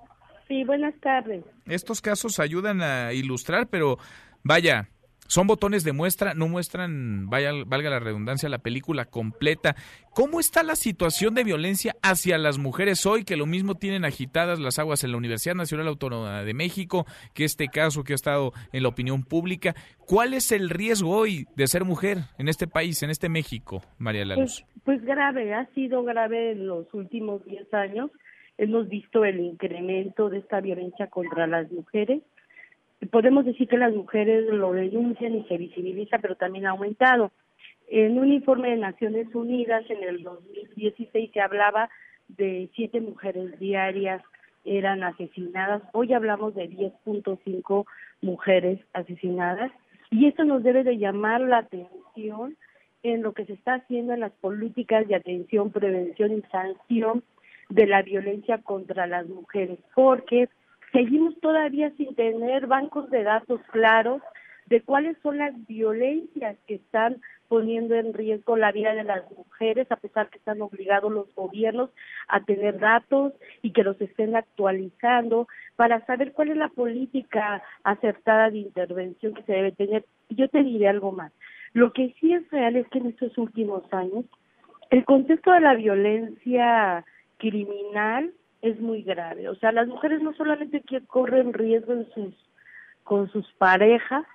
[0.48, 1.44] Sí, buenas tardes.
[1.66, 3.98] Estos casos ayudan a ilustrar, pero
[4.42, 4.88] vaya,
[5.32, 9.78] son botones de muestra, no muestran, vaya, valga la redundancia, la película completa.
[10.14, 14.60] ¿Cómo está la situación de violencia hacia las mujeres hoy, que lo mismo tienen agitadas
[14.60, 18.52] las aguas en la Universidad Nacional Autónoma de México, que este caso que ha estado
[18.74, 19.74] en la opinión pública?
[20.06, 24.26] ¿Cuál es el riesgo hoy de ser mujer en este país, en este México, María
[24.26, 28.12] La Pues, pues grave, ha sido grave en los últimos 10 años.
[28.58, 32.22] Hemos visto el incremento de esta violencia contra las mujeres
[33.10, 37.32] podemos decir que las mujeres lo denuncian y se visibiliza, pero también ha aumentado.
[37.88, 41.90] En un informe de Naciones Unidas en el 2016 se hablaba
[42.28, 44.22] de siete mujeres diarias
[44.64, 45.82] eran asesinadas.
[45.94, 47.86] Hoy hablamos de 10.5
[48.22, 49.72] mujeres asesinadas
[50.10, 52.56] y esto nos debe de llamar la atención
[53.04, 57.24] en lo que se está haciendo en las políticas de atención, prevención y sanción
[57.70, 60.50] de la violencia contra las mujeres, porque
[60.92, 64.22] seguimos todavía sin tener bancos de datos claros
[64.68, 67.18] de cuáles son las violencias que están
[67.50, 71.90] poniendo en riesgo la vida de las mujeres, a pesar que están obligados los gobiernos
[72.30, 78.50] a tener datos y que los estén actualizando para saber cuál es la política acertada
[78.50, 80.06] de intervención que se debe tener.
[80.30, 81.34] Yo te diré algo más.
[81.74, 84.24] Lo que sí es real es que en estos últimos años
[84.90, 87.04] el contexto de la violencia
[87.38, 88.32] criminal
[88.62, 89.50] es muy grave.
[89.50, 92.34] O sea, las mujeres no solamente que corren riesgo en sus,
[93.04, 94.26] con sus parejas,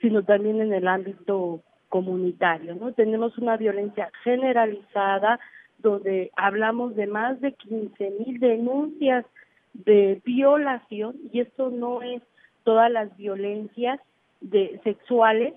[0.00, 2.92] sino también en el ámbito comunitario, ¿no?
[2.92, 5.38] Tenemos una violencia generalizada
[5.78, 9.26] donde hablamos de más de 15 mil denuncias
[9.74, 12.22] de violación y esto no es
[12.64, 14.00] todas las violencias
[14.40, 15.54] de sexuales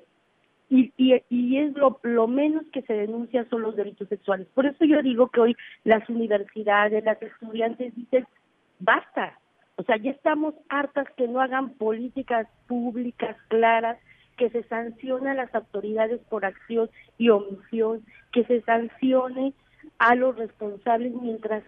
[0.70, 4.48] y, y, y es lo, lo menos que se denuncia son los delitos sexuales.
[4.54, 8.26] Por eso yo digo que hoy las universidades, las estudiantes dicen,
[8.80, 9.40] basta,
[9.78, 13.98] o sea, ya estamos hartas que no hagan políticas públicas claras,
[14.38, 19.54] que se sancione a las autoridades por acción y omisión, que se sancione
[19.98, 21.64] a los responsables mientras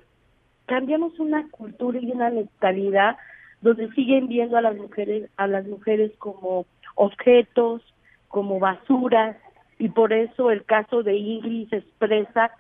[0.66, 3.18] cambiamos una cultura y una mentalidad
[3.62, 6.66] donde siguen viendo a las mujeres a las mujeres como
[6.96, 7.82] objetos,
[8.28, 9.38] como basuras
[9.80, 12.52] y por eso el caso de Ingrid expresa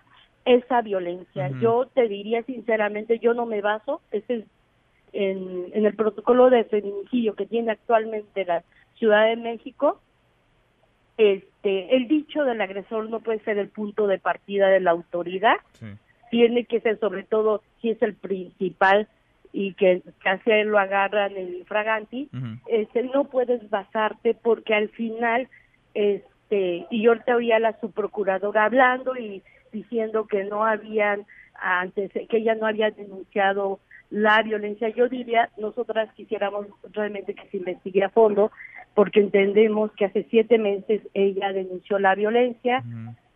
[0.46, 1.50] esa violencia.
[1.60, 4.46] Yo te diría sinceramente, yo no me baso ese
[5.14, 8.64] en, en el protocolo de feminicidio que tiene actualmente la
[8.96, 10.00] Ciudad de México.
[11.18, 15.58] Este, el dicho del agresor no puede ser el punto de partida de la autoridad,
[16.30, 19.08] tiene que ser sobre todo si es el principal
[19.54, 22.30] y que casi lo agarran en infraganti,
[22.68, 25.48] este, no puedes basarte porque al final,
[25.94, 29.42] este, y yo te oía a la subprocuradora hablando y
[29.72, 31.26] diciendo que no habían
[31.60, 33.80] antes, que ella no había denunciado
[34.10, 34.90] la violencia.
[34.90, 38.52] Yo diría, nosotras quisiéramos realmente que se investigue a fondo,
[38.94, 42.84] porque entendemos que hace siete meses ella denunció la violencia,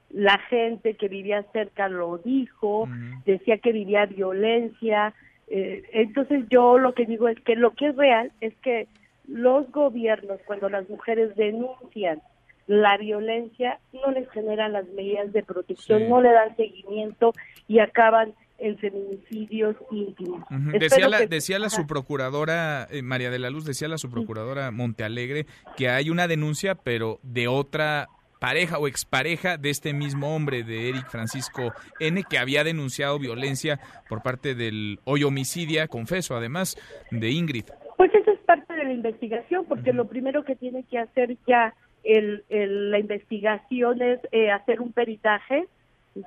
[0.09, 2.87] la gente que vivía cerca lo dijo,
[3.25, 5.13] decía que vivía violencia,
[5.53, 8.87] eh, entonces yo lo que digo es que lo que es real es que
[9.27, 12.21] los gobiernos cuando las mujeres denuncian
[12.67, 17.33] la violencia no les generan las medidas de protección, no le dan seguimiento
[17.67, 20.41] y acaban en feminicidios íntimos.
[20.79, 25.89] Decía la, decía la subprocuradora eh, María de la Luz, decía la subprocuradora Montealegre que
[25.89, 28.07] hay una denuncia pero de otra
[28.41, 33.79] pareja o expareja de este mismo hombre, de Eric Francisco N., que había denunciado violencia
[34.09, 36.75] por parte del hoy homicidia, confeso, además,
[37.11, 37.65] de Ingrid.
[37.97, 41.75] Pues eso es parte de la investigación, porque lo primero que tiene que hacer ya
[42.03, 45.67] el, la investigación es eh, hacer un peritaje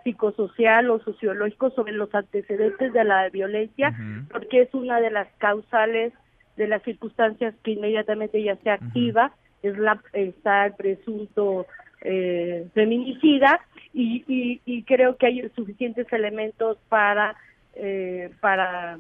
[0.05, 3.93] psicosocial o sociológico sobre los antecedentes de la violencia,
[4.31, 6.13] porque es una de las causales
[6.57, 9.33] de las circunstancias que inmediatamente ya se activa,
[9.65, 11.67] es la, está el presunto
[12.05, 13.61] eh, feminicida
[13.95, 17.37] y, y, creo que hay suficientes elementos para
[17.75, 18.99] eh, para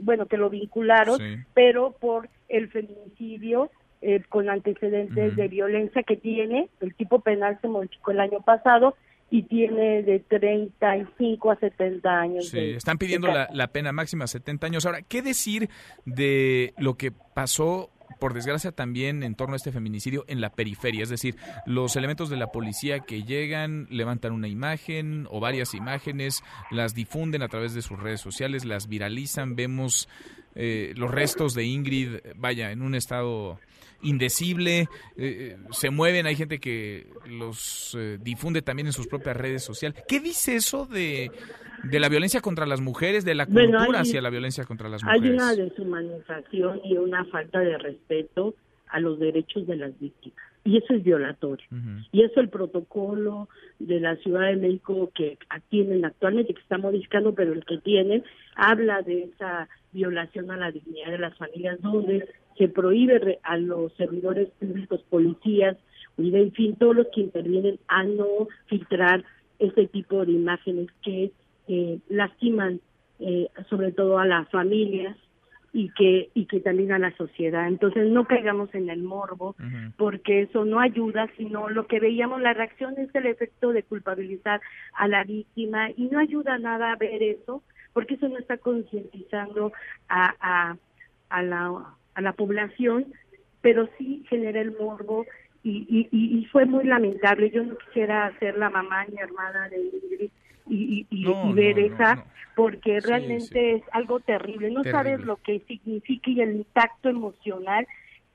[0.00, 1.20] bueno que lo vincularon
[1.52, 7.68] pero por el feminicidio eh, con antecedentes de violencia que tiene el tipo penal se
[7.68, 8.96] modificó el año pasado
[9.28, 12.48] y tiene de 35 a 70 años.
[12.48, 14.86] Sí, están pidiendo la, la, pena máxima 70 años.
[14.86, 15.68] Ahora, ¿qué decir
[16.04, 21.02] de lo que pasó por desgracia también en torno a este feminicidio en la periferia,
[21.02, 26.42] es decir, los elementos de la policía que llegan, levantan una imagen o varias imágenes,
[26.70, 30.08] las difunden a través de sus redes sociales, las viralizan, vemos
[30.54, 33.58] eh, los restos de Ingrid, vaya, en un estado
[34.02, 34.86] indecible, eh,
[35.16, 40.02] eh, se mueven, hay gente que los difunde también en sus propias redes sociales.
[40.08, 41.30] ¿Qué dice eso de,
[41.84, 45.22] de la violencia contra las mujeres, de la cultura hacia la violencia contra las mujeres?
[45.22, 48.54] Hay una deshumanización y una falta de respeto
[48.88, 51.66] a los derechos de las víctimas y eso es violatorio.
[52.12, 55.38] Y eso el protocolo de la Ciudad de México que
[55.68, 58.22] tienen actualmente, que está modificando, pero el que tienen,
[58.56, 62.28] habla de esa violación a la dignidad de las familias, donde
[62.58, 65.76] se prohíbe a los servidores públicos, policías,
[66.18, 69.24] y en fin, todos los que intervienen a no filtrar
[69.58, 71.32] ese tipo de imágenes que
[71.68, 72.80] eh, lastiman
[73.20, 75.16] eh, sobre todo a las familias
[75.72, 77.68] y que y que también a la sociedad.
[77.68, 79.54] Entonces no caigamos en el morbo
[79.96, 84.60] porque eso no ayuda, sino lo que veíamos la reacción es el efecto de culpabilizar
[84.94, 89.72] a la víctima y no ayuda nada a ver eso porque eso no está concientizando
[90.08, 90.76] a, a,
[91.28, 93.06] a la a la población,
[93.60, 95.26] pero sí genera el morbo
[95.62, 97.50] y, y, y, fue muy lamentable.
[97.50, 100.30] Yo no quisiera ser la mamá ni hermana de Ingrid
[100.70, 102.24] y, y, ver esa,
[102.54, 104.70] porque realmente es algo terrible.
[104.70, 107.86] No sabes lo que significa y el impacto emocional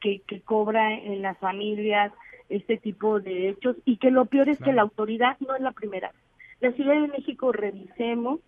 [0.01, 2.11] que, que cobra en las familias
[2.49, 3.77] este tipo de hechos.
[3.85, 6.11] Y que lo peor es que la autoridad no es la primera.
[6.59, 8.39] La Ciudad de México revisemos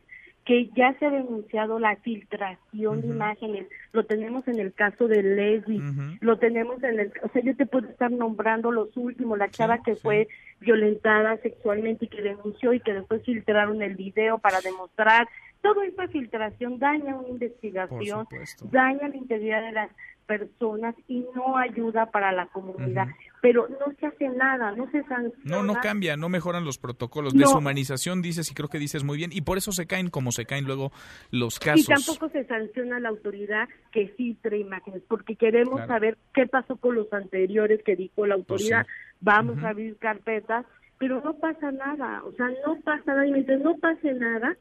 [0.47, 5.21] que ya se ha denunciado la filtración de imágenes, lo tenemos en el caso de
[5.21, 5.81] Leslie,
[6.21, 9.83] lo tenemos en el, o sea, yo te puedo estar nombrando los últimos, la chava
[9.83, 10.29] que fue
[10.61, 15.27] violentada sexualmente y que denunció y que después filtraron el video para demostrar,
[15.61, 18.25] todo esa filtración daña una investigación,
[18.71, 19.89] daña la integridad de las
[20.27, 23.07] personas y no ayuda para la comunidad.
[23.41, 25.33] Pero no se hace nada, no se sanciona.
[25.43, 27.33] No, no cambia, no mejoran los protocolos.
[27.33, 30.45] Deshumanización dices y creo que dices muy bien y por eso se caen como se
[30.45, 30.91] caen luego
[31.31, 31.81] los casos.
[31.81, 36.95] Y tampoco se sanciona la autoridad que filtre imágenes porque queremos saber qué pasó con
[36.95, 38.85] los anteriores que dijo la pues autoridad.
[39.21, 40.65] Vamos a abrir carpetas,
[40.99, 44.57] pero no pasa nada, o sea, no pasa nada y mientras no pase nada,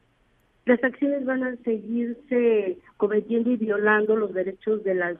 [0.65, 5.17] las acciones van a seguirse cometiendo y violando los derechos de las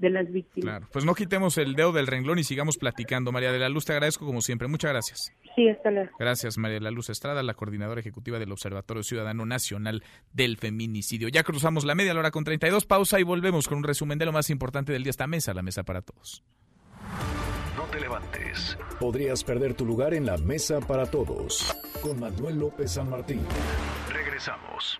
[0.00, 0.70] de las víctimas.
[0.70, 3.32] Claro, pues no quitemos el dedo del renglón y sigamos platicando.
[3.32, 4.66] María de la Luz, te agradezco como siempre.
[4.68, 5.32] Muchas gracias.
[5.54, 6.10] Sí, hasta luego.
[6.18, 10.02] Gracias, María de la Luz Estrada, la coordinadora ejecutiva del Observatorio Ciudadano Nacional
[10.32, 11.28] del Feminicidio.
[11.28, 14.26] Ya cruzamos la media la hora con 32, pausa y volvemos con un resumen de
[14.26, 15.10] lo más importante del día.
[15.10, 16.42] Esta mesa, la mesa para todos.
[17.76, 18.78] No te levantes.
[18.98, 21.74] Podrías perder tu lugar en la mesa para todos.
[22.02, 23.40] Con Manuel López San Martín.
[24.12, 24.98] Regresamos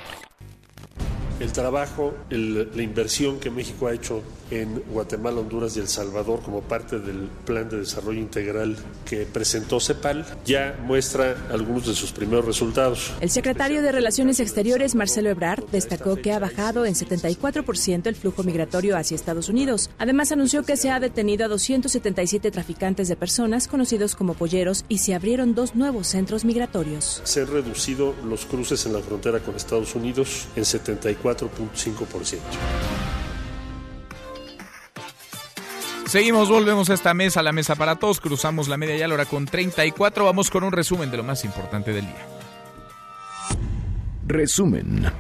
[1.40, 6.60] el trabajo, la inversión que México ha hecho en Guatemala, Honduras y El Salvador como
[6.60, 12.44] parte del plan de desarrollo integral que presentó CEPAL ya muestra algunos de sus primeros
[12.44, 13.12] resultados.
[13.20, 18.42] El secretario de Relaciones Exteriores, Marcelo Ebrard, destacó que ha bajado en 74% el flujo
[18.42, 19.90] migratorio hacia Estados Unidos.
[19.98, 24.98] Además, anunció que se ha detenido a 277 traficantes de personas conocidos como polleros y
[24.98, 27.22] se abrieron dos nuevos centros migratorios.
[27.24, 32.38] Se han reducido los cruces en la frontera con Estados Unidos en 74 4.5%.
[36.06, 39.26] Seguimos, volvemos a esta mesa, la mesa para todos, cruzamos la media ya la hora
[39.26, 42.39] con 34, vamos con un resumen de lo más importante del día.
[44.30, 45.10] Resumen.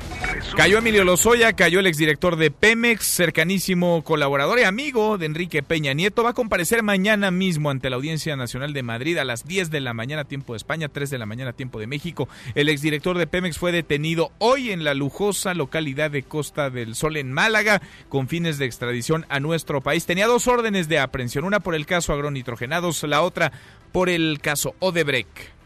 [0.56, 5.92] Cayó Emilio Lozoya, cayó el exdirector de Pemex, cercanísimo colaborador y amigo de Enrique Peña
[5.92, 6.22] Nieto.
[6.22, 9.80] Va a comparecer mañana mismo ante la Audiencia Nacional de Madrid a las 10 de
[9.80, 12.28] la mañana, tiempo de España, 3 de la mañana, tiempo de México.
[12.54, 17.16] El exdirector de Pemex fue detenido hoy en la lujosa localidad de Costa del Sol
[17.16, 20.06] en Málaga con fines de extradición a nuestro país.
[20.06, 23.52] Tenía dos órdenes de aprehensión, una por el caso agronitrogenados, la otra
[23.92, 25.59] por el caso Odebrecht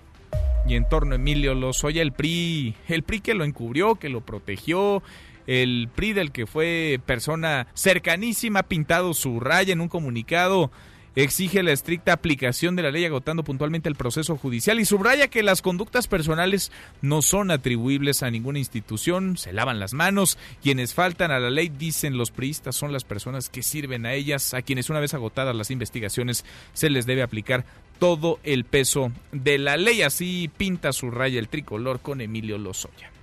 [0.66, 4.20] y en torno a Emilio Lozoya, el PRI, el PRI que lo encubrió, que lo
[4.20, 5.03] protegió,
[5.47, 10.70] el PRI del que fue persona cercanísima, ha pintado su raya en un comunicado
[11.16, 15.43] exige la estricta aplicación de la ley agotando puntualmente el proceso judicial y subraya que
[15.43, 16.73] las conductas personales
[17.03, 21.69] no son atribuibles a ninguna institución, se lavan las manos, quienes faltan a la ley,
[21.69, 25.55] dicen los priistas, son las personas que sirven a ellas, a quienes una vez agotadas
[25.55, 27.65] las investigaciones se les debe aplicar
[27.98, 30.02] todo el peso de la ley.
[30.02, 33.14] Así pinta su raya el tricolor con Emilio Lozoya.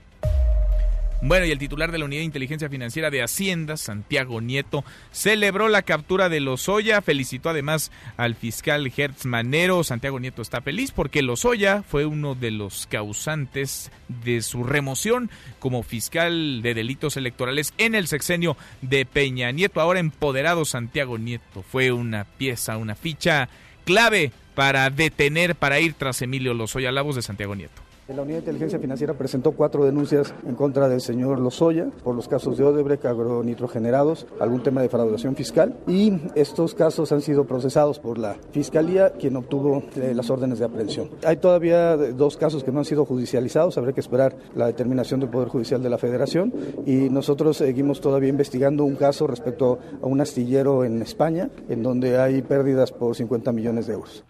[1.23, 5.69] Bueno, y el titular de la Unidad de Inteligencia Financiera de Hacienda, Santiago Nieto, celebró
[5.69, 9.83] la captura de Lozoya, felicitó además al fiscal Hertz Manero.
[9.83, 15.29] Santiago Nieto está feliz porque Lozoya fue uno de los causantes de su remoción
[15.59, 19.79] como fiscal de delitos electorales en el sexenio de Peña Nieto.
[19.79, 23.47] Ahora empoderado Santiago Nieto fue una pieza, una ficha
[23.85, 27.81] clave para detener, para ir tras Emilio Lozoya, la voz de Santiago Nieto.
[28.15, 32.27] La Unidad de Inteligencia Financiera presentó cuatro denuncias en contra del señor Lozoya por los
[32.27, 37.99] casos de Odebrecht, agronitrogenerados, algún tema de fraudación fiscal y estos casos han sido procesados
[37.99, 41.09] por la Fiscalía, quien obtuvo eh, las órdenes de aprehensión.
[41.25, 45.29] Hay todavía dos casos que no han sido judicializados, habrá que esperar la determinación del
[45.29, 46.53] Poder Judicial de la Federación
[46.85, 52.19] y nosotros seguimos todavía investigando un caso respecto a un astillero en España, en donde
[52.19, 54.25] hay pérdidas por 50 millones de euros.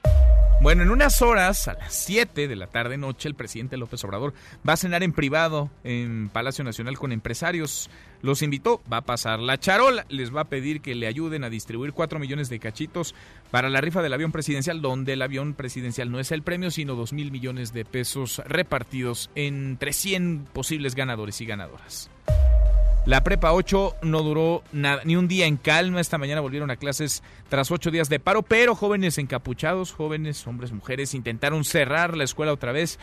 [0.62, 4.36] Bueno, en unas horas, a las 7 de la tarde noche, el presidente López Obrador
[4.68, 7.90] va a cenar en privado en Palacio Nacional con empresarios.
[8.22, 11.50] Los invitó, va a pasar la charola, les va a pedir que le ayuden a
[11.50, 13.16] distribuir 4 millones de cachitos
[13.50, 16.94] para la rifa del avión presidencial, donde el avión presidencial no es el premio, sino
[16.94, 22.12] 2 mil millones de pesos repartidos entre 100 posibles ganadores y ganadoras.
[23.06, 26.00] La prepa 8 no duró nada, ni un día en calma.
[26.00, 30.72] Esta mañana volvieron a clases tras ocho días de paro, pero jóvenes encapuchados, jóvenes, hombres,
[30.72, 33.00] mujeres, intentaron cerrar la escuela otra vez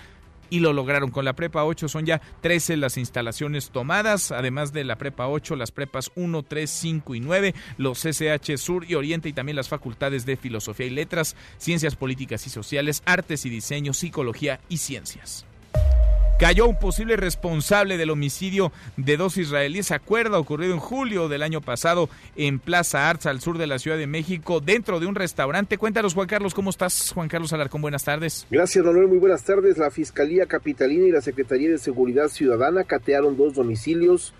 [0.50, 1.10] y lo lograron.
[1.10, 5.56] Con la prepa 8 son ya 13 las instalaciones tomadas, además de la prepa 8,
[5.56, 9.68] las prepas 1, 3, 5 y 9, los CCH Sur y Oriente y también las
[9.68, 15.44] facultades de Filosofía y Letras, Ciencias Políticas y Sociales, Artes y Diseño, Psicología y Ciencias.
[16.38, 19.90] Cayó un posible responsable del homicidio de dos israelíes.
[19.90, 23.98] acuerda ocurrido en julio del año pasado en Plaza Arts, al sur de la Ciudad
[23.98, 25.78] de México, dentro de un restaurante.
[25.78, 27.10] Cuéntanos, Juan Carlos, ¿cómo estás?
[27.12, 28.46] Juan Carlos Alarcón, buenas tardes.
[28.52, 29.08] Gracias, Manuel.
[29.08, 29.78] Muy buenas tardes.
[29.78, 34.32] La Fiscalía Capitalina y la Secretaría de Seguridad Ciudadana catearon dos domicilios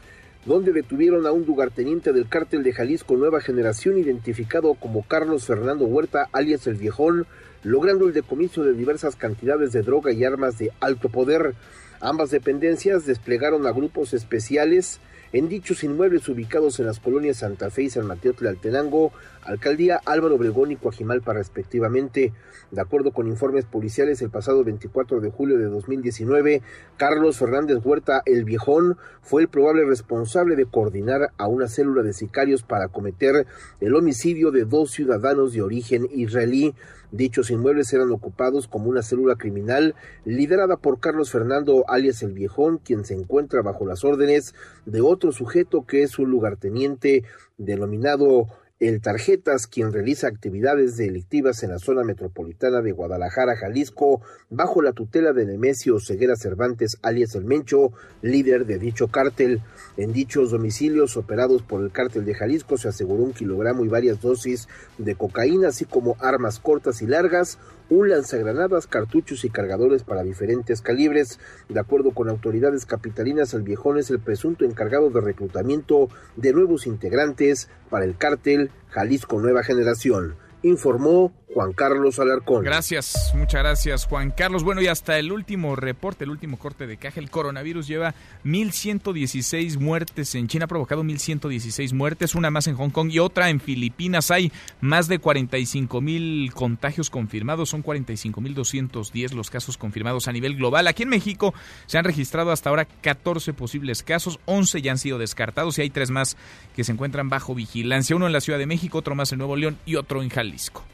[0.47, 5.85] donde detuvieron a un lugarteniente del cártel de Jalisco Nueva Generación, identificado como Carlos Fernando
[5.87, 7.27] Huerta, alias El Viejón,
[7.65, 11.57] logrando el decomiso de diversas cantidades de droga y armas de alto poder.
[12.01, 15.01] Ambas dependencias desplegaron a grupos especiales
[15.33, 19.13] en dichos inmuebles ubicados en las colonias Santa Fe y San Mateo Tlaltenango,
[19.43, 22.33] Alcaldía Álvaro Obregón y Coajimalpa respectivamente.
[22.71, 26.63] De acuerdo con informes policiales, el pasado 24 de julio de 2019,
[26.97, 32.13] Carlos Fernández Huerta el Viejón fue el probable responsable de coordinar a una célula de
[32.13, 33.47] sicarios para cometer
[33.81, 36.75] el homicidio de dos ciudadanos de origen israelí.
[37.11, 39.95] Dichos inmuebles eran ocupados como una célula criminal
[40.25, 44.55] liderada por Carlos Fernando alias el Viejón, quien se encuentra bajo las órdenes
[44.85, 47.25] de otro sujeto que es un lugarteniente
[47.57, 48.49] denominado
[48.81, 54.93] el Tarjetas, quien realiza actividades delictivas en la zona metropolitana de Guadalajara, Jalisco, bajo la
[54.93, 57.93] tutela de Nemesio Ceguera Cervantes, alias El Mencho,
[58.23, 59.63] líder de dicho cártel.
[59.97, 64.21] En dichos domicilios operados por el cártel de Jalisco se aseguró un kilogramo y varias
[64.21, 67.59] dosis de cocaína, así como armas cortas y largas,
[67.91, 71.39] un lanzagranadas, cartuchos y cargadores para diferentes calibres.
[71.69, 76.87] De acuerdo con autoridades capitalinas, el viejón es el presunto encargado de reclutamiento de nuevos
[76.87, 82.63] integrantes para el cártel Jalisco Nueva Generación informó Juan Carlos Alarcón.
[82.63, 84.65] Gracias, muchas gracias Juan Carlos.
[84.65, 88.15] Bueno, y hasta el último reporte, el último corte de caja, el coronavirus lleva
[88.45, 93.49] 1.116 muertes en China, ha provocado 1.116 muertes, una más en Hong Kong y otra
[93.49, 94.31] en Filipinas.
[94.31, 100.87] Hay más de 45.000 contagios confirmados, son 45.210 los casos confirmados a nivel global.
[100.87, 101.55] Aquí en México
[101.87, 105.91] se han registrado hasta ahora 14 posibles casos, 11 ya han sido descartados y hay
[105.91, 106.37] tres más
[106.77, 109.57] que se encuentran bajo vigilancia, uno en la Ciudad de México, otro más en Nuevo
[109.57, 110.85] León y otro en Jalisco.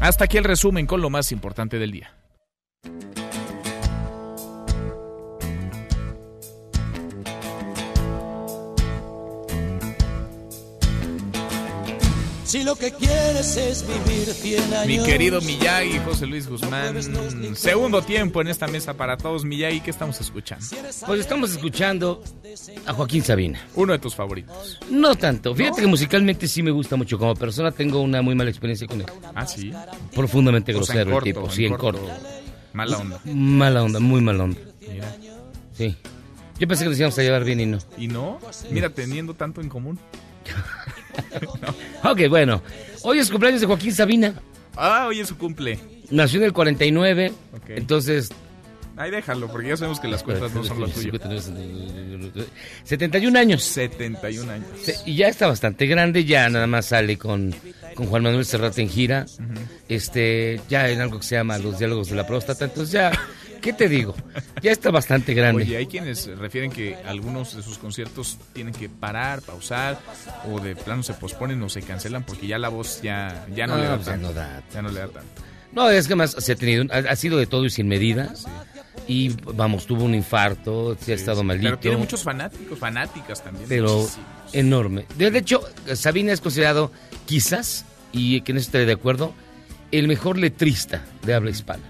[0.00, 2.14] Hasta aquí el resumen con lo más importante del día.
[12.54, 14.86] Si lo que quieres es vivir 100 años.
[14.86, 16.94] Mi querido Miyagi, José Luis Guzmán.
[17.56, 19.44] Segundo tiempo en esta mesa para todos.
[19.44, 20.64] Miyagi, ¿qué estamos escuchando?
[21.04, 22.22] Pues estamos escuchando
[22.86, 23.60] a Joaquín Sabina.
[23.74, 24.78] Uno de tus favoritos.
[24.88, 25.52] No tanto.
[25.52, 27.18] Fíjate que musicalmente sí me gusta mucho.
[27.18, 29.06] Como persona tengo una muy mala experiencia con él.
[29.34, 29.72] Ah, sí.
[30.14, 31.50] Profundamente grosero el tipo.
[31.50, 32.08] Sí, en corto.
[32.72, 33.20] Mala onda.
[33.24, 34.60] Mala onda, muy mala onda.
[35.72, 35.96] Sí.
[36.60, 37.78] Yo pensé que nos íbamos a llevar bien y no.
[37.98, 38.38] ¿Y no?
[38.70, 39.98] Mira, teniendo tanto en común.
[42.04, 42.62] Ok, bueno.
[43.02, 44.34] Hoy es cumpleaños de Joaquín Sabina.
[44.76, 45.78] Ah, hoy es su cumple.
[46.10, 47.32] Nació en el 49.
[47.68, 48.30] Entonces.
[48.96, 51.50] Ahí déjalo, porque ya sabemos que las cuentas no son las tuyas.
[52.84, 53.62] 71 años.
[53.64, 54.66] 71 años.
[55.04, 57.52] Y ya está bastante grande, ya nada más sale con,
[57.94, 59.26] con Juan Manuel Serrat en gira.
[59.88, 62.66] Este, ya en algo que se llama Los Diálogos de la Próstata.
[62.66, 63.10] Entonces ya
[63.64, 64.14] ¿Qué te digo?
[64.60, 65.62] Ya está bastante grande.
[65.62, 69.98] Oye, hay quienes refieren que algunos de sus conciertos tienen que parar, pausar,
[70.52, 73.78] o de plano se posponen o se cancelan porque ya la voz ya, ya no,
[73.78, 74.26] le da pues tanto.
[74.26, 74.62] no da.
[74.70, 75.42] Ya no le da tanto.
[75.72, 78.34] No, es que más se ha tenido, ha, ha sido de todo y sin medida.
[79.08, 81.70] Y vamos, tuvo un infarto, se ha estado maldito.
[81.70, 83.64] Pero tiene muchos fanáticos, fanáticas también.
[83.66, 84.28] pero muchísimos.
[84.52, 85.06] enorme.
[85.16, 85.62] De hecho,
[85.94, 86.92] Sabina es considerado
[87.24, 89.32] quizás, y que estaré de acuerdo,
[89.90, 91.82] el mejor letrista de habla hispana.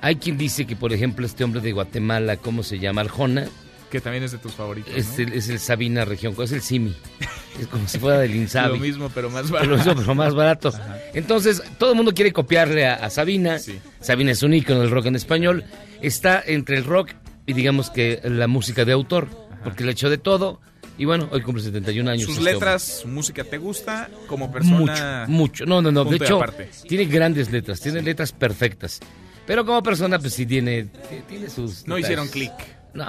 [0.00, 3.00] Hay quien dice que, por ejemplo, este hombre de Guatemala, ¿cómo se llama?
[3.00, 3.46] Arjona,
[3.90, 4.92] Que también es de tus favoritos.
[4.92, 4.98] ¿no?
[4.98, 6.94] es, el, es el Sabina región, es el Simi.
[7.58, 8.76] Es como si fuera del Insabi.
[8.76, 9.76] Lo mismo, pero más Lo barato.
[9.76, 10.70] mismo, pero más barato.
[11.14, 13.56] Entonces, todo el mundo quiere copiarle a, a Sabina.
[13.98, 15.64] Sabina es un ícono del rock en español.
[16.02, 17.12] Está entre el rock
[17.46, 19.28] y digamos que la música de autor,
[19.64, 20.60] porque le echó de todo.
[20.98, 22.24] Y bueno, hoy cumple 71 años.
[22.24, 25.24] Sus este letras, su música, ¿te gusta como persona?
[25.26, 25.66] Mucho, mucho.
[25.66, 26.04] No, no, no.
[26.04, 26.38] De hecho,
[26.86, 29.00] tiene grandes letras, tiene letras perfectas.
[29.46, 30.88] Pero como persona, pues sí tiene,
[31.28, 31.86] tiene sus.
[31.86, 32.06] No detalles.
[32.06, 32.52] hicieron clic.
[32.94, 33.06] No.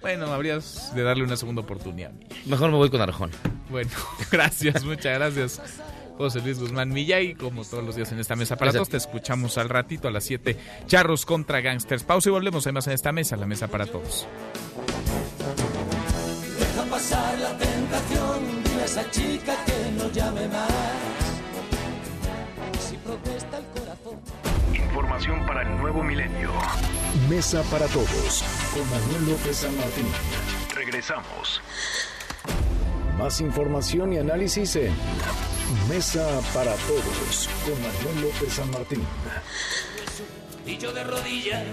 [0.00, 2.12] Bueno, habrías de darle una segunda oportunidad.
[2.46, 3.34] Mejor me voy con Arjona.
[3.68, 3.90] Bueno,
[4.30, 5.60] gracias, muchas gracias.
[6.16, 9.56] José Luis Guzmán Millay, como todos los días en esta mesa para todos, te escuchamos
[9.56, 10.56] al ratito a las 7.
[10.86, 12.02] Charros contra Gangsters.
[12.02, 12.66] Pausa y volvemos.
[12.66, 14.26] Hay más en esta mesa, la mesa para todos.
[16.58, 21.09] Deja pasar la tentación, dile a esa chica que no llame más.
[25.20, 26.50] Información para el nuevo milenio.
[27.28, 28.42] Mesa para todos
[28.72, 30.06] con Manuel López San Martín.
[30.74, 31.60] Regresamos.
[33.18, 34.94] Más información y análisis en
[35.90, 39.04] Mesa para todos con Manuel López San Martín.
[40.64, 41.64] Y yo de rodillas,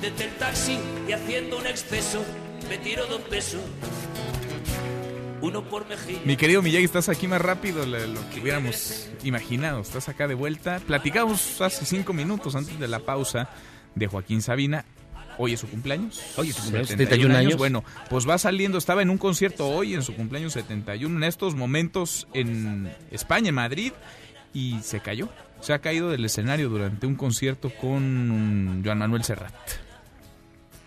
[0.00, 2.24] desde el taxi y haciendo un exceso,
[2.70, 3.60] me tiro dos pesos.
[5.40, 6.20] Uno por mejilla.
[6.24, 9.80] Mi querido Miyagi, estás aquí más rápido de lo que hubiéramos imaginado.
[9.80, 10.80] Estás acá de vuelta.
[10.86, 13.50] Platicamos hace cinco minutos antes de la pausa
[13.94, 14.84] de Joaquín Sabina.
[15.36, 16.22] Hoy es su cumpleaños.
[16.36, 17.56] Hoy es su cumpleaños, 71 años.
[17.56, 18.78] Bueno, pues va saliendo.
[18.78, 21.16] Estaba en un concierto hoy en su cumpleaños 71.
[21.16, 23.92] En estos momentos en España, en Madrid.
[24.52, 25.28] Y se cayó.
[25.60, 29.54] Se ha caído del escenario durante un concierto con Joan Manuel Serrat.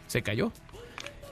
[0.07, 0.53] Se cayó.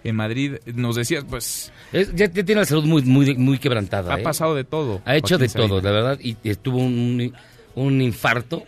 [0.05, 4.13] En Madrid nos decías, pues Es- ya, ya tiene la salud muy, muy, muy quebrantada.
[4.13, 4.23] ha ¿eh?
[4.23, 5.01] pasado de todo.
[5.03, 6.19] Ha hecho Joaquín de todo, la verdad.
[6.21, 7.33] Y, y tuvo un,
[7.75, 8.63] un infarto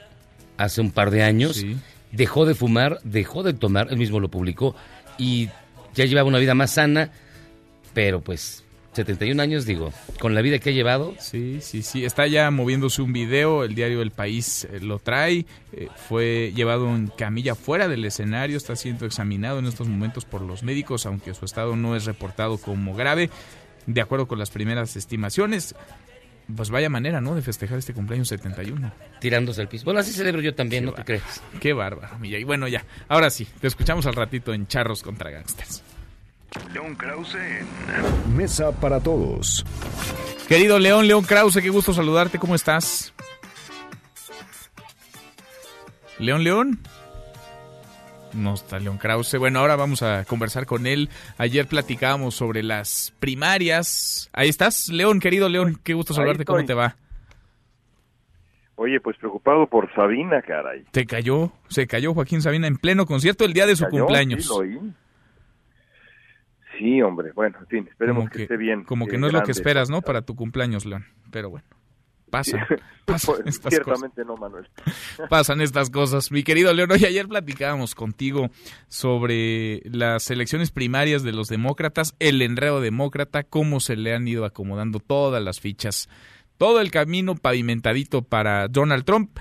[0.57, 1.64] hace un par de años.
[2.11, 4.76] Dejó de fumar, dejó de tomar, él mismo lo publicó.
[5.18, 5.49] Y
[5.93, 7.11] ya llevaba una vida más sana.
[7.93, 8.64] Pero pues,
[8.98, 11.14] 71 años, digo, con la vida que ha llevado.
[11.19, 12.03] Sí, sí, sí.
[12.03, 13.64] Está ya moviéndose un video.
[13.64, 15.45] El diario El País eh, lo trae.
[15.72, 18.57] Eh, fue llevado en camilla fuera del escenario.
[18.57, 22.57] Está siendo examinado en estos momentos por los médicos, aunque su estado no es reportado
[22.57, 23.30] como grave.
[23.86, 25.76] De acuerdo con las primeras estimaciones.
[26.56, 27.36] Pues vaya manera, ¿no?
[27.36, 28.91] De festejar este cumpleaños 71.
[29.19, 29.86] Tirándose al piso.
[29.86, 31.24] Bueno, así celebro yo también, ¿no te crees?
[31.60, 32.40] Qué bárbaro, Milla.
[32.40, 32.84] Y bueno, ya.
[33.10, 35.84] Ahora sí, te escuchamos al ratito en Charros contra Gangsters.
[36.74, 39.65] León Krause en Mesa para todos.
[40.48, 42.40] Querido León, León Krause, qué gusto saludarte.
[42.40, 43.14] ¿Cómo estás?
[46.19, 46.80] León, León.
[48.34, 49.38] No está León Krause.
[49.38, 51.10] Bueno, ahora vamos a conversar con él.
[51.38, 54.30] Ayer platicábamos sobre las primarias.
[54.34, 55.80] Ahí estás, León, querido León.
[55.84, 56.45] Qué gusto saludarte.
[56.45, 56.95] ¿Cómo te va?
[58.76, 60.84] Oye, pues preocupado por Sabina, caray.
[60.91, 63.98] Te cayó, se cayó Joaquín Sabina en pleno concierto el día de su ¿Cayó?
[64.06, 64.44] cumpleaños.
[64.44, 64.80] Sí, lo oí.
[66.77, 67.31] Sí, hombre.
[67.33, 68.83] Bueno, en fin, esperemos Como que, esté bien.
[68.83, 70.01] Como que eh, no es lo que esperas, ¿no?
[70.01, 71.05] Para tu cumpleaños, León.
[71.31, 71.65] Pero bueno,
[72.29, 72.67] pasa.
[73.05, 74.67] pasan Pues, estas ciertamente no, Manuel.
[75.29, 76.31] pasan estas cosas.
[76.31, 78.49] Mi querido León, hoy ayer platicábamos contigo
[78.87, 84.45] sobre las elecciones primarias de los demócratas, el enredo demócrata, cómo se le han ido
[84.45, 86.09] acomodando todas las fichas,
[86.57, 89.39] todo el camino pavimentadito para Donald Trump.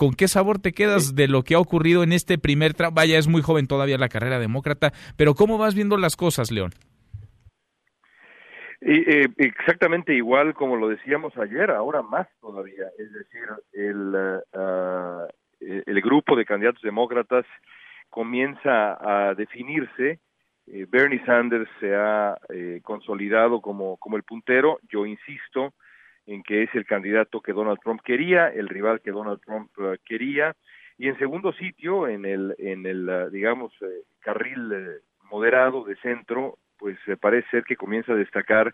[0.00, 2.94] ¿Con qué sabor te quedas de lo que ha ocurrido en este primer tramo?
[2.94, 6.70] Vaya, es muy joven todavía la carrera demócrata, pero ¿cómo vas viendo las cosas, León?
[8.80, 12.86] Eh, exactamente igual como lo decíamos ayer, ahora más todavía.
[12.98, 13.42] Es decir,
[13.74, 14.14] el,
[15.60, 17.44] eh, el grupo de candidatos demócratas
[18.08, 20.18] comienza a definirse.
[20.66, 24.78] Eh, Bernie Sanders se ha eh, consolidado como, como el puntero.
[24.90, 25.74] Yo insisto
[26.30, 29.98] en que es el candidato que Donald Trump quería, el rival que Donald Trump eh,
[30.04, 30.54] quería.
[30.96, 35.00] Y en segundo sitio, en el, en el ah, digamos, eh, carril eh,
[35.30, 38.72] moderado de centro, pues eh, parece ser que comienza a destacar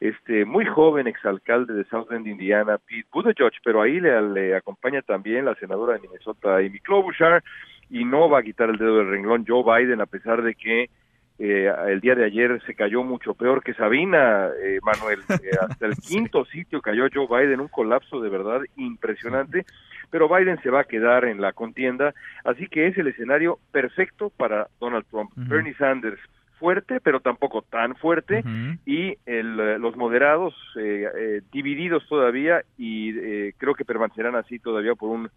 [0.00, 5.02] este muy joven exalcalde de South Bend, Indiana, Pete Buttigieg, pero ahí le, le acompaña
[5.02, 7.42] también la senadora de Minnesota, Amy Klobuchar,
[7.90, 10.90] y no va a quitar el dedo del renglón Joe Biden, a pesar de que
[11.38, 15.20] eh, el día de ayer se cayó mucho peor que Sabina, eh, Manuel.
[15.38, 19.64] Eh, hasta el quinto sitio cayó Joe Biden, un colapso de verdad impresionante.
[20.10, 22.12] pero Biden se va a quedar en la contienda,
[22.44, 25.30] así que es el escenario perfecto para Donald Trump.
[25.36, 26.18] Bernie Sanders
[26.58, 28.42] fuerte, pero tampoco tan fuerte,
[28.84, 35.10] y el, eh, los moderados eh, divididos todavía y creo que permanecerán así todavía por
[35.10, 35.30] un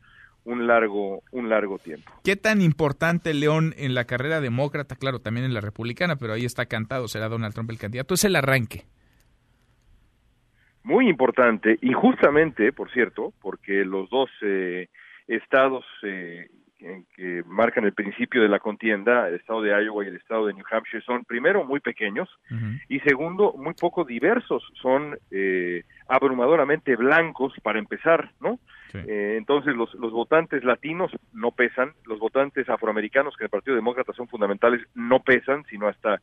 [0.44, 2.12] un largo un largo tiempo.
[2.24, 6.46] ¿Qué tan importante León en la carrera demócrata, claro, también en la republicana, pero ahí
[6.46, 8.86] está cantado, será Donald Trump el candidato, es el arranque?
[10.84, 14.30] Muy importante y justamente, por cierto, porque los dos
[15.28, 16.48] estados eh,
[17.16, 20.54] que marcan el principio de la contienda, el estado de Iowa y el estado de
[20.54, 22.30] New Hampshire, son primero muy pequeños
[22.90, 28.60] y segundo muy poco diversos, son eh, abrumadoramente blancos para empezar, ¿no?
[28.94, 33.76] Eh, entonces los, los votantes latinos no pesan, los votantes afroamericanos que en el Partido
[33.76, 36.22] Demócrata son fundamentales no pesan, sino hasta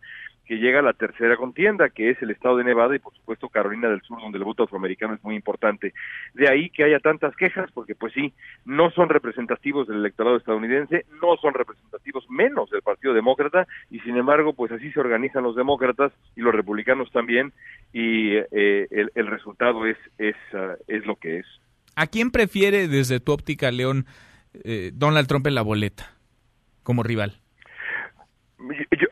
[0.48, 3.90] que llega la tercera contienda, que es el estado de Nevada y por supuesto Carolina
[3.90, 5.92] del Sur, donde el voto afroamericano es muy importante.
[6.32, 8.32] De ahí que haya tantas quejas, porque pues sí,
[8.64, 14.16] no son representativos del electorado estadounidense, no son representativos menos del Partido Demócrata, y sin
[14.16, 17.52] embargo, pues así se organizan los demócratas y los republicanos también,
[17.92, 21.46] y eh, el, resultado es, es, ah, es lo que es.
[21.98, 24.06] ¿A quién prefiere desde tu óptica, León,
[24.62, 26.14] eh, Donald Trump en la boleta
[26.84, 27.32] como rival?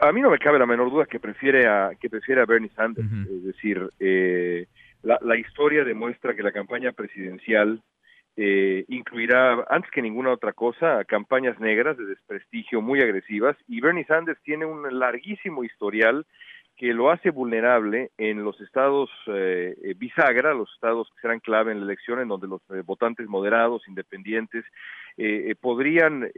[0.01, 2.71] a mí no me cabe la menor duda que prefiere a que prefiere a Bernie
[2.77, 3.09] Sanders.
[3.29, 4.67] Es decir, eh,
[5.03, 7.83] la, la, historia demuestra que la campaña presidencial
[8.37, 14.05] eh, incluirá, antes que ninguna otra cosa, campañas negras de desprestigio muy agresivas y Bernie
[14.05, 16.25] Sanders tiene un larguísimo historial
[16.77, 21.81] que lo hace vulnerable en los estados eh, bisagra, los estados que serán clave en
[21.81, 24.65] la elección, en donde los eh, votantes moderados, independientes,
[25.17, 26.31] eh, podrían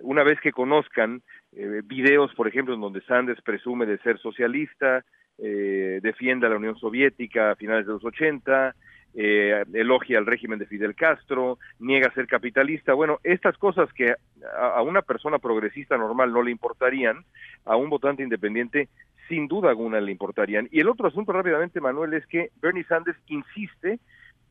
[0.00, 1.22] una vez que conozcan
[1.52, 5.04] eh, videos, por ejemplo, en donde Sanders presume de ser socialista,
[5.38, 8.74] eh, defiende a la Unión Soviética a finales de los 80,
[9.14, 12.94] eh, elogia al régimen de Fidel Castro, niega ser capitalista.
[12.94, 14.14] Bueno, estas cosas que
[14.56, 17.24] a, una persona progresista normal no le importarían,
[17.64, 18.88] a un votante independiente
[19.28, 20.68] sin duda alguna le importarían.
[20.70, 23.98] Y el otro asunto rápidamente, Manuel, es que Bernie Sanders insiste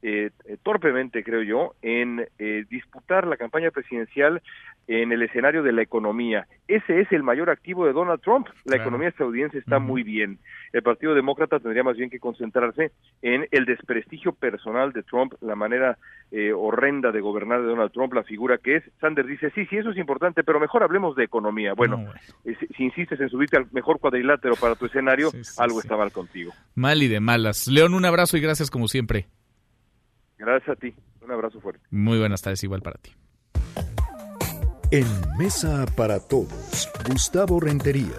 [0.01, 0.31] eh,
[0.63, 4.41] torpemente, creo yo, en eh, disputar la campaña presidencial
[4.87, 6.47] en el escenario de la economía.
[6.67, 8.47] Ese es el mayor activo de Donald Trump.
[8.65, 10.39] La economía estadounidense está muy bien.
[10.73, 12.91] El Partido Demócrata tendría más bien que concentrarse
[13.21, 15.97] en el desprestigio personal de Trump, la manera
[16.31, 18.83] eh, horrenda de gobernar de Donald Trump, la figura que es.
[18.99, 21.73] Sanders dice, sí, sí, eso es importante, pero mejor hablemos de economía.
[21.73, 22.11] Bueno,
[22.43, 26.53] eh, si, insistes en subirte al mejor cuadrilátero para tu escenario, algo está mal contigo.
[26.75, 27.67] Mal y de malas.
[27.67, 29.27] León, un abrazo y gracias como siempre.
[30.41, 30.91] Gracias a ti.
[31.21, 31.85] Un abrazo fuerte.
[31.91, 33.11] Muy buenas tardes, igual para ti.
[34.89, 35.05] En
[35.37, 38.17] Mesa para Todos, Gustavo Rentería.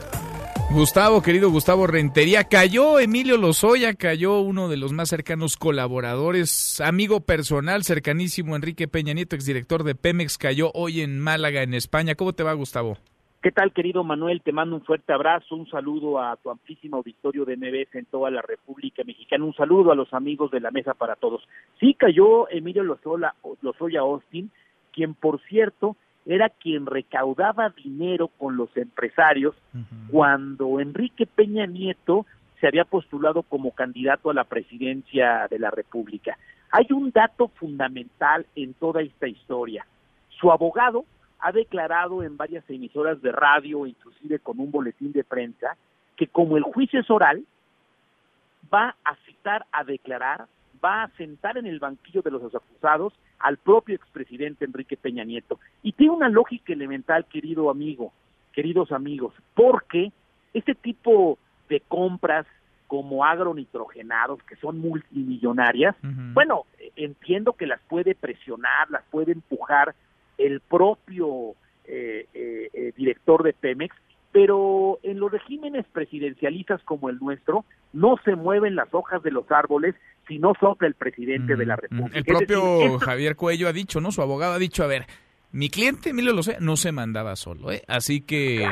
[0.70, 7.20] Gustavo, querido Gustavo Rentería, cayó Emilio Lozoya, cayó uno de los más cercanos colaboradores, amigo
[7.20, 12.14] personal, cercanísimo, Enrique Peña Nieto, exdirector de Pemex, cayó hoy en Málaga, en España.
[12.14, 12.96] ¿Cómo te va, Gustavo?
[13.43, 14.40] ¿Qué tal, querido Manuel?
[14.40, 18.31] Te mando un fuerte abrazo, un saludo a tu amplísimo auditorio de MBS en toda
[18.31, 21.43] la República Mexicana, un saludo a los amigos de la Mesa para Todos.
[21.81, 24.52] Sí cayó Emilio Lozoya, Lozoya Austin,
[24.93, 29.56] quien, por cierto, era quien recaudaba dinero con los empresarios
[30.12, 32.27] cuando Enrique Peña Nieto
[32.60, 36.39] se había postulado como candidato a la presidencia de la República.
[36.70, 39.85] Hay un dato fundamental en toda esta historia.
[40.28, 41.05] Su abogado,
[41.43, 45.77] ha declarado en varias emisoras de radio, inclusive con un boletín de prensa,
[46.16, 47.44] que como el juicio es oral,
[48.73, 50.47] va a citar a declarar,
[50.82, 55.59] va a sentar en el banquillo de los acusados al propio expresidente Enrique Peña Nieto.
[55.82, 58.12] Y tiene una lógica elemental, querido amigo,
[58.52, 60.12] queridos amigos, porque
[60.55, 61.39] este tipo
[61.69, 62.47] de compras
[62.86, 65.97] como agronitrogenados, que son multimillonarias,
[66.35, 69.94] bueno, entiendo que las puede presionar, las puede empujar
[70.38, 71.54] el propio
[71.84, 73.94] eh, eh, eh, director de Pemex,
[74.30, 79.50] pero en los regímenes presidencialistas como el nuestro no se mueven las hojas de los
[79.50, 79.94] árboles
[80.26, 82.16] si no sopla el presidente de la República.
[82.16, 84.10] El propio Javier Cuello ha dicho, ¿no?
[84.10, 85.06] Su abogado ha dicho, a ver,
[85.50, 87.82] mi cliente, Emilio Lo sé, no se mandaba solo, ¿eh?
[87.88, 88.66] Así que,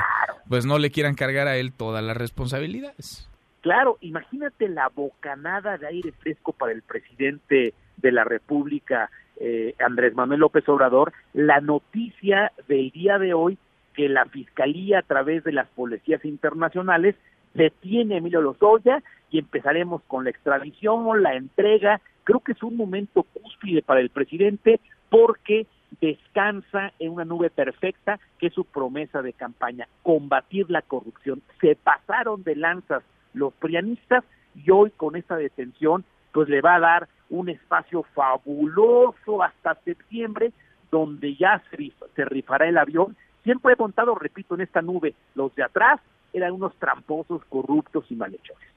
[0.49, 3.28] pues no le quieran cargar a él todas las responsabilidades.
[3.61, 9.11] Claro, imagínate la bocanada de aire fresco para el presidente de la República
[9.41, 13.59] eh, Andrés Manuel López Obrador la noticia del día de hoy
[13.95, 17.17] que la Fiscalía a través de las policías internacionales
[17.55, 22.01] detiene a Emilio Lozoya y empezaremos con la extradición, la entrega.
[22.25, 25.67] Creo que es un momento cúspide para el presidente porque
[26.01, 31.43] descansa en una nube perfecta que es su promesa de campaña, combatir la corrupción.
[31.61, 33.03] Se pasaron de lanzas
[33.35, 39.43] los prianistas y hoy con esta detención pues le va a dar un espacio fabuloso
[39.43, 40.52] hasta septiembre,
[40.90, 43.16] donde ya se, rifará el avión.
[43.44, 45.15] Siempre he montado, repito, en esta nube.
[45.35, 46.01] Los de atrás
[46.32, 48.69] eran unos tramposos, corruptos y malhechores.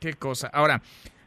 [0.00, 0.48] Qué cosa.
[0.48, 0.80] Ahora,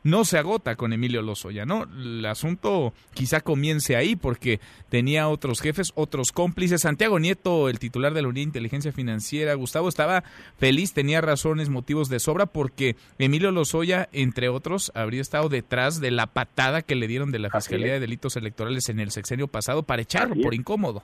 [0.03, 1.83] no se agota con Emilio Lozoya, ¿no?
[1.83, 4.59] El asunto quizá comience ahí porque
[4.89, 6.81] tenía otros jefes, otros cómplices.
[6.81, 10.23] Santiago Nieto, el titular de la Unidad de Inteligencia Financiera, Gustavo, estaba
[10.57, 16.11] feliz, tenía razones, motivos de sobra porque Emilio Lozoya, entre otros, habría estado detrás de
[16.11, 19.83] la patada que le dieron de la Fiscalía de Delitos Electorales en el sexenio pasado
[19.83, 21.03] para echarlo por incómodo.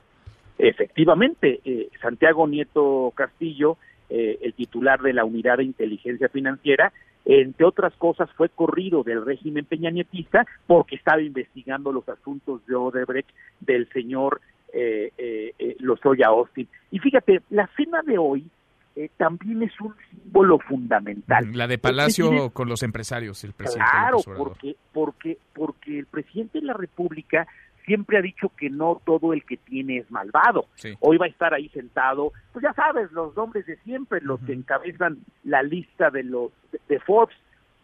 [0.57, 3.77] Efectivamente, eh, Santiago Nieto Castillo,
[4.09, 6.91] eh, el titular de la Unidad de Inteligencia Financiera,
[7.25, 13.29] entre otras cosas, fue corrido del régimen peñanietista porque estaba investigando los asuntos de Odebrecht
[13.59, 14.39] del señor
[14.73, 16.67] eh, eh, eh Lozoya Austin.
[16.89, 18.49] Y fíjate, la cena de hoy
[18.97, 21.51] eh, también es un símbolo fundamental.
[21.53, 23.91] La de Palacio con los empresarios, el presidente.
[23.91, 27.45] Claro, porque, porque, porque el presidente de la República
[27.88, 30.65] siempre ha dicho que no todo el que tiene es malvado.
[30.99, 34.53] Hoy va a estar ahí sentado, pues ya sabes, los nombres de siempre, los que
[34.53, 36.51] encabezan la lista de los
[36.88, 37.35] de, Forbes.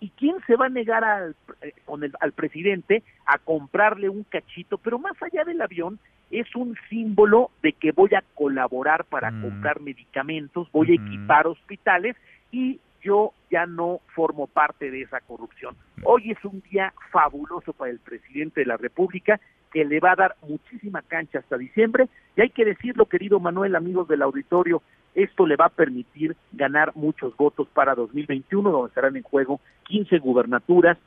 [0.02, 4.24] ¿Y quién se va a negar al, eh, con el, al presidente a comprarle un
[4.26, 4.78] cachito?
[4.78, 5.98] Pero más allá del avión,
[6.30, 12.18] es un símbolo de que voy a colaborar para comprar medicamentos, voy a equipar hospitales
[12.52, 15.76] y yo ya no formo parte de esa corrupción.
[16.04, 19.40] Hoy es un día fabuloso para el presidente de la República
[19.74, 22.08] que le va a dar muchísima cancha hasta diciembre.
[22.38, 24.84] Y hay que decirlo, querido Manuel, amigos del auditorio,
[25.16, 30.20] esto le va a permitir ganar muchos votos para 2021, donde estarán en juego 15
[30.20, 30.98] gubernaturas,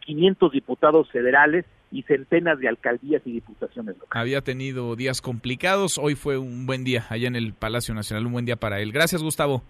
[0.00, 4.22] 500 eh, diputados federales y centenas de alcaldías y diputaciones locales.
[4.22, 8.32] Había tenido días complicados, hoy fue un buen día allá en el Palacio Nacional, un
[8.32, 8.92] buen día para él.
[8.92, 9.62] Gracias, Gustavo.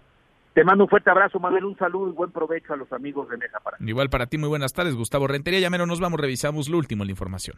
[0.57, 3.37] Te mando un fuerte abrazo, Manuel, un saludo y buen provecho a los amigos de
[3.37, 5.59] Mesa para Igual para ti, muy buenas tardes, Gustavo Rentería.
[5.59, 7.55] Ya menos nos vamos, revisamos lo último en la información.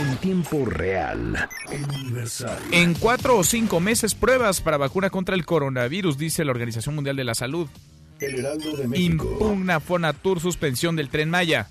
[0.00, 1.36] En tiempo real,
[1.70, 2.58] universal.
[2.72, 7.16] En cuatro o cinco meses, pruebas para vacuna contra el coronavirus, dice la Organización Mundial
[7.16, 7.68] de la Salud.
[8.18, 9.26] El Heraldo de México.
[9.26, 11.66] Impugna Fonatur suspensión del Tren Maya.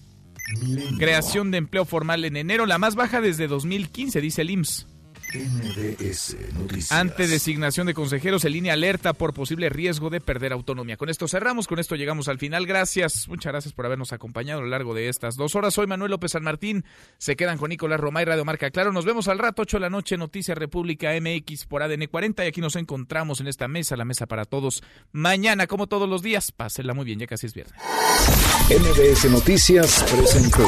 [1.00, 4.97] Creación de empleo formal en enero, la más baja desde 2015, dice el IMSS.
[6.90, 10.96] Ante designación de consejeros en línea alerta por posible riesgo de perder autonomía.
[10.96, 12.66] Con esto cerramos, con esto llegamos al final.
[12.66, 15.74] Gracias, muchas gracias por habernos acompañado a lo largo de estas dos horas.
[15.74, 16.86] Soy Manuel López San Martín.
[17.18, 18.92] Se quedan con Nicolás Romay, Radio Marca Claro.
[18.92, 22.46] Nos vemos al rato, 8 de la noche, Noticias República MX por ADN 40.
[22.46, 24.82] Y aquí nos encontramos en esta mesa, la mesa para todos.
[25.12, 27.76] Mañana, como todos los días, pásenla muy bien, ya casi es viernes.
[28.70, 30.68] MBS Noticias presentó